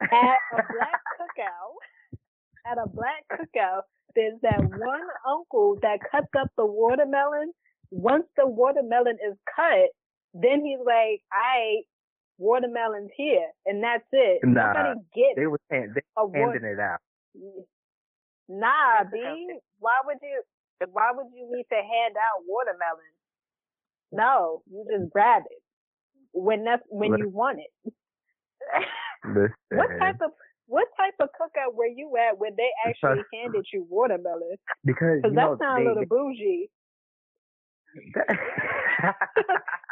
At 0.00 0.08
a 0.10 0.62
black 0.72 1.00
cookout, 1.20 2.18
at 2.66 2.78
a 2.78 2.88
black 2.88 3.24
cookout, 3.30 3.82
there's 4.16 4.40
that 4.42 4.60
one 4.64 5.06
uncle 5.26 5.78
that 5.82 6.00
cuts 6.10 6.26
up 6.38 6.48
the 6.56 6.66
watermelon. 6.66 7.52
Once 7.90 8.24
the 8.36 8.46
watermelon 8.46 9.18
is 9.24 9.36
cut, 9.54 9.90
then 10.34 10.64
he's 10.64 10.80
like, 10.84 11.22
"I 11.32 11.82
watermelon's 12.38 13.10
here," 13.16 13.46
and 13.66 13.82
that's 13.84 14.04
it. 14.12 14.40
Nah, 14.44 14.72
Nobody 14.72 15.00
gets 15.14 15.36
They 15.36 15.46
was 15.46 15.60
hand, 15.70 15.92
they 15.94 16.00
a 16.16 16.26
water. 16.26 16.52
handing 16.54 16.64
it 16.72 16.80
out. 16.80 16.98
Nah, 18.48 19.04
B. 19.10 19.18
Why 19.78 19.96
would 20.04 20.18
you? 20.22 20.42
Why 20.90 21.12
would 21.14 21.26
you 21.34 21.48
need 21.50 21.66
to 21.70 21.76
hand 21.76 22.16
out 22.16 22.42
watermelon? 22.46 23.12
No, 24.10 24.62
you 24.70 24.84
just 24.90 25.10
grab 25.12 25.42
it 25.48 25.62
when 26.32 26.64
that's 26.64 26.82
when 26.88 27.16
you 27.18 27.28
want 27.28 27.60
it. 27.60 27.92
What 29.70 29.88
type 30.00 30.16
of 30.24 30.30
what 30.66 30.88
type 30.96 31.14
of 31.20 31.28
cookout 31.38 31.74
were 31.74 31.86
you 31.86 32.10
at 32.16 32.38
when 32.38 32.52
they 32.56 32.68
actually 32.86 33.22
handed 33.32 33.66
you 33.72 33.86
watermelon? 33.88 34.56
because 35.22 35.22
that 35.22 35.32
know 35.32 35.56
sounds 35.60 35.84
a 35.84 35.88
little 35.88 36.04
bougie. 36.06 36.70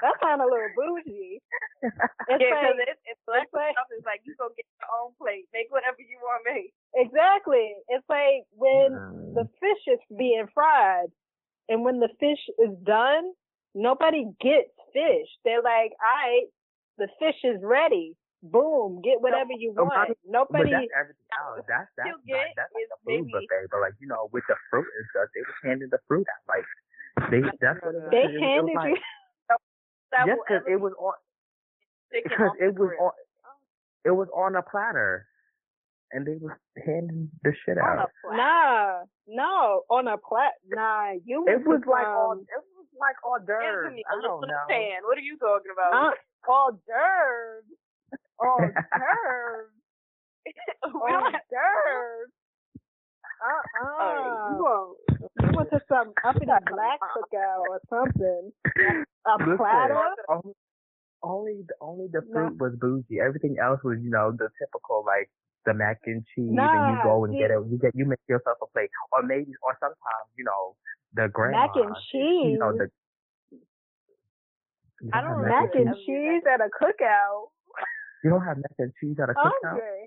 That 0.02 0.14
sounds 0.22 0.40
a 0.40 0.48
little 0.48 0.72
bougie. 0.76 1.40
It's 2.30 2.38
yeah, 2.44 2.52
because 2.62 2.76
like, 2.78 2.88
it's, 2.92 3.02
it's 3.08 3.22
black 3.26 3.48
it's 3.48 3.56
like- 3.56 3.72
stuff. 3.74 3.88
It's 3.96 4.04
like 4.06 4.20
you 4.28 4.36
go 4.38 4.52
get 4.54 4.68
your 4.78 4.88
own 5.00 5.16
plate, 5.16 5.48
make 5.56 5.72
whatever 5.72 5.96
you 5.98 6.20
want 6.20 6.44
to 6.44 6.52
make. 6.52 6.70
exactly. 6.94 7.72
It's 7.88 8.04
like 8.08 8.44
when 8.54 8.92
Mm. 8.92 9.34
the 9.34 9.44
fish 9.58 9.82
is 9.88 10.00
being 10.16 10.46
fried, 10.52 11.08
and 11.72 11.82
when 11.82 11.98
the 11.98 12.12
fish 12.20 12.40
is 12.60 12.76
done, 12.84 13.32
nobody 13.74 14.28
gets 14.40 14.70
fish. 14.92 15.28
They're 15.44 15.64
like, 15.64 15.90
all 15.98 16.16
right, 16.20 16.46
the 17.00 17.08
fish 17.18 17.40
is 17.42 17.58
ready. 17.64 18.14
Boom, 18.44 19.00
get 19.04 19.20
whatever 19.20 19.52
you 19.56 19.72
Nobody- 19.76 20.16
want. 20.24 20.48
But 20.48 20.62
Nobody. 20.64 20.70
that's 20.72 20.92
everything 20.96 21.30
else. 21.36 21.60
That's 21.68 21.88
that's 21.96 22.08
You 22.08 22.16
not, 22.16 22.24
get 22.28 22.48
that's 22.56 22.72
like 22.76 22.84
is 22.84 22.92
a 22.92 22.98
food 23.04 23.24
maybe- 23.28 23.32
buffet. 23.48 23.64
But 23.72 23.80
like 23.84 23.96
you 24.00 24.08
know, 24.08 24.28
with 24.32 24.44
the 24.48 24.56
fruit 24.70 24.86
and 24.88 25.04
stuff, 25.12 25.28
they 25.34 25.42
was 25.44 25.58
handing 25.64 25.88
the 25.92 26.00
fruit 26.08 26.24
out. 26.28 26.44
Like 26.48 26.64
they 27.30 27.40
that's 27.60 27.78
what 27.82 27.94
it 27.94 28.02
was. 28.02 28.10
They 28.10 28.18
It 28.24 28.32
was 28.32 28.42
handed 28.42 28.74
like, 28.76 28.88
you. 28.90 28.96
Yes, 30.26 30.38
because 30.46 30.62
it 30.66 30.80
was 30.80 30.92
on 30.98 31.14
because 32.10 32.50
it 32.60 32.74
was 32.74 32.90
on 33.00 33.12
it 34.04 34.10
was 34.10 34.26
on 34.34 34.56
a 34.56 34.62
platter, 34.62 35.26
and 36.10 36.26
they 36.26 36.34
was 36.40 36.50
handing 36.84 37.30
the 37.44 37.52
shit 37.64 37.78
On 37.78 37.98
out. 38.00 38.10
a. 38.26 38.36
Nah, 38.36 39.04
no, 39.28 39.82
on 39.88 40.08
a 40.08 40.18
plat. 40.18 40.54
Nah, 40.68 41.12
you. 41.24 41.44
It 41.46 41.64
was 41.64 41.80
like 41.86 42.06
on 42.08 42.40
it 42.40 42.62
was 42.74 42.86
like 42.98 43.14
hors 43.22 43.38
d'oeuvres. 43.46 43.86
Anthony, 43.86 44.02
I 44.10 44.20
don't 44.20 44.40
know. 44.42 44.56
understand. 44.66 45.04
What 45.06 45.16
are 45.16 45.20
you 45.22 45.38
talking 45.38 45.70
about? 45.72 45.94
Uh, 45.94 46.14
hors 46.42 46.72
d'oeuvres. 46.72 47.64
Hors 48.40 48.66
d'oeuvres. 48.66 49.70
we 50.44 50.52
don't 51.12 51.22
Hors 51.22 51.30
d'oeuvres. 51.30 52.32
Uh-uh. 53.40 54.56
you 55.42 55.50
went 55.56 55.70
to 55.70 55.80
some 55.88 56.12
uppity 56.24 56.46
black 56.46 57.00
cookout 57.16 57.64
or 57.68 57.80
something. 57.88 58.52
A 59.26 59.32
Listen, 59.40 59.56
platter? 59.56 60.14
Only, 60.28 60.54
only 61.22 61.64
the 61.66 61.74
only 61.80 62.06
the 62.12 62.20
No. 62.28 62.32
fruit 62.32 62.60
was 62.60 62.72
bougie. 62.80 63.20
Everything 63.20 63.56
else 63.62 63.80
was, 63.84 63.98
you 64.02 64.10
know, 64.10 64.32
the 64.32 64.48
typical 64.60 65.04
like 65.06 65.30
the 65.66 65.74
mac 65.74 66.00
and 66.06 66.24
cheese, 66.34 66.48
and 66.56 66.96
you 66.96 66.96
go 67.02 67.24
and 67.24 67.36
get 67.36 67.50
it. 67.50 67.60
You 67.68 67.78
get 67.80 67.94
you 67.94 68.04
make 68.06 68.20
yourself 68.28 68.58
a 68.62 68.66
plate, 68.72 68.90
or 69.12 69.22
maybe, 69.22 69.52
or 69.62 69.76
sometimes, 69.80 70.28
you 70.36 70.44
know, 70.44 70.76
the 71.14 71.28
grandma. 71.28 71.66
Mac 71.66 71.76
and 71.76 71.94
cheese. 72.12 72.52
You 72.52 72.58
know 72.58 72.72
the. 72.72 72.88
You 75.02 75.10
I 75.12 75.20
don't 75.22 75.40
Mac 75.42 75.72
Mac 75.72 75.74
and 75.74 75.96
cheese 76.04 76.42
at 76.48 76.60
a 76.60 76.68
cookout. 76.76 77.48
You 78.24 78.30
don't 78.30 78.44
have 78.44 78.56
mac 78.58 78.76
and 78.78 78.92
cheese 79.00 79.16
at 79.22 79.30
a 79.30 79.34
cookout. 79.34 79.52
Andre. 79.72 80.06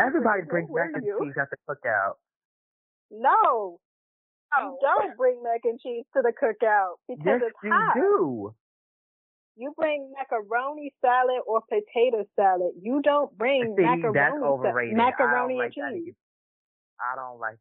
Everybody 0.00 0.42
brings 0.42 0.68
who 0.68 0.74
mac 0.74 0.90
and 0.94 1.04
you? 1.04 1.18
cheese 1.22 1.34
at 1.40 1.48
the 1.50 1.56
cookout. 1.68 2.14
No, 3.10 3.78
you 4.58 4.64
Oh. 4.64 4.78
don't 4.80 5.16
bring 5.16 5.42
mac 5.42 5.60
and 5.64 5.80
cheese 5.80 6.04
to 6.14 6.22
the 6.22 6.32
cookout 6.32 6.96
because 7.08 7.40
Yes, 7.40 7.42
it's 7.50 7.58
you 7.62 7.72
hot. 7.72 7.94
do. 7.94 8.54
You 9.56 9.72
bring 9.76 10.12
macaroni 10.18 10.92
salad 11.00 11.40
or 11.46 11.62
potato 11.62 12.24
salad. 12.34 12.72
You 12.80 13.00
don't 13.02 13.36
bring 13.38 13.74
See, 13.76 13.82
macaroni 13.82 14.14
that's 14.14 14.34
sa- 14.36 14.96
macaroni 14.96 15.60
I 15.60 15.64
and 15.66 15.76
like 15.76 15.94
cheese. 15.94 16.14
I 17.00 17.14
don't 17.16 17.38
like 17.40 17.58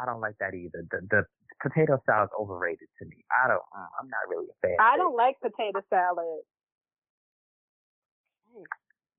I 0.00 0.04
don't 0.06 0.20
like 0.20 0.36
that 0.38 0.54
either. 0.54 0.84
The 0.90 1.00
the 1.10 1.26
potato 1.62 2.00
salad's 2.06 2.32
overrated 2.38 2.88
to 2.98 3.06
me. 3.06 3.24
I 3.30 3.48
don't. 3.48 3.62
uh, 3.74 3.86
I'm 4.00 4.08
not 4.08 4.28
really 4.28 4.46
a 4.50 4.54
fan. 4.66 4.76
I 4.80 4.96
don't 4.96 5.16
like 5.16 5.40
potato 5.40 5.80
salad. 5.90 6.42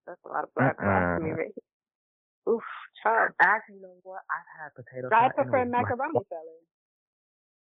That's 0.07 0.19
a 0.25 0.27
lot 0.29 0.43
of 0.43 0.53
black 0.53 0.77
Mm-mm. 0.77 1.19
right 1.19 1.23
here. 1.25 1.49
Oof, 2.47 2.63
child. 3.01 3.31
Actually, 3.41 3.75
you 3.75 3.81
know 3.81 3.97
what? 4.03 4.21
I've 4.29 4.49
had 4.61 4.69
potato 4.75 5.07
I 5.09 5.09
salad. 5.09 5.23
and 5.25 5.31
it 5.31 5.35
prefer 5.35 5.63
was 5.65 5.71
my- 5.71 5.81
macaroni 5.81 6.19
salad. 6.29 6.61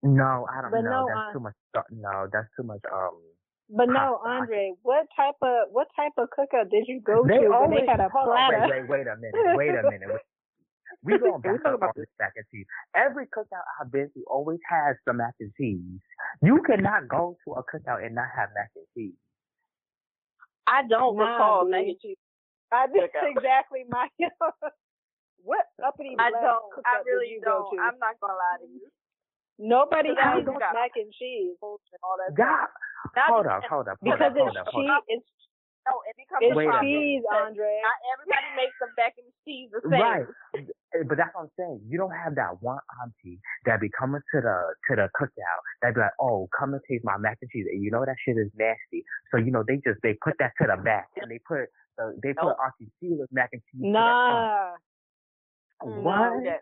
No, 0.04 0.48
I 0.50 0.62
don't 0.64 0.72
But 0.72 0.82
know. 0.82 1.06
no, 1.06 1.08
that's 1.08 1.30
uh, 1.30 1.34
too 1.34 1.40
much. 1.40 1.54
No, 1.92 2.28
that's 2.34 2.48
too 2.58 2.64
much. 2.64 2.82
Um, 2.92 3.22
But 3.70 3.90
no, 3.90 4.20
Andre, 4.26 4.74
what 4.82 5.06
type 5.16 5.36
of 5.44 5.70
what 5.72 5.88
type 5.96 6.14
of 6.18 6.28
cookout 6.34 6.72
did 6.72 6.86
you 6.88 7.00
go 7.06 7.22
they 7.28 7.38
to 7.38 7.42
when 7.44 7.54
always 7.54 7.82
they 7.82 7.86
had 7.86 8.00
a 8.00 8.10
hold 8.10 8.30
on, 8.30 8.36
platter? 8.50 8.66
Wait, 8.68 8.90
wait, 8.90 8.90
wait 8.90 9.08
a 9.08 9.16
minute. 9.22 9.56
Wait 9.56 9.70
a 9.78 9.84
minute. 9.90 10.10
We 11.04 11.18
going 11.20 11.36
We 11.36 11.42
back 11.42 11.62
talking 11.64 11.66
up 11.68 11.74
about 11.78 11.96
this 11.96 12.10
mac 12.20 12.34
and 12.36 12.46
cheese. 12.52 12.66
Every 12.96 13.26
cookout 13.28 13.64
I've 13.80 13.92
been 13.92 14.10
to 14.14 14.24
always 14.28 14.60
has 14.70 14.98
some 15.08 15.18
mac 15.18 15.34
and 15.40 15.52
cheese. 15.56 16.02
You 16.42 16.62
cannot 16.66 17.08
go 17.08 17.38
to 17.46 17.54
a 17.54 17.64
cookout 17.64 18.04
and 18.06 18.16
not 18.16 18.28
have 18.36 18.50
mac 18.56 18.72
and 18.76 18.86
cheese. 18.98 19.14
I 20.68 20.82
don't 20.88 21.16
Nah, 21.18 21.24
recall 21.32 21.62
dude. 21.64 21.72
mac 21.72 21.86
and 21.86 22.00
cheese. 22.02 22.18
I 22.72 22.88
that's 22.88 23.12
exactly 23.36 23.84
my. 23.90 24.08
what 25.44 25.66
uppity 25.84 26.16
I 26.20 26.30
black 26.30 26.42
don't. 26.44 26.70
cookout 26.74 27.02
I 27.02 27.06
really 27.06 27.30
you 27.34 27.42
go 27.44 27.70
don't. 27.70 27.78
to? 27.78 27.82
I'm 27.84 27.98
not 28.00 28.16
gonna 28.22 28.38
lie 28.38 28.60
to 28.62 28.68
you. 28.70 28.88
Nobody 29.62 30.10
Cause 30.16 30.22
I 30.22 30.40
eats 30.42 30.48
got- 30.48 30.74
mac 30.74 30.92
and 30.98 31.12
cheese 31.14 31.54
And 31.62 32.02
all 32.02 32.18
that 32.18 32.34
God, 32.34 32.66
stuff. 33.14 33.30
Hold 33.30 33.46
just- 33.46 33.54
up, 33.54 33.64
hold 33.70 33.88
up, 33.90 33.98
hold 34.02 34.18
because 34.18 34.34
up, 34.34 34.38
hold 34.38 34.56
it's 34.58 34.72
cheese. 34.74 35.06
It's 35.10 35.28
No, 35.86 35.94
it 36.10 36.16
becomes 36.18 36.42
it's 36.46 36.54
a 36.54 36.58
Wait 36.58 36.66
a 36.66 36.78
problem. 36.78 36.90
cheese, 36.94 37.24
Andre. 37.30 37.74
Not 37.82 38.00
everybody 38.14 38.48
makes 38.58 38.76
the 38.82 38.88
mac 38.98 39.14
and 39.18 39.30
cheese 39.46 39.70
the 39.74 39.82
same. 39.86 40.02
Right. 40.02 40.26
Eh, 40.58 41.04
But 41.10 41.18
that's 41.18 41.34
what 41.34 41.50
I'm 41.50 41.54
saying. 41.58 41.82
You 41.90 41.98
don't 41.98 42.14
have 42.14 42.34
that 42.38 42.62
one 42.62 42.82
auntie 43.02 43.42
that 43.66 43.82
be 43.82 43.90
coming 43.90 44.22
to 44.34 44.38
the 44.42 44.58
to 44.90 44.92
the 44.98 45.08
cookout 45.18 45.62
that 45.82 45.94
be 45.98 46.02
like, 46.06 46.14
oh, 46.22 46.50
come 46.58 46.74
and 46.78 46.82
taste 46.90 47.02
my 47.06 47.18
mac 47.18 47.38
and 47.42 47.50
cheese. 47.50 47.66
And 47.70 47.82
you 47.84 47.90
know 47.90 48.06
that 48.06 48.18
shit 48.26 48.38
is 48.38 48.50
nasty. 48.58 49.02
So 49.34 49.38
you 49.42 49.50
know 49.52 49.62
they 49.66 49.78
just 49.82 50.02
they 50.06 50.14
put 50.22 50.38
that 50.40 50.54
to 50.62 50.70
the 50.70 50.78
back 50.82 51.10
and 51.18 51.30
they 51.30 51.42
put 51.46 51.66
uh, 52.00 52.12
they 52.22 52.34
put 52.34 52.54
Nope. 52.54 52.58
Auntie 52.64 52.92
Sheila's 53.02 53.30
mac 53.32 53.50
and 53.54 53.62
cheese. 53.72 53.82
Nah. 53.84 54.76
no, 55.84 55.90
What? 56.04 56.62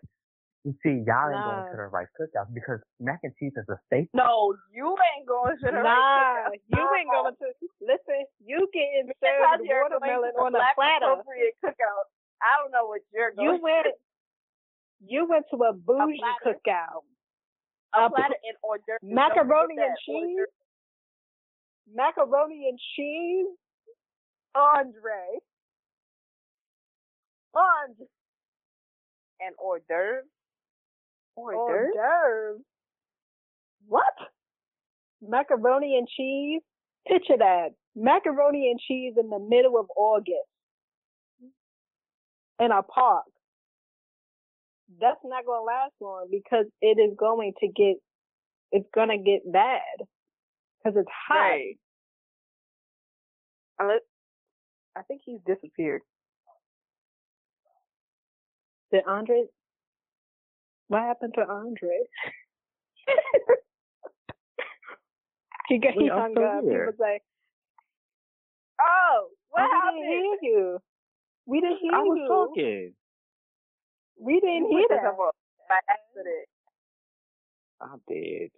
You 0.64 0.74
see, 0.84 1.02
y'all 1.08 1.30
ain't 1.32 1.40
Nah. 1.40 1.44
going 1.44 1.64
to 1.72 1.76
the 1.76 1.88
right 1.88 2.06
cookout 2.20 2.52
because 2.52 2.80
mac 3.00 3.20
and 3.22 3.32
cheese 3.38 3.52
is 3.56 3.64
a 3.68 3.76
staple. 3.86 4.10
No, 4.12 4.54
you 4.72 4.96
ain't 5.16 5.26
going 5.26 5.56
to 5.56 5.66
the 5.66 5.72
Nah, 5.72 5.80
right 5.80 6.60
cookout. 6.60 6.78
you 6.78 6.84
ain't 7.00 7.10
going 7.16 7.36
to 7.36 7.48
listen. 7.80 8.26
You 8.44 8.68
getting 8.72 9.08
served 9.24 9.64
watermelon 9.64 10.32
to 10.36 10.40
on 10.40 10.52
the 10.52 10.58
a 10.60 10.74
platter. 10.74 11.06
appropriate 11.16 11.54
cookout. 11.64 12.04
I 12.42 12.60
don't 12.60 12.72
know 12.72 12.86
what 12.86 13.00
you're 13.12 13.32
going. 13.32 13.56
You 13.56 13.62
went. 13.62 13.86
You 15.00 15.26
went 15.28 15.46
to 15.50 15.56
a 15.64 15.72
bougie 15.72 16.20
platter. 16.20 16.58
cookout. 16.60 17.04
a 17.96 18.04
a 18.04 18.10
platter 18.10 18.36
and 18.44 18.56
hors 18.62 18.78
d'oeuvres. 18.86 19.00
Macaroni 19.02 19.48
Don't 19.48 19.68
forget 19.68 19.76
that. 19.76 19.88
and 19.88 19.96
cheese. 20.04 20.46
Macaroni 21.94 22.68
and 22.68 22.78
cheese. 22.96 23.46
Andre. 24.54 25.40
Andre. 27.54 28.06
And 29.40 29.54
hors 29.58 29.80
d'oeuvres. 29.88 30.26
Hors 31.36 31.54
d'oeuvres. 31.94 32.60
What? 33.86 34.14
Macaroni 35.22 35.96
and 35.96 36.08
cheese? 36.08 36.62
Picture 37.06 37.38
that. 37.38 37.70
Macaroni 37.96 38.70
and 38.70 38.78
cheese 38.80 39.14
in 39.18 39.30
the 39.30 39.38
middle 39.38 39.78
of 39.78 39.86
August. 39.96 40.48
In 42.58 42.70
a 42.70 42.82
park. 42.82 43.24
That's 45.00 45.20
not 45.24 45.46
going 45.46 45.60
to 45.60 45.64
last 45.64 45.92
long 46.00 46.28
because 46.30 46.66
it 46.82 46.98
is 46.98 47.16
going 47.18 47.54
to 47.60 47.68
get, 47.68 47.96
it's 48.72 48.88
going 48.94 49.08
to 49.08 49.18
get 49.18 49.50
bad. 49.50 49.80
Because 50.84 50.98
it's 51.00 51.10
hot. 51.28 51.38
Right. 51.38 51.76
Unless, 53.78 54.00
I 54.96 55.02
think 55.02 55.22
he's 55.24 55.40
disappeared. 55.46 56.02
Did 58.92 59.04
Andre, 59.06 59.44
what 60.88 61.02
happened 61.02 61.34
to 61.36 61.42
Andre? 61.48 62.00
he 65.68 65.78
got, 65.78 65.92
he 65.92 66.08
hung 66.08 66.36
up. 66.38 66.62
He 66.64 66.70
here. 66.70 66.86
was 66.86 66.96
like, 66.98 67.22
Oh, 68.80 69.28
what 69.50 69.62
we 69.62 69.68
didn't 70.00 70.10
hear 70.10 70.36
you. 70.42 70.78
We 71.46 71.60
didn't 71.60 71.78
hear 71.80 71.92
you. 71.92 71.98
I 71.98 72.02
was 72.02 72.18
you. 72.18 72.28
talking. 72.28 72.92
We 74.18 74.40
didn't 74.40 74.70
You 74.70 74.78
hear 74.78 74.86
that. 74.90 75.14
by 75.68 75.78
accident. 75.88 76.48
I 77.80 77.96
did. 78.08 78.50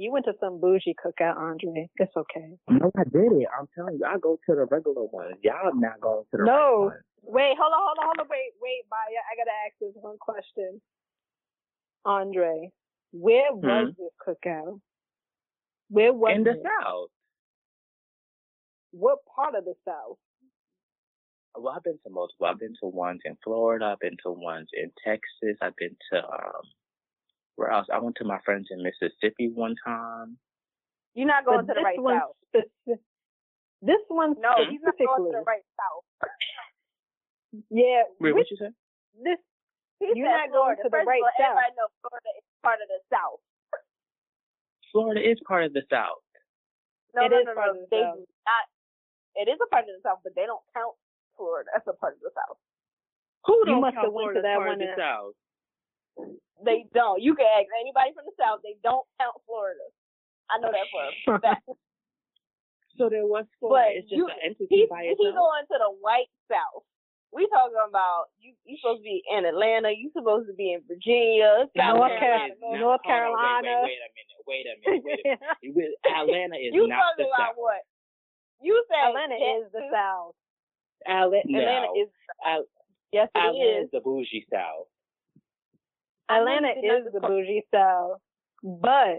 You 0.00 0.12
went 0.12 0.24
to 0.26 0.32
some 0.40 0.60
bougie 0.60 0.96
cookout, 0.96 1.36
Andre. 1.36 1.90
It's 1.98 2.12
okay. 2.16 2.56
No, 2.70 2.90
I 2.96 3.04
did 3.04 3.32
it. 3.36 3.48
I'm 3.52 3.68
telling 3.76 3.98
you, 4.00 4.06
I 4.06 4.16
go 4.18 4.38
to 4.48 4.56
the 4.56 4.64
regular 4.70 5.04
ones. 5.04 5.36
Y'all 5.42 5.74
not 5.74 6.00
going 6.00 6.24
to 6.32 6.36
the 6.38 6.44
No. 6.44 6.48
regular 6.48 6.86
ones. 6.88 7.04
Wait, 7.22 7.54
hold 7.60 7.72
on, 7.74 7.80
hold 7.84 7.98
on, 8.00 8.06
hold 8.06 8.20
on. 8.20 8.28
Wait, 8.30 8.52
wait, 8.62 8.84
Maya. 8.90 9.20
I 9.28 9.36
gotta 9.36 9.52
ask 9.66 9.76
this 9.78 9.92
one 10.02 10.16
question. 10.18 10.80
Andre, 12.06 12.70
where 13.12 13.52
was 13.52 13.92
this 13.98 14.12
cookout? 14.26 14.80
Where 15.90 16.14
was 16.14 16.34
In 16.36 16.44
the 16.44 16.52
it? 16.52 16.62
South. 16.64 17.10
What 18.92 19.18
part 19.36 19.54
of 19.54 19.66
the 19.66 19.74
South? 19.86 20.16
Well, 21.56 21.74
I've 21.76 21.84
been 21.84 21.98
to 22.04 22.10
multiple. 22.10 22.46
I've 22.46 22.58
been 22.60 22.74
to 22.82 22.88
ones 22.88 23.20
in 23.26 23.36
Florida. 23.44 23.86
I've 23.86 24.00
been 24.00 24.16
to 24.24 24.32
ones 24.32 24.68
in 24.72 24.90
Texas. 25.04 25.58
I've 25.62 25.76
been 25.76 25.96
to 26.12 26.18
um, 26.24 26.64
where 27.60 27.70
else? 27.70 27.86
I 27.92 28.00
went 28.00 28.16
to 28.18 28.24
my 28.24 28.40
friends 28.44 28.68
in 28.72 28.82
Mississippi 28.82 29.52
one 29.54 29.76
time. 29.84 30.38
You're 31.14 31.28
not 31.28 31.44
going 31.44 31.66
But 31.66 31.74
to 31.74 31.80
the 31.80 31.84
right 31.84 32.00
one 32.00 32.18
south. 32.20 32.36
speci- 32.56 33.00
this 33.82 34.02
one 34.08 34.36
No, 34.40 34.52
he's 34.70 34.80
not 34.82 34.96
going 34.96 35.28
specifically. 35.28 35.32
to 35.32 35.38
the 35.38 35.44
right 35.46 35.66
south. 35.76 36.04
Yeah, 37.70 38.04
Wait, 38.20 38.34
which, 38.34 38.48
what 38.48 38.50
you 38.50 38.58
say? 38.58 38.72
this 39.24 39.38
He 40.00 40.12
You're 40.14 40.28
said 40.28 40.48
not 40.48 40.52
going 40.52 40.76
to 40.76 40.82
the 40.84 40.90
First 40.90 41.08
right 41.08 41.22
all, 41.22 41.32
south. 41.36 41.56
Everybody 41.56 41.76
knows 41.76 41.92
Florida 42.02 42.30
is 42.38 42.46
part 42.62 42.80
of 42.80 42.88
the 42.88 43.00
south. 43.12 43.40
Florida 44.92 45.20
is 45.22 45.38
part 45.46 45.64
of 45.64 45.72
the 45.72 45.82
South. 45.90 46.22
No, 47.14 47.26
It 47.26 47.32
no, 47.32 47.38
is 47.40 47.46
no, 47.46 47.54
part 47.54 47.68
no. 47.68 47.72
of 47.74 47.78
the 47.84 47.88
they 47.90 48.02
South. 48.02 48.16
do 48.18 48.24
not. 48.46 48.66
It 49.36 49.46
is 49.48 49.58
a 49.62 49.68
part 49.70 49.84
of 49.86 49.94
the 49.94 50.02
south, 50.02 50.20
but 50.24 50.34
they 50.34 50.46
don't 50.46 50.62
count 50.74 50.94
Florida 51.36 51.70
as 51.76 51.82
a 51.86 51.94
part 51.94 52.14
of 52.18 52.20
the 52.22 52.30
south. 52.34 52.58
Who 53.46 53.64
You 53.64 53.72
don't 53.72 53.80
must 53.80 53.94
count 53.94 54.06
have 54.06 54.14
went 54.14 54.32
Florida 54.34 54.40
to 54.40 54.40
as 54.40 54.44
that 54.44 54.56
part 54.58 54.68
one 54.68 54.78
of 54.78 54.80
the 54.80 54.92
South? 54.96 55.34
They 56.64 56.84
don't. 56.92 57.22
You 57.22 57.34
can 57.34 57.46
ask 57.46 57.68
anybody 57.80 58.12
from 58.14 58.24
the 58.28 58.36
south. 58.36 58.60
They 58.62 58.76
don't 58.84 59.06
count 59.20 59.36
Florida. 59.46 59.80
I 60.50 60.58
know 60.60 60.68
that 60.72 60.86
for 60.92 61.34
a 61.34 61.40
fact. 61.44 61.64
So 62.98 63.08
there 63.08 63.24
was 63.26 63.46
Florida. 63.58 63.80
But 63.80 63.96
it's 63.96 64.08
just 64.10 64.18
you- 64.18 64.28
an 64.28 64.36
entity 64.44 64.68
He 64.68 64.86
by 64.90 65.08
he 65.08 65.16
itself. 65.16 65.34
going 65.34 65.64
to 65.72 65.76
the 65.80 65.92
white 66.04 66.28
south. 66.52 66.84
We 67.32 67.46
talking 67.48 67.78
about 67.88 68.34
you. 68.42 68.52
You 68.66 68.74
supposed 68.82 69.00
to 69.00 69.06
be 69.06 69.22
in 69.30 69.46
Atlanta. 69.46 69.94
You 69.94 70.10
supposed 70.12 70.50
to 70.50 70.54
be 70.58 70.74
in 70.74 70.82
Virginia, 70.90 71.70
South 71.78 71.96
North 72.02 72.18
Carolina. 72.18 72.58
Carolina. 72.58 72.58
North 72.58 72.80
North 72.82 73.02
Carolina. 73.06 73.74
Wait, 73.86 74.02
wait, 74.02 74.42
wait 74.50 74.66
a 74.66 74.74
minute. 74.74 75.04
Wait 75.06 75.22
a 75.22 75.30
minute. 75.30 75.38
Wait 75.64 75.70
a 75.70 75.70
minute. 75.78 75.94
Atlanta 76.18 76.56
is 76.58 76.74
You 76.74 76.90
not 76.90 76.98
talking 77.14 77.24
the 77.24 77.30
about 77.30 77.54
South. 77.54 77.62
what? 77.62 77.82
You 78.60 78.74
said 78.90 79.08
Atlanta 79.14 79.38
is 79.38 79.62
the 79.70 79.78
Texas. 79.78 79.94
South. 79.94 80.34
Atlanta, 81.06 81.54
Atlanta 81.56 81.88
is. 81.96 82.08
Al- 82.44 82.68
Yes, 83.14 83.26
it 83.34 83.38
Atlanta 83.38 83.78
is. 83.78 83.84
is 83.86 83.90
the 83.94 84.00
bougie 84.02 84.46
South. 84.52 84.90
I 86.30 86.38
know 86.38 86.46
Atlanta 86.46 86.68
you 86.76 86.82
did 86.82 86.88
not 86.88 86.98
is 86.98 87.04
the 87.12 87.20
just 87.20 87.28
bougie 87.28 87.62
South, 87.74 88.18
but 88.62 89.18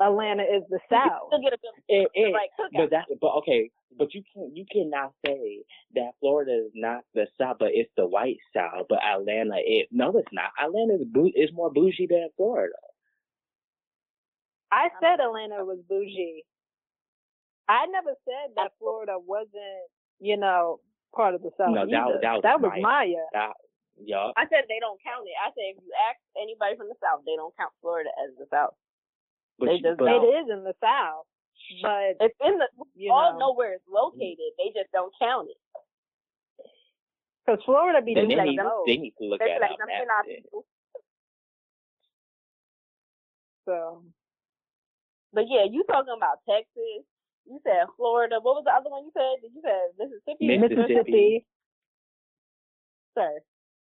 Atlanta 0.00 0.42
is 0.44 0.62
the 0.70 0.78
South. 0.90 1.26
still 1.28 1.40
get 1.42 1.52
a 1.54 1.58
good 1.58 1.82
It, 1.88 2.08
it, 2.14 2.32
like 2.32 2.50
but 2.72 2.90
that, 2.90 3.06
but 3.20 3.34
okay, 3.38 3.70
but 3.98 4.14
you 4.14 4.22
can 4.32 4.54
you 4.54 4.64
cannot 4.70 5.12
say 5.26 5.64
that 5.94 6.12
Florida 6.20 6.52
is 6.66 6.72
not 6.74 7.02
the 7.14 7.26
South, 7.40 7.56
but 7.58 7.70
it's 7.72 7.90
the 7.96 8.06
white 8.06 8.38
South. 8.54 8.86
But 8.88 9.00
Atlanta, 9.02 9.56
it 9.58 9.88
no, 9.90 10.16
it's 10.16 10.28
not. 10.32 10.50
Atlanta 10.62 10.94
is 10.94 11.04
bou- 11.06 11.32
is 11.34 11.50
more 11.52 11.70
bougie 11.72 12.06
than 12.08 12.28
Florida. 12.36 12.74
I 14.70 14.88
said 15.00 15.20
Atlanta 15.20 15.64
was 15.64 15.78
bougie. 15.88 16.44
I 17.68 17.86
never 17.86 18.12
said 18.24 18.54
that 18.56 18.72
Florida 18.78 19.14
wasn't, 19.18 19.88
you 20.20 20.36
know, 20.36 20.80
part 21.14 21.34
of 21.34 21.42
the 21.42 21.50
South. 21.58 21.74
No, 21.74 21.86
that 21.86 21.92
either. 21.94 22.12
was- 22.14 22.42
that 22.42 22.60
was 22.60 22.62
was 22.62 22.82
Maya. 22.82 22.82
Maya. 22.82 23.24
That, 23.32 23.52
yeah, 24.04 24.30
I 24.36 24.44
said 24.48 24.64
they 24.68 24.78
don't 24.80 25.00
count 25.02 25.26
it. 25.26 25.34
I 25.38 25.50
said 25.54 25.74
if 25.74 25.82
you 25.82 25.90
ask 26.10 26.18
anybody 26.38 26.76
from 26.76 26.88
the 26.88 26.98
south, 27.02 27.22
they 27.26 27.34
don't 27.36 27.54
count 27.56 27.72
Florida 27.80 28.10
as 28.22 28.34
the 28.38 28.46
south. 28.50 28.74
but, 29.58 29.66
They 29.72 29.78
you- 29.80 29.86
just 29.86 29.98
but. 29.98 30.10
It 30.22 30.26
is 30.42 30.46
in 30.50 30.62
the 30.64 30.74
South, 30.80 31.26
but 31.82 32.16
It's 32.20 32.38
in 32.44 32.58
the. 32.58 32.68
you 32.94 33.12
all 33.12 33.32
know, 33.34 33.50
know 33.50 33.52
where 33.54 33.74
it's 33.74 33.88
located. 33.90 34.54
They 34.58 34.70
just 34.74 34.90
don't 34.92 35.12
count 35.18 35.48
it. 35.50 35.60
because 37.44 37.60
Florida 37.64 38.00
be 38.04 38.14
they, 38.14 38.22
doing 38.28 38.36
like 38.38 38.46
need, 38.54 38.58
the 38.58 38.62
them- 38.62 38.72
most. 38.72 38.86
they 38.86 38.96
need 39.00 39.14
to 39.18 39.24
look 39.26 39.40
They 39.40 39.50
at 39.50 39.58
be 39.58 39.66
like, 39.66 39.76
our 39.76 39.86
"Them 39.86 39.88
map. 39.88 40.06
not 40.06 40.24
then. 40.28 40.36
people." 40.44 40.62
So 43.64 44.02
But 45.32 45.44
yeah, 45.48 45.64
you 45.68 45.84
talking 45.90 46.14
about 46.16 46.40
Texas? 46.48 47.04
You 47.44 47.60
said 47.64 47.86
Florida. 47.96 48.36
What 48.40 48.56
was 48.56 48.64
the 48.64 48.72
other 48.72 48.90
one 48.90 49.04
you 49.04 49.12
said? 49.16 49.40
Did 49.42 49.52
you 49.56 49.62
say 49.64 49.76
Mississippi? 49.98 50.46
Mississippi. 50.46 50.88
Mississippi. 50.94 51.46
Sir. 53.16 53.40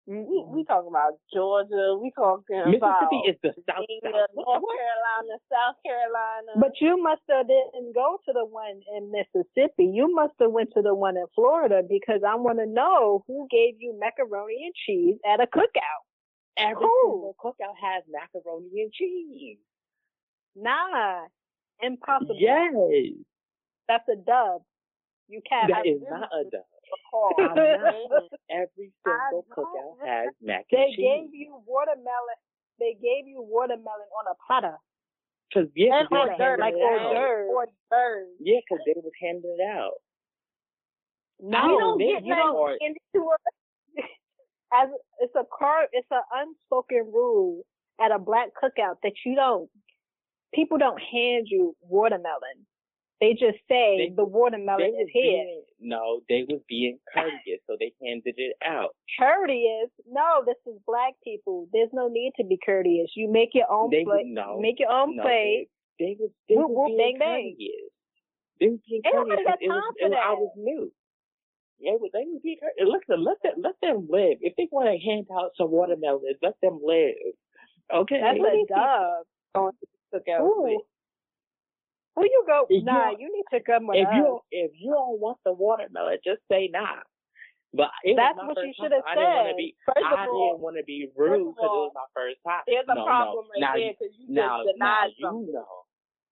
We 0.08 0.22
we 0.22 0.22
mm-hmm. 0.22 0.62
talking 0.70 0.94
about 0.94 1.18
Georgia. 1.34 1.98
We 1.98 2.14
talking 2.14 2.62
Mississippi 2.70 2.78
about 2.78 3.26
is 3.26 3.38
the 3.42 3.54
South. 3.66 3.90
Virginia, 3.90 4.30
South. 4.30 4.38
North? 4.38 4.62
Carolina, 4.62 5.36
South 5.50 5.78
Carolina. 5.82 6.52
But 6.62 6.78
you 6.80 7.02
must 7.02 7.26
have 7.30 7.50
didn't 7.50 7.96
go 7.96 8.22
to 8.26 8.32
the 8.34 8.46
one 8.46 8.86
in 8.94 9.10
Mississippi. 9.10 9.90
You 9.90 10.14
must 10.14 10.38
have 10.40 10.52
went 10.52 10.70
to 10.78 10.82
the 10.82 10.94
one 10.94 11.18
in 11.18 11.26
Florida 11.34 11.82
because 11.82 12.22
I 12.22 12.36
want 12.36 12.60
to 12.60 12.70
know 12.70 13.26
who 13.26 13.48
gave 13.50 13.82
you 13.82 13.98
macaroni 13.98 14.70
and 14.70 14.76
cheese 14.86 15.18
at 15.26 15.42
a 15.42 15.48
cookout. 15.50 16.06
Every 16.58 16.86
Who? 16.86 17.34
single 17.34 17.36
cookout 17.42 17.76
has 17.82 18.04
macaroni 18.06 18.86
and 18.86 18.94
cheese. 18.94 19.58
Nah, 20.56 21.26
impossible. 21.82 22.38
Yes, 22.40 22.74
That's 23.88 24.08
a 24.08 24.16
dub. 24.16 24.62
You 25.28 25.42
can't. 25.48 25.70
that 25.74 25.90
is 25.90 26.02
not 26.08 26.30
a 26.30 26.44
dub. 26.46 26.64
Call. 27.12 27.32
Every 28.50 28.92
single 29.04 29.46
cookout 29.52 29.98
has 30.08 30.30
mac 30.42 30.66
They 30.72 30.78
and 30.78 30.94
cheese. 30.96 31.06
gave 31.06 31.34
you 31.34 31.62
watermelon. 31.66 32.38
They 32.80 32.94
gave 33.02 33.28
you 33.28 33.42
watermelon 33.42 34.10
on 34.20 34.26
a 34.32 34.36
platter. 34.46 34.78
Cause 35.54 35.68
yeah, 35.76 36.00
And 36.00 36.10
'cause 36.10 36.18
hors 36.28 36.30
they 36.38 36.44
d'oeuvres, 36.44 36.58
was 36.58 36.60
like 36.60 36.74
handing 36.74 36.84
hors 36.84 37.00
it 37.00 37.06
out. 37.06 37.14
d'oeuvres. 37.14 37.50
Hors 37.56 37.68
d'oeuvres. 37.92 38.36
Yeah, 38.40 38.60
cause 38.70 38.80
they 38.86 38.94
was 38.98 39.14
handing 39.22 39.56
it 39.60 39.64
out. 39.64 39.94
No, 41.40 41.64
you 41.68 41.80
don't 41.80 41.98
they- 42.00 42.06
get 42.14 42.24
you 42.26 42.36
don't- 42.36 42.82
into 42.82 43.32
it. 43.32 43.42
as 44.74 44.90
it's 45.20 45.36
a 45.36 45.46
car. 45.58 45.88
It's 45.94 46.08
an 46.12 46.22
unspoken 46.34 47.12
rule 47.14 47.64
at 48.02 48.12
a 48.12 48.20
black 48.20 48.50
cookout 48.62 48.96
that 49.04 49.14
you 49.26 49.36
don't. 49.36 49.70
People 50.54 50.78
don't 50.78 51.00
hand 51.00 51.48
you 51.50 51.76
watermelon. 51.82 52.66
They 53.22 53.32
just 53.34 53.58
say 53.70 53.98
They- 53.98 54.10
the 54.16 54.26
watermelon 54.26 54.94
is 55.00 55.08
here. 55.10 55.44
being, 55.46 55.64
no, 55.80 56.22
they 56.28 56.44
was 56.44 56.62
being 56.68 57.00
courteous, 57.14 57.62
so 57.66 57.78
they 57.80 57.94
handed 58.04 58.36
it 58.38 58.58
out. 58.62 58.94
Courteous? 59.18 59.90
No, 60.06 60.44
this 60.46 60.58
is 60.68 60.78
black 60.86 61.14
people. 61.24 61.68
There's 61.72 61.94
no 61.94 62.08
need 62.10 62.34
to 62.38 62.44
be 62.44 62.58
courteous. 62.58 63.16
You 63.16 63.30
make 63.30 63.54
your 63.56 63.72
own 63.72 63.90
They 63.90 64.04
plate. 64.04 64.28
no, 64.28 64.60
Make 64.60 64.80
your 64.80 64.92
own 64.92 65.16
no, 65.16 65.24
plate. 65.24 65.70
They, 65.98 66.06
they 66.06 66.18
was 66.20 66.32
they 66.50 66.56
Whoop, 66.56 66.70
was 66.70 66.76
whoop, 66.78 66.88
being 66.98 67.18
bang, 67.18 67.20
bang. 67.20 67.52
courteous. 67.56 67.92
They 68.60 68.68
was 68.70 68.80
being 68.90 69.02
Ain't 69.06 69.16
nobody 69.16 69.30
courteous. 69.32 69.46
got 69.48 69.62
It 69.62 69.68
was, 69.70 69.84
time 69.84 69.94
it 69.96 70.04
for 70.04 70.10
was, 70.10 70.20
I 70.22 70.34
was 70.34 70.54
new. 70.58 70.92
Yeah, 71.80 71.98
but 72.02 72.10
they 72.14 72.24
was 72.26 72.42
being 72.44 72.58
courteous. 72.60 72.88
Listen, 73.08 73.24
let 73.24 73.42
them 73.44 73.54
let 73.64 73.76
them 73.82 74.08
live. 74.10 74.38
If 74.42 74.56
they 74.58 74.68
want 74.72 74.90
to 74.92 74.98
hand 75.00 75.28
out 75.32 75.52
some 75.58 75.72
watermelons, 75.72 76.38
let 76.42 76.60
them 76.62 76.80
live. 76.84 77.16
Okay. 77.94 78.20
That's 78.20 78.40
a 78.40 78.66
dub. 78.68 79.72
Cookout. 80.14 80.42
Ooh. 80.42 80.82
Who 82.16 82.24
you 82.24 82.44
go? 82.48 82.66
If 82.70 82.80
you 82.80 82.86
nah, 82.86 83.12
don't- 83.12 83.20
you 83.20 83.28
need 83.34 83.46
to 83.58 83.64
come 83.64 83.88
with 83.88 83.98
if 83.98 84.08
us. 84.08 84.14
you 84.16 84.24
don't, 84.24 84.44
if 84.52 84.72
you 84.80 84.92
don't 84.92 85.20
want 85.20 85.38
the 85.44 85.52
watermelon, 85.54 86.18
just 86.24 86.42
say 86.50 86.70
nah. 86.72 87.04
But 87.74 87.92
it 88.06 88.16
That's 88.16 88.38
was 88.38 88.56
what 88.56 88.66
you 88.66 88.72
should 88.80 88.94
have 88.94 89.04
I 89.06 89.16
didn't 89.16 89.46
said. 89.52 89.58
be. 89.58 89.76
First 89.86 89.98
of 90.00 90.18
I 90.20 90.28
all, 90.28 90.52
didn't 90.56 90.64
want 90.64 90.78
to 90.78 90.84
be 90.84 91.12
rude 91.18 91.50
of 91.50 91.56
because 91.56 91.68
it 91.76 91.84
was 91.84 91.92
my 91.94 92.08
first 92.16 92.38
time. 92.48 92.64
there's 92.68 92.86
a 92.88 92.96
no, 92.96 93.04
problem 93.04 93.46
no. 93.46 93.52
right 93.52 93.60
now, 93.60 93.74
there 93.76 93.92
because 94.00 94.16
you 94.18 94.26
now, 94.32 94.64
just 94.64 94.80
now 94.80 95.04
denied 95.04 95.12
you 95.20 95.52
know. 95.52 95.68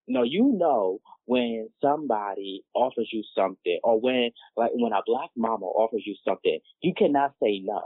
No, 0.08 0.24
you 0.24 0.52
know 0.56 1.00
when 1.26 1.70
somebody 1.82 2.64
offers 2.74 3.10
you 3.12 3.24
something, 3.36 3.80
or 3.84 4.00
when 4.00 4.32
like 4.56 4.72
when 4.74 4.94
a 4.94 5.02
black 5.06 5.32
mama 5.36 5.66
offers 5.66 6.04
you 6.06 6.16
something, 6.26 6.60
you 6.82 6.94
cannot 6.96 7.34
say 7.44 7.60
no. 7.60 7.84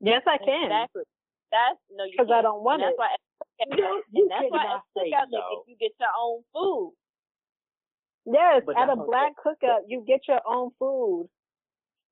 yes, 0.00 0.22
I 0.26 0.36
can. 0.38 0.64
Exactly. 0.64 1.02
That's 1.50 1.78
no, 1.90 2.04
you 2.04 2.16
'Cause 2.18 2.28
I 2.30 2.40
can't. 2.40 2.44
don't 2.44 2.62
want 2.62 2.82
and 2.82 2.90
it. 2.92 2.96
That's 2.98 3.22
why. 3.66 3.76
No, 3.76 4.02
you 4.12 4.22
and 4.22 4.30
that's 4.30 4.50
why 4.50 4.64
at 4.66 4.82
say 4.96 5.10
cookouts 5.10 5.30
no. 5.32 5.64
you 5.66 5.76
get 5.78 5.92
your 5.98 6.14
own 6.18 6.42
food. 6.52 6.94
Yes, 8.26 8.62
But 8.66 8.76
at 8.78 8.90
a 8.90 8.96
black 8.96 9.32
cookout, 9.40 9.88
you 9.88 10.04
get 10.06 10.20
your 10.28 10.40
own 10.46 10.70
food. 10.78 11.28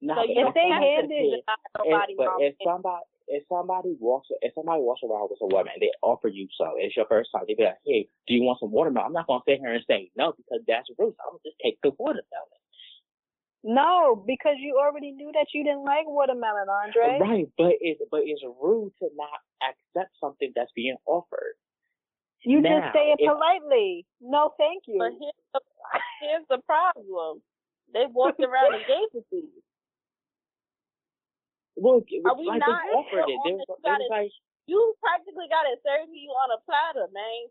Now, 0.00 0.16
So 0.16 0.22
you 0.24 0.46
if 0.48 0.54
they 0.54 0.68
that's 0.68 0.84
handed- 0.84 1.42
If, 1.84 2.16
but 2.16 2.40
if 2.40 2.54
somebody 2.64 3.04
if 3.28 3.42
somebody 3.48 3.96
walks 3.98 4.28
if 4.40 4.54
somebody 4.54 4.80
walks 4.80 5.02
around 5.02 5.28
with 5.30 5.40
a 5.42 5.46
woman 5.46 5.72
and 5.74 5.82
they 5.82 5.90
offer 6.00 6.28
you 6.28 6.46
some, 6.56 6.74
it's 6.78 6.96
your 6.96 7.06
first 7.06 7.30
time, 7.34 7.44
they 7.48 7.54
be 7.54 7.64
like, 7.64 7.78
Hey, 7.84 8.08
do 8.26 8.34
you 8.34 8.42
want 8.42 8.60
some 8.60 8.70
watermelon? 8.70 9.06
I'm 9.08 9.12
not 9.12 9.26
gonna 9.26 9.42
sit 9.46 9.58
here 9.60 9.72
and 9.72 9.84
say 9.86 10.10
no 10.16 10.32
because 10.36 10.60
that's 10.66 10.88
rude. 10.98 11.14
I'm 11.20 11.32
gonna 11.36 11.44
just 11.44 11.56
take 11.62 11.78
the 11.82 11.90
watermelon. 11.98 12.60
No, 13.66 14.14
because 14.14 14.54
you 14.62 14.78
already 14.78 15.10
knew 15.10 15.32
that 15.34 15.50
you 15.52 15.64
didn't 15.64 15.82
like 15.82 16.06
watermelon, 16.06 16.70
Andre. 16.70 17.18
Right, 17.18 17.48
but 17.58 17.74
it's 17.82 17.98
but 18.14 18.22
it's 18.22 18.38
rude 18.62 18.94
to 19.02 19.10
not 19.18 19.42
accept 19.58 20.14
something 20.22 20.52
that's 20.54 20.70
being 20.76 20.94
offered. 21.04 21.58
You 22.46 22.60
Now, 22.62 22.78
just 22.78 22.94
say 22.94 23.10
it 23.10 23.18
if- 23.18 23.26
politely. 23.26 24.06
No, 24.22 24.54
thank 24.56 24.86
you. 24.86 25.02
But 25.02 25.18
here's 25.18 25.42
the, 25.50 25.60
here's 26.22 26.46
the 26.48 26.62
problem. 26.62 27.42
They 27.92 28.06
walked 28.06 28.38
around 28.46 28.78
and 28.78 28.86
gave 28.86 29.10
it 29.18 29.26
to 29.34 29.36
you. 29.36 29.58
Well, 31.74 32.06
Are 32.24 32.38
we 32.38 32.46
like 32.46 32.62
not 32.62 32.86
they 32.86 32.94
offered 32.94 33.26
it. 33.26 33.38
They 33.44 33.50
on 33.50 33.58
was, 33.58 33.66
this 33.66 33.82
they 33.82 33.90
was 33.98 34.08
like 34.14 34.30
You 34.70 34.94
practically 35.02 35.50
got 35.50 35.66
it 35.66 35.82
served 35.82 36.14
to 36.14 36.16
you 36.16 36.30
on 36.30 36.54
a 36.54 36.62
platter, 36.62 37.10
man. 37.10 37.50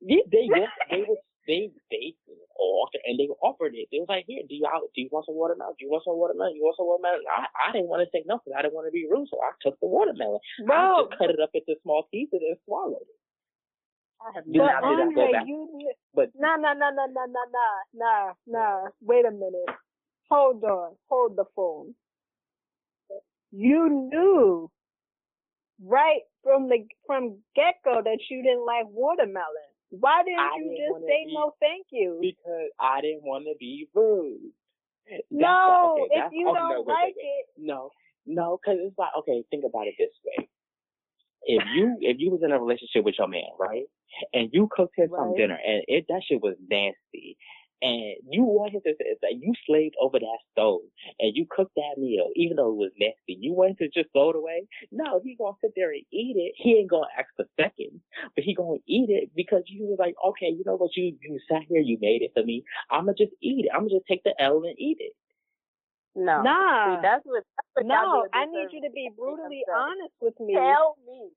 Yeah, 0.00 0.24
they 0.32 0.48
were, 0.48 1.20
they 1.46 1.70
they 1.90 2.14
offered 2.58 3.02
and 3.06 3.18
they 3.18 3.28
offered 3.42 3.74
it. 3.74 3.88
They 3.92 3.98
was 4.00 4.08
like, 4.10 4.24
here, 4.28 4.42
do 4.48 4.54
you 4.54 4.66
do 4.94 5.00
you 5.02 5.08
want 5.12 5.26
some 5.26 5.36
watermelon? 5.36 5.74
Do 5.78 5.84
you 5.86 5.92
want 5.92 6.04
some 6.04 6.16
watermelon? 6.18 6.56
You 6.56 6.64
want 6.64 6.76
some 6.76 6.86
watermelon? 6.88 7.24
I 7.30 7.46
I 7.52 7.72
didn't 7.72 7.88
want 7.88 8.04
to 8.04 8.10
say 8.12 8.24
no 8.26 8.38
because 8.40 8.56
I 8.58 8.62
didn't 8.62 8.74
want 8.74 8.88
to 8.88 8.94
be 8.94 9.08
rude, 9.10 9.28
so 9.30 9.38
I 9.40 9.52
took 9.62 9.80
the 9.80 9.88
watermelon. 9.88 10.40
I 10.70 10.88
just 10.96 11.10
cut 11.18 11.30
it 11.30 11.40
up 11.40 11.50
into 11.54 11.76
small 11.82 12.08
pieces 12.10 12.40
and 12.42 12.58
swallowed 12.66 13.02
it. 13.08 13.20
I 14.20 14.32
have 14.34 14.46
but 14.46 14.68
know, 14.68 14.70
I 14.70 14.82
did 14.84 14.98
not 14.98 15.14
go 15.14 15.28
Andre, 15.28 15.32
back. 15.32 15.48
you 15.48 15.92
But 16.14 16.30
nah 16.34 16.56
nah 16.56 16.74
nah 16.74 16.90
nah 16.90 17.06
nah 17.06 17.26
nah 17.26 17.46
nah 17.52 17.82
nah 17.94 18.32
nah. 18.46 18.88
Wait 19.02 19.26
a 19.26 19.30
minute. 19.32 19.70
Hold 20.30 20.64
on. 20.64 20.96
Hold 21.08 21.36
the 21.36 21.44
phone. 21.56 21.94
You 23.52 24.10
knew 24.12 24.70
right 25.84 26.22
from 26.44 26.68
the 26.68 26.86
from 27.06 27.38
get 27.56 27.76
go 27.84 28.02
that 28.04 28.18
you 28.30 28.42
didn't 28.42 28.66
like 28.66 28.86
watermelon. 28.90 29.69
Why 29.90 30.22
didn't 30.24 30.38
I 30.40 30.56
you 30.56 30.64
didn't 30.70 30.78
just 30.78 31.06
say 31.06 31.24
be- 31.26 31.34
no 31.34 31.54
thank 31.60 31.86
you? 31.90 32.18
because 32.22 32.70
I 32.80 33.00
didn't 33.00 33.22
want 33.24 33.44
to 33.46 33.54
be 33.58 33.88
rude. 33.94 34.52
That's 35.10 35.22
No, 35.30 36.06
okay, 36.06 36.14
if 36.14 36.32
you 36.32 36.48
oh, 36.48 36.54
don't 36.54 36.68
no, 36.70 36.80
wait, 36.82 36.86
like 36.94 37.14
wait, 37.16 37.24
it. 37.24 37.46
No, 37.58 37.90
no, 38.26 38.58
because 38.60 38.78
it's 38.82 38.98
like 38.98 39.10
okay, 39.20 39.42
think 39.50 39.64
about 39.64 39.86
it 39.88 39.94
this 39.98 40.14
way. 40.24 40.48
If 41.44 41.62
you 41.74 41.96
if 42.00 42.16
you 42.20 42.30
was 42.30 42.42
in 42.44 42.52
a 42.52 42.60
relationship 42.60 43.04
with 43.04 43.16
your 43.18 43.28
man, 43.28 43.50
right, 43.58 43.84
and 44.34 44.50
you 44.52 44.68
cooked 44.70 44.96
him 44.96 45.10
some 45.16 45.34
dinner 45.34 45.58
and 45.58 45.82
it 45.88 46.06
that 46.08 46.22
shit 46.28 46.42
was 46.42 46.56
nasty, 46.70 47.36
and 47.82 48.16
you 48.28 48.42
wanted 48.44 48.82
to 48.84 48.94
it's 48.98 49.22
like 49.22 49.40
you 49.40 49.54
slaved 49.66 49.96
over 50.00 50.18
that 50.18 50.38
stove 50.52 50.82
and 51.18 51.36
you 51.36 51.46
cooked 51.48 51.74
that 51.76 51.96
meal, 52.00 52.28
even 52.36 52.56
though 52.56 52.70
it 52.70 52.76
was 52.76 52.92
nasty, 52.98 53.38
you 53.40 53.52
wanted 53.52 53.78
to 53.78 53.88
just 53.88 54.12
throw 54.12 54.30
it 54.30 54.36
away. 54.36 54.66
No, 54.92 55.20
he 55.24 55.36
gonna 55.36 55.56
sit 55.60 55.72
there 55.76 55.90
and 55.90 56.04
eat 56.12 56.36
it. 56.36 56.52
He 56.56 56.78
ain't 56.78 56.90
gonna 56.90 57.08
ask 57.18 57.28
for 57.36 57.46
seconds, 57.56 58.00
but 58.34 58.44
he 58.44 58.54
gonna 58.54 58.84
eat 58.86 59.08
it 59.08 59.30
because 59.34 59.62
you 59.66 59.86
was 59.86 59.98
like, 59.98 60.14
okay, 60.28 60.48
you 60.48 60.62
know 60.66 60.76
what, 60.76 60.96
you 60.96 61.16
you 61.22 61.40
sat 61.50 61.62
here, 61.68 61.80
you 61.80 61.98
made 62.00 62.22
it 62.22 62.32
for 62.34 62.44
me. 62.44 62.64
I'ma 62.90 63.12
just 63.16 63.32
eat 63.40 63.66
it. 63.66 63.70
I'ma 63.74 63.88
just 63.88 64.06
take 64.06 64.22
the 64.24 64.34
L 64.38 64.62
and 64.64 64.78
eat 64.78 64.98
it. 65.00 65.14
no. 66.14 66.42
nah. 66.42 66.96
See, 66.96 67.02
that's 67.02 67.24
what. 67.24 67.44
That's 67.56 67.68
what 67.74 67.86
no, 67.86 68.26
I 68.34 68.44
need 68.46 68.68
you 68.72 68.82
to 68.82 68.92
be 68.92 69.10
brutally 69.16 69.62
honest 69.72 70.14
with 70.20 70.38
me. 70.40 70.54
Tell 70.54 70.96
me. 71.06 71.30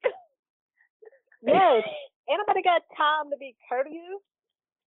Yes. 1.45 1.83
Ain't 2.29 2.39
nobody 2.39 2.63
got 2.63 2.81
time 2.95 3.29
to 3.31 3.37
be 3.37 3.55
courteous. 3.67 4.23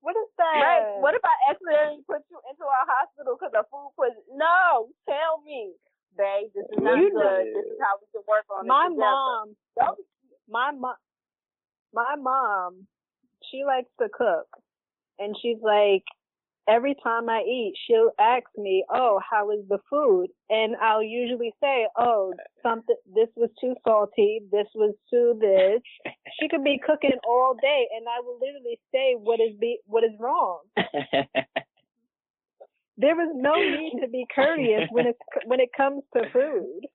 What 0.00 0.14
is 0.16 0.30
that? 0.38 0.60
Right. 0.62 1.00
What 1.02 1.14
if 1.14 1.24
I 1.24 1.34
accidentally 1.50 2.04
put 2.06 2.22
you 2.30 2.38
into 2.50 2.62
a 2.64 2.82
hospital 2.86 3.34
because 3.38 3.54
of 3.58 3.66
food 3.72 3.90
poison? 3.96 4.22
No, 4.36 4.88
tell 5.08 5.42
me, 5.42 5.74
babe. 6.16 6.52
This 6.54 6.66
is 6.70 6.78
not 6.78 6.96
You 6.98 7.10
good. 7.10 7.20
know- 7.20 7.52
This 7.58 7.66
is 7.74 7.80
how 7.82 7.98
we 8.00 8.06
can 8.14 8.22
work 8.28 8.46
on 8.50 8.66
my 8.66 8.86
it 8.86 8.96
mom, 8.96 9.56
Don't 9.78 9.98
my 10.48 10.70
mom, 10.70 10.96
my 11.92 12.14
mom, 12.14 12.86
she 13.50 13.64
likes 13.64 13.90
to 13.98 14.08
cook, 14.08 14.46
and 15.18 15.36
she's 15.42 15.58
like, 15.62 16.04
every 16.68 16.94
time 17.02 17.28
I 17.28 17.42
eat, 17.42 17.74
she'll 17.86 18.12
ask 18.18 18.46
me, 18.56 18.84
"Oh, 18.90 19.20
how 19.28 19.50
is 19.50 19.66
the 19.68 19.78
food?" 19.90 20.28
And 20.50 20.76
I'll 20.76 21.02
usually 21.02 21.52
say, 21.60 21.88
"Oh, 21.96 22.34
something. 22.62 22.96
This 23.06 23.28
was 23.36 23.50
too 23.60 23.74
salty. 23.84 24.40
This 24.50 24.68
was 24.74 24.94
too 25.10 25.38
this." 25.40 25.82
She 26.40 26.48
could 26.48 26.64
be 26.64 26.78
cooking 26.78 27.18
all 27.26 27.54
day, 27.54 27.88
and 27.96 28.06
I 28.08 28.20
will 28.20 28.38
literally 28.38 28.78
say 28.92 29.14
what 29.14 29.40
is 29.40 29.56
be 29.58 29.80
what 29.86 30.04
is 30.04 30.12
wrong. 30.18 30.60
There 32.98 33.20
is 33.22 33.30
no 33.34 33.52
need 33.54 34.00
to 34.00 34.08
be 34.08 34.26
courteous 34.34 34.88
when 34.90 35.06
it 35.06 35.16
when 35.44 35.60
it 35.60 35.68
comes 35.76 36.02
to 36.14 36.30
food. 36.30 36.86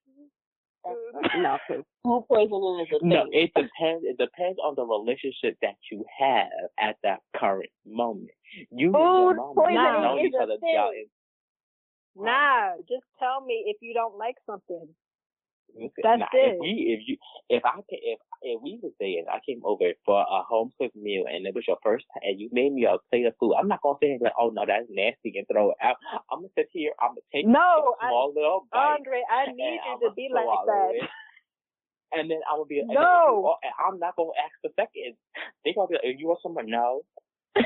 No, 0.84 1.58
'cause 1.68 1.84
food 2.02 2.24
poisoning 2.28 2.80
is 2.86 2.88
a 2.94 2.98
thing. 3.00 3.08
no, 3.08 3.26
it 3.32 3.52
depends. 3.54 4.04
It 4.04 4.18
depends 4.18 4.58
on 4.62 4.74
the 4.74 4.84
relationship 4.84 5.56
that 5.62 5.76
you 5.90 6.04
have 6.18 6.50
at 6.78 6.96
that 7.02 7.20
current 7.36 7.70
moment. 7.86 8.30
You 8.70 8.94
and 8.94 9.18
your 9.18 9.30
Food 9.30 9.36
mama 9.36 9.54
poisoning 9.54 10.18
is 10.26 10.26
each 10.28 10.34
a 10.38 10.42
other. 10.42 10.58
thing. 10.58 10.92
is- 11.02 11.08
Nah, 12.14 12.76
just 12.88 13.04
tell 13.18 13.40
me 13.40 13.64
if 13.68 13.80
you 13.80 13.94
don't 13.94 14.16
like 14.18 14.36
something. 14.44 14.94
Listen, 15.74 15.90
That's 16.02 16.20
nah, 16.20 16.26
it. 16.34 16.54
If 16.54 16.60
we, 16.60 16.68
if 16.92 17.08
you, 17.08 17.16
if 17.48 17.64
I, 17.64 17.72
can, 17.72 17.84
if 17.88 18.18
if 18.42 18.60
we 18.62 18.78
was 18.82 18.92
there 19.00 19.18
and 19.18 19.28
I 19.28 19.38
came 19.46 19.62
over 19.64 19.90
for 20.04 20.20
a 20.20 20.42
home 20.42 20.72
cooked 20.78 20.96
meal 20.96 21.24
and 21.30 21.46
it 21.46 21.54
was 21.54 21.64
your 21.66 21.78
first 21.82 22.04
time 22.12 22.22
and 22.24 22.40
you 22.40 22.48
made 22.52 22.72
me 22.72 22.84
a 22.84 22.96
plate 23.10 23.26
of 23.26 23.34
food, 23.38 23.54
I'm 23.54 23.68
not 23.68 23.82
gonna 23.82 23.98
say 24.02 24.18
like, 24.20 24.32
oh 24.38 24.50
no, 24.50 24.64
that's 24.66 24.86
nasty 24.90 25.34
and 25.36 25.46
throw 25.50 25.70
it 25.70 25.76
out. 25.82 25.96
I'm 26.30 26.40
gonna 26.40 26.48
sit 26.56 26.68
here. 26.72 26.92
I'm 27.00 27.10
gonna 27.10 27.28
take 27.32 27.46
No, 27.46 27.94
a 28.00 28.06
small 28.06 28.32
little 28.34 28.66
I, 28.72 28.76
bite. 28.76 28.94
Andre, 28.98 29.22
I 29.30 29.46
need 29.52 29.80
you 29.86 29.92
I'ma 29.94 30.14
be 30.14 30.28
like 30.32 30.46
that. 30.66 30.90
it. 30.94 31.08
And 32.14 32.30
then 32.30 32.40
I'm 32.50 32.58
gonna 32.58 32.66
be 32.66 32.80
and 32.80 32.90
then 32.90 32.96
No. 33.00 33.56
and 33.62 33.72
I'm 33.78 33.98
not 33.98 34.16
gonna 34.16 34.30
ask 34.44 34.52
for 34.60 34.70
seconds. 34.76 35.16
They 35.64 35.72
gonna 35.72 35.88
be 35.88 35.94
like, 35.94 36.18
you 36.18 36.28
want 36.28 36.40
someone? 36.42 36.68
No. 36.68 37.02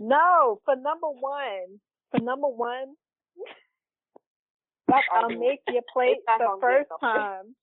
No, 0.00 0.60
for 0.64 0.74
number 0.74 1.08
one, 1.08 1.78
for 2.10 2.20
number 2.20 2.48
one, 2.48 2.96
I'll 5.12 5.28
make 5.28 5.60
your 5.68 5.82
plate 5.92 6.16
the 6.26 6.56
first 6.60 6.88
time. 7.00 7.54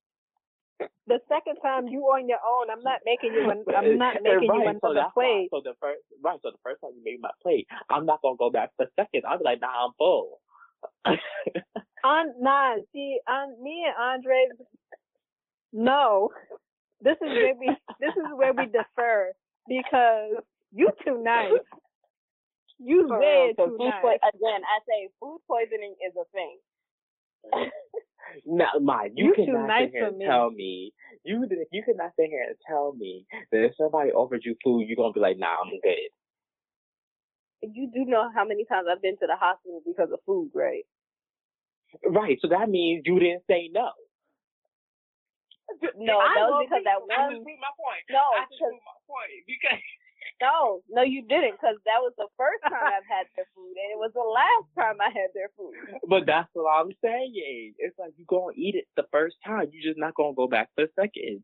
The 1.07 1.19
second 1.27 1.57
time 1.63 1.88
you 1.88 2.01
on 2.05 2.30
your 2.30 2.39
own, 2.47 2.69
I'm 2.69 2.84
not 2.84 2.99
making 3.05 3.34
you. 3.34 3.49
An, 3.49 3.65
I'm 3.75 3.97
not 3.97 4.15
making 4.23 4.43
you 4.53 4.65
right, 4.65 4.77
so 4.82 4.89
another 4.91 5.01
that's 5.01 5.15
why- 5.15 5.23
plate. 5.23 5.49
So 5.51 5.61
the 5.63 5.73
first, 5.82 6.01
right? 6.23 6.39
So 6.43 6.51
the 6.51 6.57
first 6.63 6.82
time 6.82 6.91
you 6.95 7.03
made 7.03 7.19
my 7.21 7.32
plate, 7.41 7.67
I'm 7.89 8.05
not 8.05 8.21
gonna 8.21 8.38
go 8.38 8.49
back 8.49 8.71
for 8.77 8.86
second. 8.95 9.23
I'll 9.27 9.38
be 9.39 9.43
like, 9.43 9.59
nah, 9.61 9.86
I'm 9.88 9.93
full. 9.97 10.39
On 12.03 12.34
nah, 12.39 12.75
see, 12.93 13.19
on 13.27 13.61
me 13.61 13.86
and 13.86 13.95
Andre, 13.99 14.47
no. 15.73 16.30
This 17.01 17.15
is 17.21 17.27
where 17.30 17.55
we. 17.55 17.75
This 17.99 18.15
is 18.15 18.27
where 18.36 18.53
we 18.53 18.65
defer 18.67 19.32
because 19.67 20.43
you 20.71 20.89
too 21.05 21.21
nice. 21.23 21.51
You 22.80 23.07
For 23.09 23.19
way 23.19 23.51
real, 23.51 23.55
'cause 23.55 23.69
too 23.77 23.77
nice. 23.86 24.01
poi- 24.01 24.23
again, 24.23 24.61
I 24.63 24.80
say 24.88 25.09
food 25.19 25.39
poisoning 25.47 25.95
is 26.05 26.15
a 26.15 26.23
thing. 26.32 26.57
No, 28.45 28.65
my, 28.82 29.09
You 29.13 29.27
you, 29.27 29.36
too 29.36 29.45
cannot 29.45 29.67
nice 29.67 29.86
sit 29.88 29.91
here 29.93 30.01
for 30.03 30.07
and 30.09 30.17
me. 30.17 30.25
tell 30.25 30.51
me 30.51 30.93
you 31.23 31.47
you 31.71 31.84
cannot 31.84 32.11
sit 32.15 32.30
here 32.30 32.45
and 32.47 32.55
tell 32.67 32.93
me 32.93 33.25
that 33.51 33.65
if 33.65 33.73
somebody 33.77 34.11
offered 34.11 34.41
you 34.45 34.55
food, 34.63 34.88
you're 34.88 34.95
gonna 34.95 35.13
be 35.13 35.19
like, 35.19 35.38
nah, 35.38 35.55
I'm 35.63 35.71
good. 35.84 36.09
You 37.61 37.91
do 37.93 38.05
know 38.05 38.30
how 38.34 38.45
many 38.45 38.63
times 38.65 38.88
I've 38.89 39.01
been 39.01 39.17
to 39.19 39.27
the 39.27 39.36
hospital 39.36 39.82
because 39.86 40.09
of 40.13 40.19
food, 40.25 40.51
right? 40.55 40.84
Right. 42.07 42.38
So 42.41 42.47
that 42.49 42.69
means 42.69 43.03
you 43.05 43.19
didn't 43.19 43.43
say 43.49 43.69
no. 43.73 43.91
No, 45.99 46.17
I 46.17 46.34
that 46.34 46.49
was 46.49 46.65
because 46.65 46.82
be- 46.82 46.89
that 46.89 46.97
I 46.97 47.30
one. 47.30 47.36
just 47.36 47.43
proved 47.45 47.61
my 47.61 47.73
point. 47.77 48.01
No, 48.09 48.23
I 48.34 48.45
just 48.49 48.57
proved 48.57 48.82
my 48.82 48.97
point 49.05 49.43
because 49.45 49.82
no, 50.42 50.82
no, 50.90 51.02
you 51.04 51.22
didn't, 51.28 51.60
because 51.60 51.76
that 51.86 52.00
was 52.00 52.14
the 52.18 52.28
first 52.38 52.64
time 52.64 52.80
I've 52.80 53.08
had 53.10 53.28
their 53.36 53.46
food, 53.56 53.76
and 53.76 53.90
it 53.92 54.00
was 54.00 54.12
the 54.16 54.24
last 54.24 54.68
time 54.76 54.98
I 55.02 55.10
had 55.12 55.30
their 55.36 55.50
food. 55.58 55.76
But 56.10 56.26
that's 56.26 56.50
what 56.54 56.72
I'm 56.72 56.92
saying. 57.04 57.34
It's 57.78 57.98
like 58.00 58.14
you're 58.18 58.30
gonna 58.30 58.56
eat 58.56 58.76
it 58.76 58.86
the 58.96 59.06
first 59.12 59.36
time. 59.46 59.68
You're 59.72 59.84
just 59.94 60.00
not 60.00 60.16
gonna 60.16 60.34
go 60.36 60.48
back 60.48 60.70
for 60.76 60.86
seconds. 61.00 61.44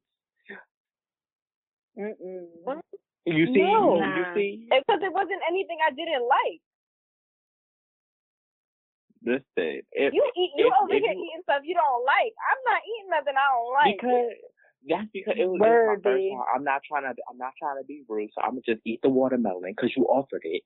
Mm-mm. 1.98 2.82
You 3.26 3.46
see? 3.54 3.64
No. 3.64 3.98
You 3.98 4.26
see? 4.36 4.68
Because 4.70 5.02
it 5.02 5.14
wasn't 5.14 5.42
anything 5.50 5.78
I 5.82 5.92
didn't 5.96 6.28
like. 6.28 6.60
Listen, 9.26 9.82
if, 9.92 10.14
You 10.14 10.22
eat, 10.38 10.52
you 10.56 10.68
if- 10.70 10.74
over 10.84 10.94
if 10.94 11.02
here 11.02 11.14
you- 11.14 11.26
eating 11.26 11.42
stuff 11.44 11.62
you 11.66 11.74
don't 11.74 12.06
like. 12.06 12.34
I'm 12.46 12.62
not 12.70 12.82
eating 12.86 13.10
nothing 13.10 13.34
I 13.34 13.48
don't 13.50 13.74
like. 13.74 13.98
because 13.98 14.32
that's 14.88 15.10
because 15.14 15.36
it 15.38 15.46
was, 15.50 15.58
it 15.58 15.66
was 15.66 15.66
my 15.66 15.96
first 15.96 16.04
Birdie. 16.04 16.30
time. 16.32 16.46
I'm 16.54 16.64
not 16.64 16.82
trying 16.88 17.04
to. 17.10 17.14
I'm 17.30 17.38
not 17.38 17.54
trying 17.58 17.78
to 17.82 17.86
be 17.86 18.04
rude, 18.08 18.30
so 18.34 18.42
I'm 18.42 18.60
gonna 18.60 18.68
just 18.68 18.82
eat 18.86 19.00
the 19.02 19.10
watermelon 19.10 19.74
because 19.76 19.92
you 19.98 20.06
offered 20.06 20.46
it, 20.46 20.62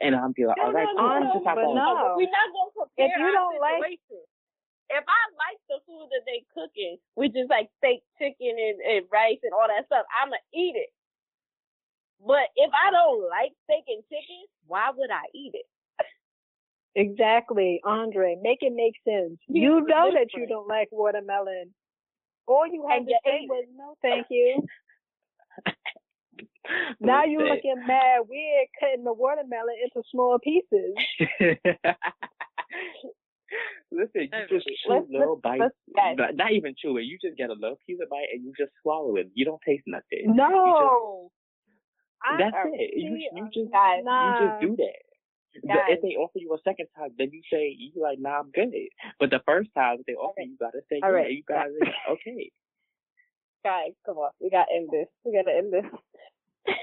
and 0.00 0.14
I'm 0.14 0.32
be 0.32 0.46
like, 0.46 0.56
No, 0.58 0.64
all 0.68 0.72
right, 0.72 0.88
no, 0.94 1.02
no, 1.02 1.08
I'm 1.08 1.22
no, 1.24 1.32
just 1.34 1.44
not 1.44 1.54
but 1.56 1.70
no. 1.70 2.14
We're 2.18 2.26
not 2.30 2.48
gonna 2.50 2.74
compare 2.74 3.06
If 3.06 3.12
you 3.18 3.24
our 3.26 3.32
don't 3.32 3.60
like- 3.60 4.00
If 4.90 5.04
I 5.06 5.22
like 5.38 5.60
the 5.70 5.78
food 5.86 6.10
that 6.10 6.26
they 6.26 6.42
cooking, 6.50 6.98
which 7.14 7.30
is 7.38 7.46
like 7.48 7.70
steak, 7.78 8.02
chicken, 8.18 8.58
and, 8.58 8.78
and 8.82 9.06
rice 9.12 9.38
and 9.46 9.54
all 9.54 9.70
that 9.70 9.86
stuff, 9.86 10.02
I'ma 10.10 10.34
eat 10.52 10.74
it. 10.74 10.90
But 12.26 12.50
if 12.58 12.70
I 12.74 12.90
don't 12.90 13.22
like 13.30 13.54
steak 13.70 13.86
and 13.86 14.02
chicken, 14.10 14.42
why 14.66 14.90
would 14.90 15.10
I 15.10 15.30
eat 15.32 15.54
it? 15.54 15.66
Exactly, 16.96 17.80
Andre. 17.84 18.36
Make 18.42 18.58
it 18.62 18.72
make 18.74 18.94
sense. 19.06 19.38
You 19.46 19.80
know 19.86 20.10
that 20.12 20.34
you 20.34 20.46
don't 20.46 20.66
like 20.66 20.88
watermelon. 20.90 21.72
All 22.50 22.66
you 22.66 22.84
had 22.88 22.98
And 23.02 23.08
to 23.08 23.14
say 23.24 23.46
was 23.48 23.64
no, 23.76 23.94
thank 24.02 24.26
you. 24.28 24.62
now 27.00 27.24
you 27.24 27.38
Listen. 27.38 27.54
looking 27.54 27.86
mad 27.86 28.22
weird 28.28 28.66
cutting 28.80 29.04
the 29.04 29.12
watermelon 29.12 29.76
into 29.84 30.02
small 30.10 30.38
pieces. 30.42 30.94
Listen, 33.92 34.22
you 34.22 34.46
just 34.48 34.66
chew 34.66 34.90
Let's- 34.92 35.06
little 35.10 35.36
bites. 35.42 35.62
let's-. 35.94 36.30
Not, 36.36 36.52
even 36.52 36.74
chew 36.80 36.96
it. 36.98 37.02
You 37.02 37.18
just 37.22 37.36
get 37.36 37.50
a 37.50 37.54
little 37.54 37.76
piece 37.86 37.98
of 38.02 38.08
bite 38.08 38.28
and 38.32 38.44
you 38.44 38.52
just 38.58 38.70
swallow 38.82 39.16
it. 39.16 39.28
You 39.34 39.44
don't 39.44 39.60
taste 39.66 39.82
nothing. 39.86 40.34
No. 40.36 41.30
I- 42.24 42.36
That's 42.38 42.56
it. 42.72 42.92
You 42.96 43.16
you 43.34 43.48
just 43.52 43.70
Guys, 43.72 44.02
you 44.04 44.46
just 44.46 44.60
do 44.60 44.76
that. 44.76 45.02
But 45.62 45.66
Guys. 45.66 45.98
if 45.98 46.02
they 46.02 46.14
offer 46.14 46.38
you 46.38 46.54
a 46.54 46.58
second 46.62 46.86
time, 46.96 47.10
then 47.18 47.30
you 47.32 47.42
say 47.52 47.74
you 47.76 47.90
like, 48.00 48.18
nah, 48.20 48.38
I'm 48.40 48.50
good. 48.52 48.70
But 49.18 49.30
the 49.30 49.40
first 49.44 49.70
time 49.74 49.98
if 50.00 50.06
they 50.06 50.14
offer 50.14 50.40
you, 50.42 50.52
you 50.52 50.56
gotta 50.58 50.80
say, 50.88 51.00
All 51.02 51.10
yeah, 51.10 51.16
right. 51.16 51.30
you 51.32 51.42
gotta 51.46 51.74
okay. 52.10 52.50
guys, 53.64 53.92
come 54.06 54.18
on, 54.18 54.30
we 54.40 54.48
gotta 54.50 54.70
end 54.74 54.88
this. 54.92 55.08
We 55.24 55.32
gotta 55.32 55.56
end 55.56 55.72
this. 55.72 55.84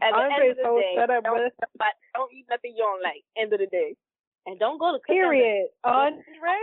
At 0.00 0.12
the 0.12 0.16
Andre 0.20 0.42
end 0.42 0.50
of 0.52 0.56
the 0.58 0.62
told 0.62 0.82
day, 0.82 0.96
up, 1.00 1.08
don't, 1.24 1.52
but 1.78 1.94
don't 2.14 2.32
eat 2.32 2.44
nothing 2.50 2.72
you 2.76 2.84
don't 2.84 3.02
like. 3.02 3.24
End 3.36 3.52
of 3.52 3.58
the 3.58 3.66
day, 3.66 3.96
and 4.46 4.58
don't 4.60 4.78
go 4.78 4.92
to 4.92 4.98
cook 5.00 5.10
on 5.10 5.16
the- 5.16 5.22
Period. 5.24 5.68
Andre, 5.84 6.60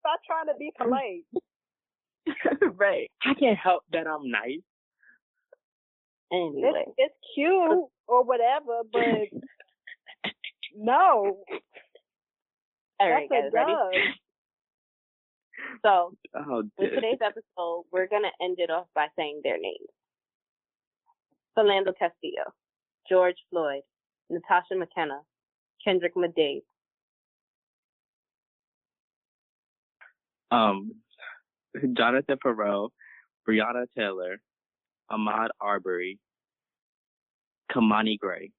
stop 0.00 0.20
trying 0.26 0.46
to 0.46 0.54
be 0.58 0.72
polite. 0.78 1.24
right. 2.76 3.10
I 3.24 3.34
can't 3.38 3.58
help 3.58 3.82
that 3.92 4.06
I'm 4.06 4.30
nice. 4.30 4.64
Anyway, 6.32 6.72
It's, 6.86 6.94
it's 6.98 7.14
cute 7.34 7.88
or 8.08 8.24
whatever, 8.24 8.80
but 8.92 9.28
no, 10.74 11.38
all 13.00 13.10
right, 13.10 13.28
that's 13.30 13.42
guys, 13.44 13.50
a 13.52 13.54
ready? 13.54 14.14
So 15.84 16.14
Oh, 16.34 16.62
with 16.78 16.90
dude. 16.90 16.94
today's 16.94 17.18
episode, 17.24 17.84
we're 17.92 18.08
gonna 18.08 18.30
end 18.40 18.56
it 18.58 18.70
off 18.70 18.86
by 18.94 19.08
saying 19.16 19.40
their 19.44 19.58
names: 19.58 19.88
Philando 21.56 21.92
Castile, 21.98 22.54
George 23.08 23.36
Floyd, 23.50 23.82
Natasha 24.30 24.74
McKenna, 24.74 25.20
Kendrec 25.86 26.12
McDade, 26.16 26.62
um, 30.50 30.92
Jonathan 31.96 32.38
Perot, 32.44 32.90
Breonna 33.48 33.86
Taylor, 33.96 34.40
Ahmaud 35.12 35.48
Arbery, 35.60 36.18
Kimani 37.72 38.18
Gray. 38.18 38.50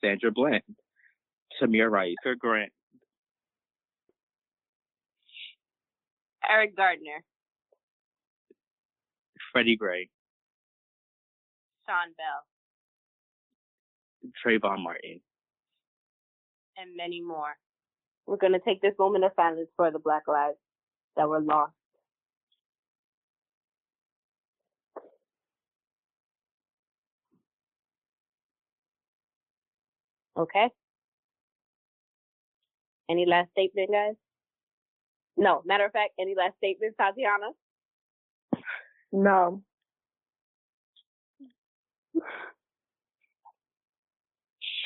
Sandra 0.00 0.30
Bland, 0.32 0.62
Tamir 1.60 1.90
Rice, 1.90 2.16
Grant, 2.38 2.72
Eric 6.48 6.76
Garner, 6.76 7.22
Freddie 9.52 9.76
Gray, 9.76 10.08
Sean 11.86 12.14
Bell, 12.16 12.58
Trayvon 14.44 14.82
Martin. 14.82 15.20
and 16.78 16.96
many 16.96 17.20
more. 17.22 17.56
We're 18.26 18.36
gonna 18.36 18.60
take 18.64 18.80
this 18.80 18.94
moment 18.98 19.24
of 19.24 19.32
silence 19.36 19.68
for 19.76 19.90
the 19.90 19.98
Black 19.98 20.28
lives 20.28 20.58
that 21.16 21.28
were 21.28 21.40
lost. 21.40 21.72
Okay. 30.36 30.70
Any 33.10 33.26
last 33.26 33.50
statement, 33.50 33.90
guys? 33.92 34.14
No. 35.36 35.62
Matter 35.66 35.84
of 35.86 35.92
fact, 35.92 36.12
any 36.18 36.34
last 36.34 36.56
statements, 36.56 36.96
Tatiana? 36.96 37.50
No. 39.12 39.62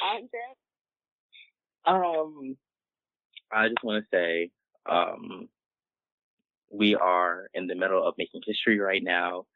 Andre? 0.03 0.41
Um, 1.87 2.57
I 3.53 3.69
just 3.69 3.83
want 3.83 4.05
to 4.05 4.17
say, 4.17 4.51
um, 4.89 5.49
we 6.71 6.95
are 6.95 7.49
in 7.55 7.67
the 7.67 7.75
middle 7.75 8.07
of 8.07 8.15
making 8.19 8.43
history 8.45 8.79
right 8.79 9.03
now. 9.03 9.47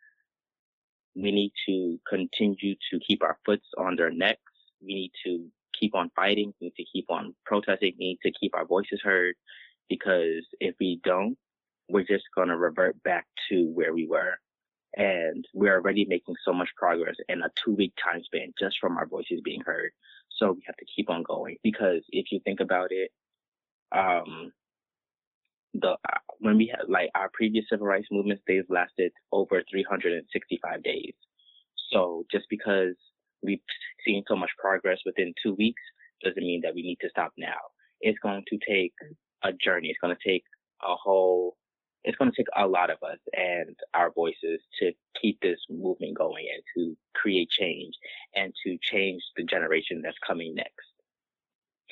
We 1.15 1.33
need 1.33 1.53
to 1.67 1.99
continue 2.09 2.77
to 2.91 3.01
keep 3.01 3.23
our 3.23 3.37
foots 3.45 3.67
on 3.77 3.97
their 3.97 4.11
necks. 4.11 4.41
We 4.81 4.95
need 4.95 5.13
to 5.25 5.47
keep 5.79 5.95
on 5.95 6.11
fighting. 6.15 6.55
We 6.61 6.69
need 6.69 6.77
to 6.77 6.91
keep 6.93 7.07
on 7.11 7.35
protesting. 7.45 7.95
We 7.99 8.07
need 8.11 8.21
to 8.23 8.33
keep 8.39 8.55
our 8.55 8.65
voices 8.65 9.01
heard 9.03 9.35
because 9.89 10.47
if 10.61 10.77
we 10.79 11.01
don't, 11.03 11.37
we're 11.89 12.05
just 12.05 12.25
going 12.35 12.49
to 12.49 12.57
revert 12.57 13.03
back 13.03 13.27
to 13.49 13.67
where 13.75 13.93
we 13.93 14.07
were. 14.07 14.39
And 14.97 15.45
we're 15.53 15.75
already 15.75 16.05
making 16.05 16.37
so 16.45 16.53
much 16.53 16.69
progress 16.77 17.17
in 17.29 17.43
a 17.43 17.51
two 17.65 17.73
week 17.73 17.93
time 18.03 18.23
span 18.25 18.53
just 18.59 18.77
from 18.81 18.97
our 18.97 19.07
voices 19.07 19.41
being 19.45 19.63
heard. 19.65 19.91
So 20.37 20.53
we 20.53 20.63
have 20.67 20.77
to 20.77 20.87
keep 20.97 21.11
on 21.11 21.23
going 21.23 21.57
because 21.63 22.03
if 22.11 22.33
you 22.33 22.41
think 22.45 22.61
about 22.61 22.93
it, 22.93 23.11
um, 23.93 24.53
the 25.75 25.91
uh, 25.91 26.19
when 26.39 26.57
we 26.57 26.67
had 26.75 26.89
like 26.89 27.11
our 27.15 27.31
previous 27.33 27.65
civil 27.71 27.87
rights 27.87 28.09
movements, 28.11 28.43
they've 28.47 28.65
lasted 28.69 29.13
over 29.33 29.63
365 29.71 30.83
days. 30.83 31.15
So 31.93 32.25
just 32.31 32.47
because 32.49 32.95
we've 33.43 33.61
seen 34.05 34.25
so 34.29 34.37
much 34.37 34.51
progress 34.59 34.99
within 35.05 35.35
two 35.43 35.55
weeks 35.55 35.83
doesn't 36.23 36.43
mean 36.43 36.61
that 36.63 36.75
we 36.75 36.83
need 36.83 36.99
to 37.01 37.11
stop 37.11 37.33
now. 37.39 37.59
It's 38.01 38.19
going 38.21 38.45
to 38.49 38.59
take 38.69 38.95
a 39.43 39.53
journey. 39.53 39.89
It's 39.89 39.99
going 40.01 40.17
to 40.17 40.29
take 40.29 40.45
a 40.83 40.95
whole. 40.95 41.57
It's 42.03 42.17
going 42.17 42.31
to 42.31 42.37
take 42.37 42.47
a 42.57 42.67
lot 42.67 42.91
of 42.91 42.97
us 43.03 43.19
and 43.35 43.77
our 43.93 44.11
voices 44.11 44.61
to 44.81 44.93
keep 45.21 45.39
this 45.43 45.59
movement 45.69 46.17
going 46.17 46.47
and 46.55 46.63
to 46.75 46.97
create 47.15 47.51
change 47.51 47.95
and 48.35 48.55
to 48.65 48.79
change 48.81 49.23
the 49.37 49.45
generation 49.45 50.01
that's 50.03 50.17
coming 50.27 50.55
next. 50.55 50.73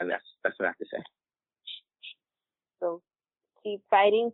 And 0.00 0.10
that's 0.10 0.24
that's 0.42 0.58
what 0.58 0.66
I 0.66 0.68
have 0.68 0.78
to 0.78 0.86
say. 0.90 1.02
So 2.80 3.02
keep 3.62 3.80
fighting, 3.90 4.30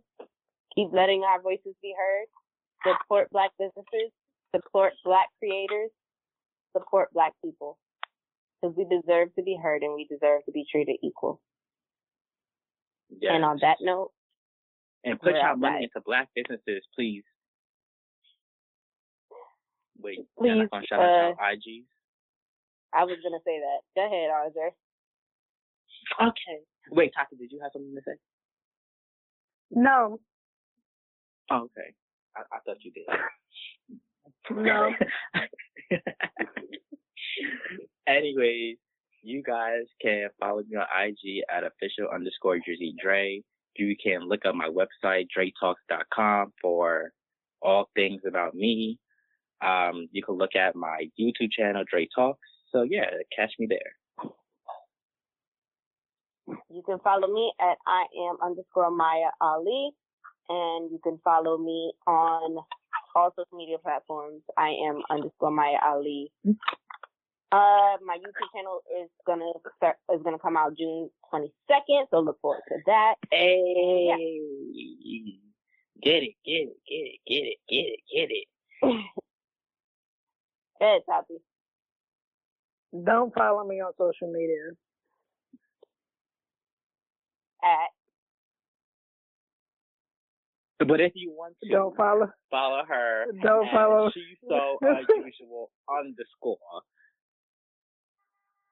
keep 0.75 0.89
letting 0.91 1.23
our 1.23 1.41
voices 1.41 1.75
be 1.81 1.93
heard, 1.97 2.27
support 2.85 3.29
black 3.31 3.51
businesses, 3.57 4.11
support 4.55 4.93
black 5.03 5.27
creators, 5.39 5.89
support 6.73 7.09
black 7.13 7.33
people. 7.43 7.77
Because 8.61 8.75
we 8.77 8.85
deserve 8.85 9.33
to 9.35 9.43
be 9.43 9.57
heard 9.61 9.83
and 9.83 9.93
we 9.93 10.05
deserve 10.05 10.43
to 10.45 10.51
be 10.51 10.65
treated 10.71 10.97
equal. 11.03 11.41
Yes. 13.09 13.33
And 13.35 13.43
on 13.45 13.59
that 13.61 13.77
note, 13.81 14.11
and 15.03 15.21
put 15.21 15.33
your 15.33 15.55
money 15.55 15.83
into 15.83 16.01
black 16.03 16.29
businesses, 16.35 16.83
please. 16.95 17.23
Wait, 19.99 20.19
Please, 20.37 20.49
not 20.55 20.71
gonna 20.71 20.85
shout 20.87 20.99
out 20.99 21.05
our 21.05 21.31
uh, 21.31 21.53
IGs? 21.53 21.85
I 22.93 23.03
was 23.03 23.17
gonna 23.23 23.41
say 23.45 23.59
that. 23.59 23.79
Go 23.95 24.05
ahead, 24.05 24.29
Andre. 24.33 24.69
Okay. 26.21 26.59
Wait, 26.91 27.11
Taka, 27.15 27.35
did 27.35 27.51
you 27.51 27.59
have 27.61 27.71
something 27.73 27.93
to 27.95 28.01
say? 28.05 28.17
No. 29.71 30.19
Oh, 31.51 31.63
okay. 31.65 31.93
I, 32.35 32.41
I 32.51 32.59
thought 32.65 32.77
you 32.83 32.91
did. 32.91 33.05
No. 34.51 34.91
Anyways, 38.07 38.77
you 39.23 39.41
guys 39.41 39.85
can 40.01 40.29
follow 40.39 40.61
me 40.69 40.77
on 40.77 40.85
IG 41.03 41.43
at 41.51 41.63
official 41.63 42.07
underscore 42.13 42.57
Jersey 42.57 42.93
Dre. 43.01 43.41
You 43.75 43.95
can 44.01 44.27
look 44.27 44.45
up 44.45 44.53
my 44.55 44.69
website, 44.69 45.27
dretalks.com 45.35 46.53
for 46.61 47.11
all 47.61 47.89
things 47.95 48.21
about 48.27 48.53
me. 48.53 48.99
Um, 49.65 50.07
you 50.11 50.23
can 50.23 50.35
look 50.35 50.55
at 50.55 50.75
my 50.75 51.09
YouTube 51.19 51.51
channel, 51.51 51.83
Dre 51.89 52.07
Talks. 52.15 52.47
So 52.71 52.83
yeah, 52.83 53.09
catch 53.35 53.53
me 53.57 53.65
there. 53.67 53.95
You 56.47 56.83
can 56.85 56.99
follow 56.99 57.27
me 57.27 57.51
at 57.59 57.77
I 57.87 58.05
am 58.29 58.37
underscore 58.43 58.91
Maya 58.91 59.31
Ali, 59.41 59.91
and 60.49 60.91
you 60.91 60.99
can 61.03 61.19
follow 61.23 61.57
me 61.57 61.93
on 62.05 62.57
all 63.15 63.31
social 63.31 63.57
media 63.57 63.77
platforms. 63.77 64.41
I 64.57 64.69
am 64.87 65.01
underscore 65.09 65.51
Maya 65.51 65.77
Ali. 65.85 66.31
Uh, 67.51 67.95
my 68.05 68.17
YouTube 68.17 68.49
channel 68.53 68.81
is 69.01 69.09
gonna 69.25 69.51
start 69.77 69.95
is 70.13 70.21
gonna 70.23 70.39
come 70.39 70.57
out 70.57 70.77
June 70.77 71.09
twenty 71.29 71.51
second, 71.67 72.05
so 72.11 72.19
look 72.19 72.39
forward 72.41 72.61
to 72.67 72.75
that. 72.85 73.15
Hey, 73.31 74.09
get 76.01 76.23
it, 76.23 76.35
get 76.45 76.67
it, 76.67 76.77
get 76.87 76.95
it, 76.95 77.19
get 77.25 77.43
it, 77.45 77.57
get 77.69 77.77
it, 77.77 77.99
get 78.13 78.29
it. 78.31 78.47
Good, 80.81 81.01
Tati. 81.09 81.39
Don't 83.05 83.33
follow 83.33 83.65
me 83.65 83.79
on 83.81 83.93
social 83.97 84.31
media. 84.31 84.75
At 87.65 87.89
But 90.87 91.01
if 91.01 91.13
you 91.15 91.31
want 91.31 91.55
to 91.63 91.69
Don't 91.69 91.95
follow. 91.97 92.29
follow 92.51 92.83
her, 92.87 93.25
Don't 93.41 93.67
at 93.67 93.73
follow. 93.73 94.11
She's 94.13 94.37
so 94.47 94.77
unusual 94.81 95.71
underscore. 95.89 96.57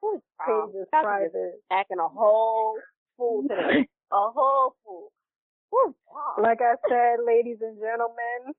who's 0.01 0.21
oh, 0.47 0.67
Page 0.67 0.81
is 0.81 0.87
Tati 0.91 1.03
just 1.03 1.31
private. 1.33 1.53
acting 1.71 1.97
a 1.99 2.07
whole 2.07 2.77
fool 3.17 3.41
today. 3.43 3.87
a 4.11 4.29
whole 4.31 4.75
fool. 4.85 5.11
Woo. 5.71 5.95
Like 6.41 6.59
I 6.61 6.75
said, 6.87 7.17
ladies 7.25 7.57
and 7.61 7.79
gentlemen, 7.79 8.53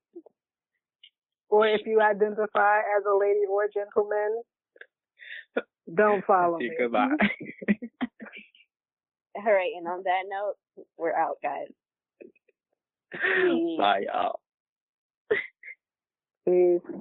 or 1.49 1.69
if 1.69 1.83
you 1.87 2.01
identify 2.01 2.79
as 2.81 3.05
a 3.09 3.15
lady 3.17 3.47
or 3.49 3.69
gentleman, 3.73 4.43
don't 5.95 6.25
follow 6.25 6.59
me. 6.59 6.73
Goodbye. 6.77 7.09
All 9.37 9.43
right, 9.53 9.73
and 9.77 9.89
on 9.89 10.03
that 10.05 10.23
note, 10.29 10.55
we're 10.97 11.15
out, 11.15 11.39
guys. 11.43 11.69
Bye, 13.79 14.05
y'all. 14.07 14.41
Peace. 16.47 17.01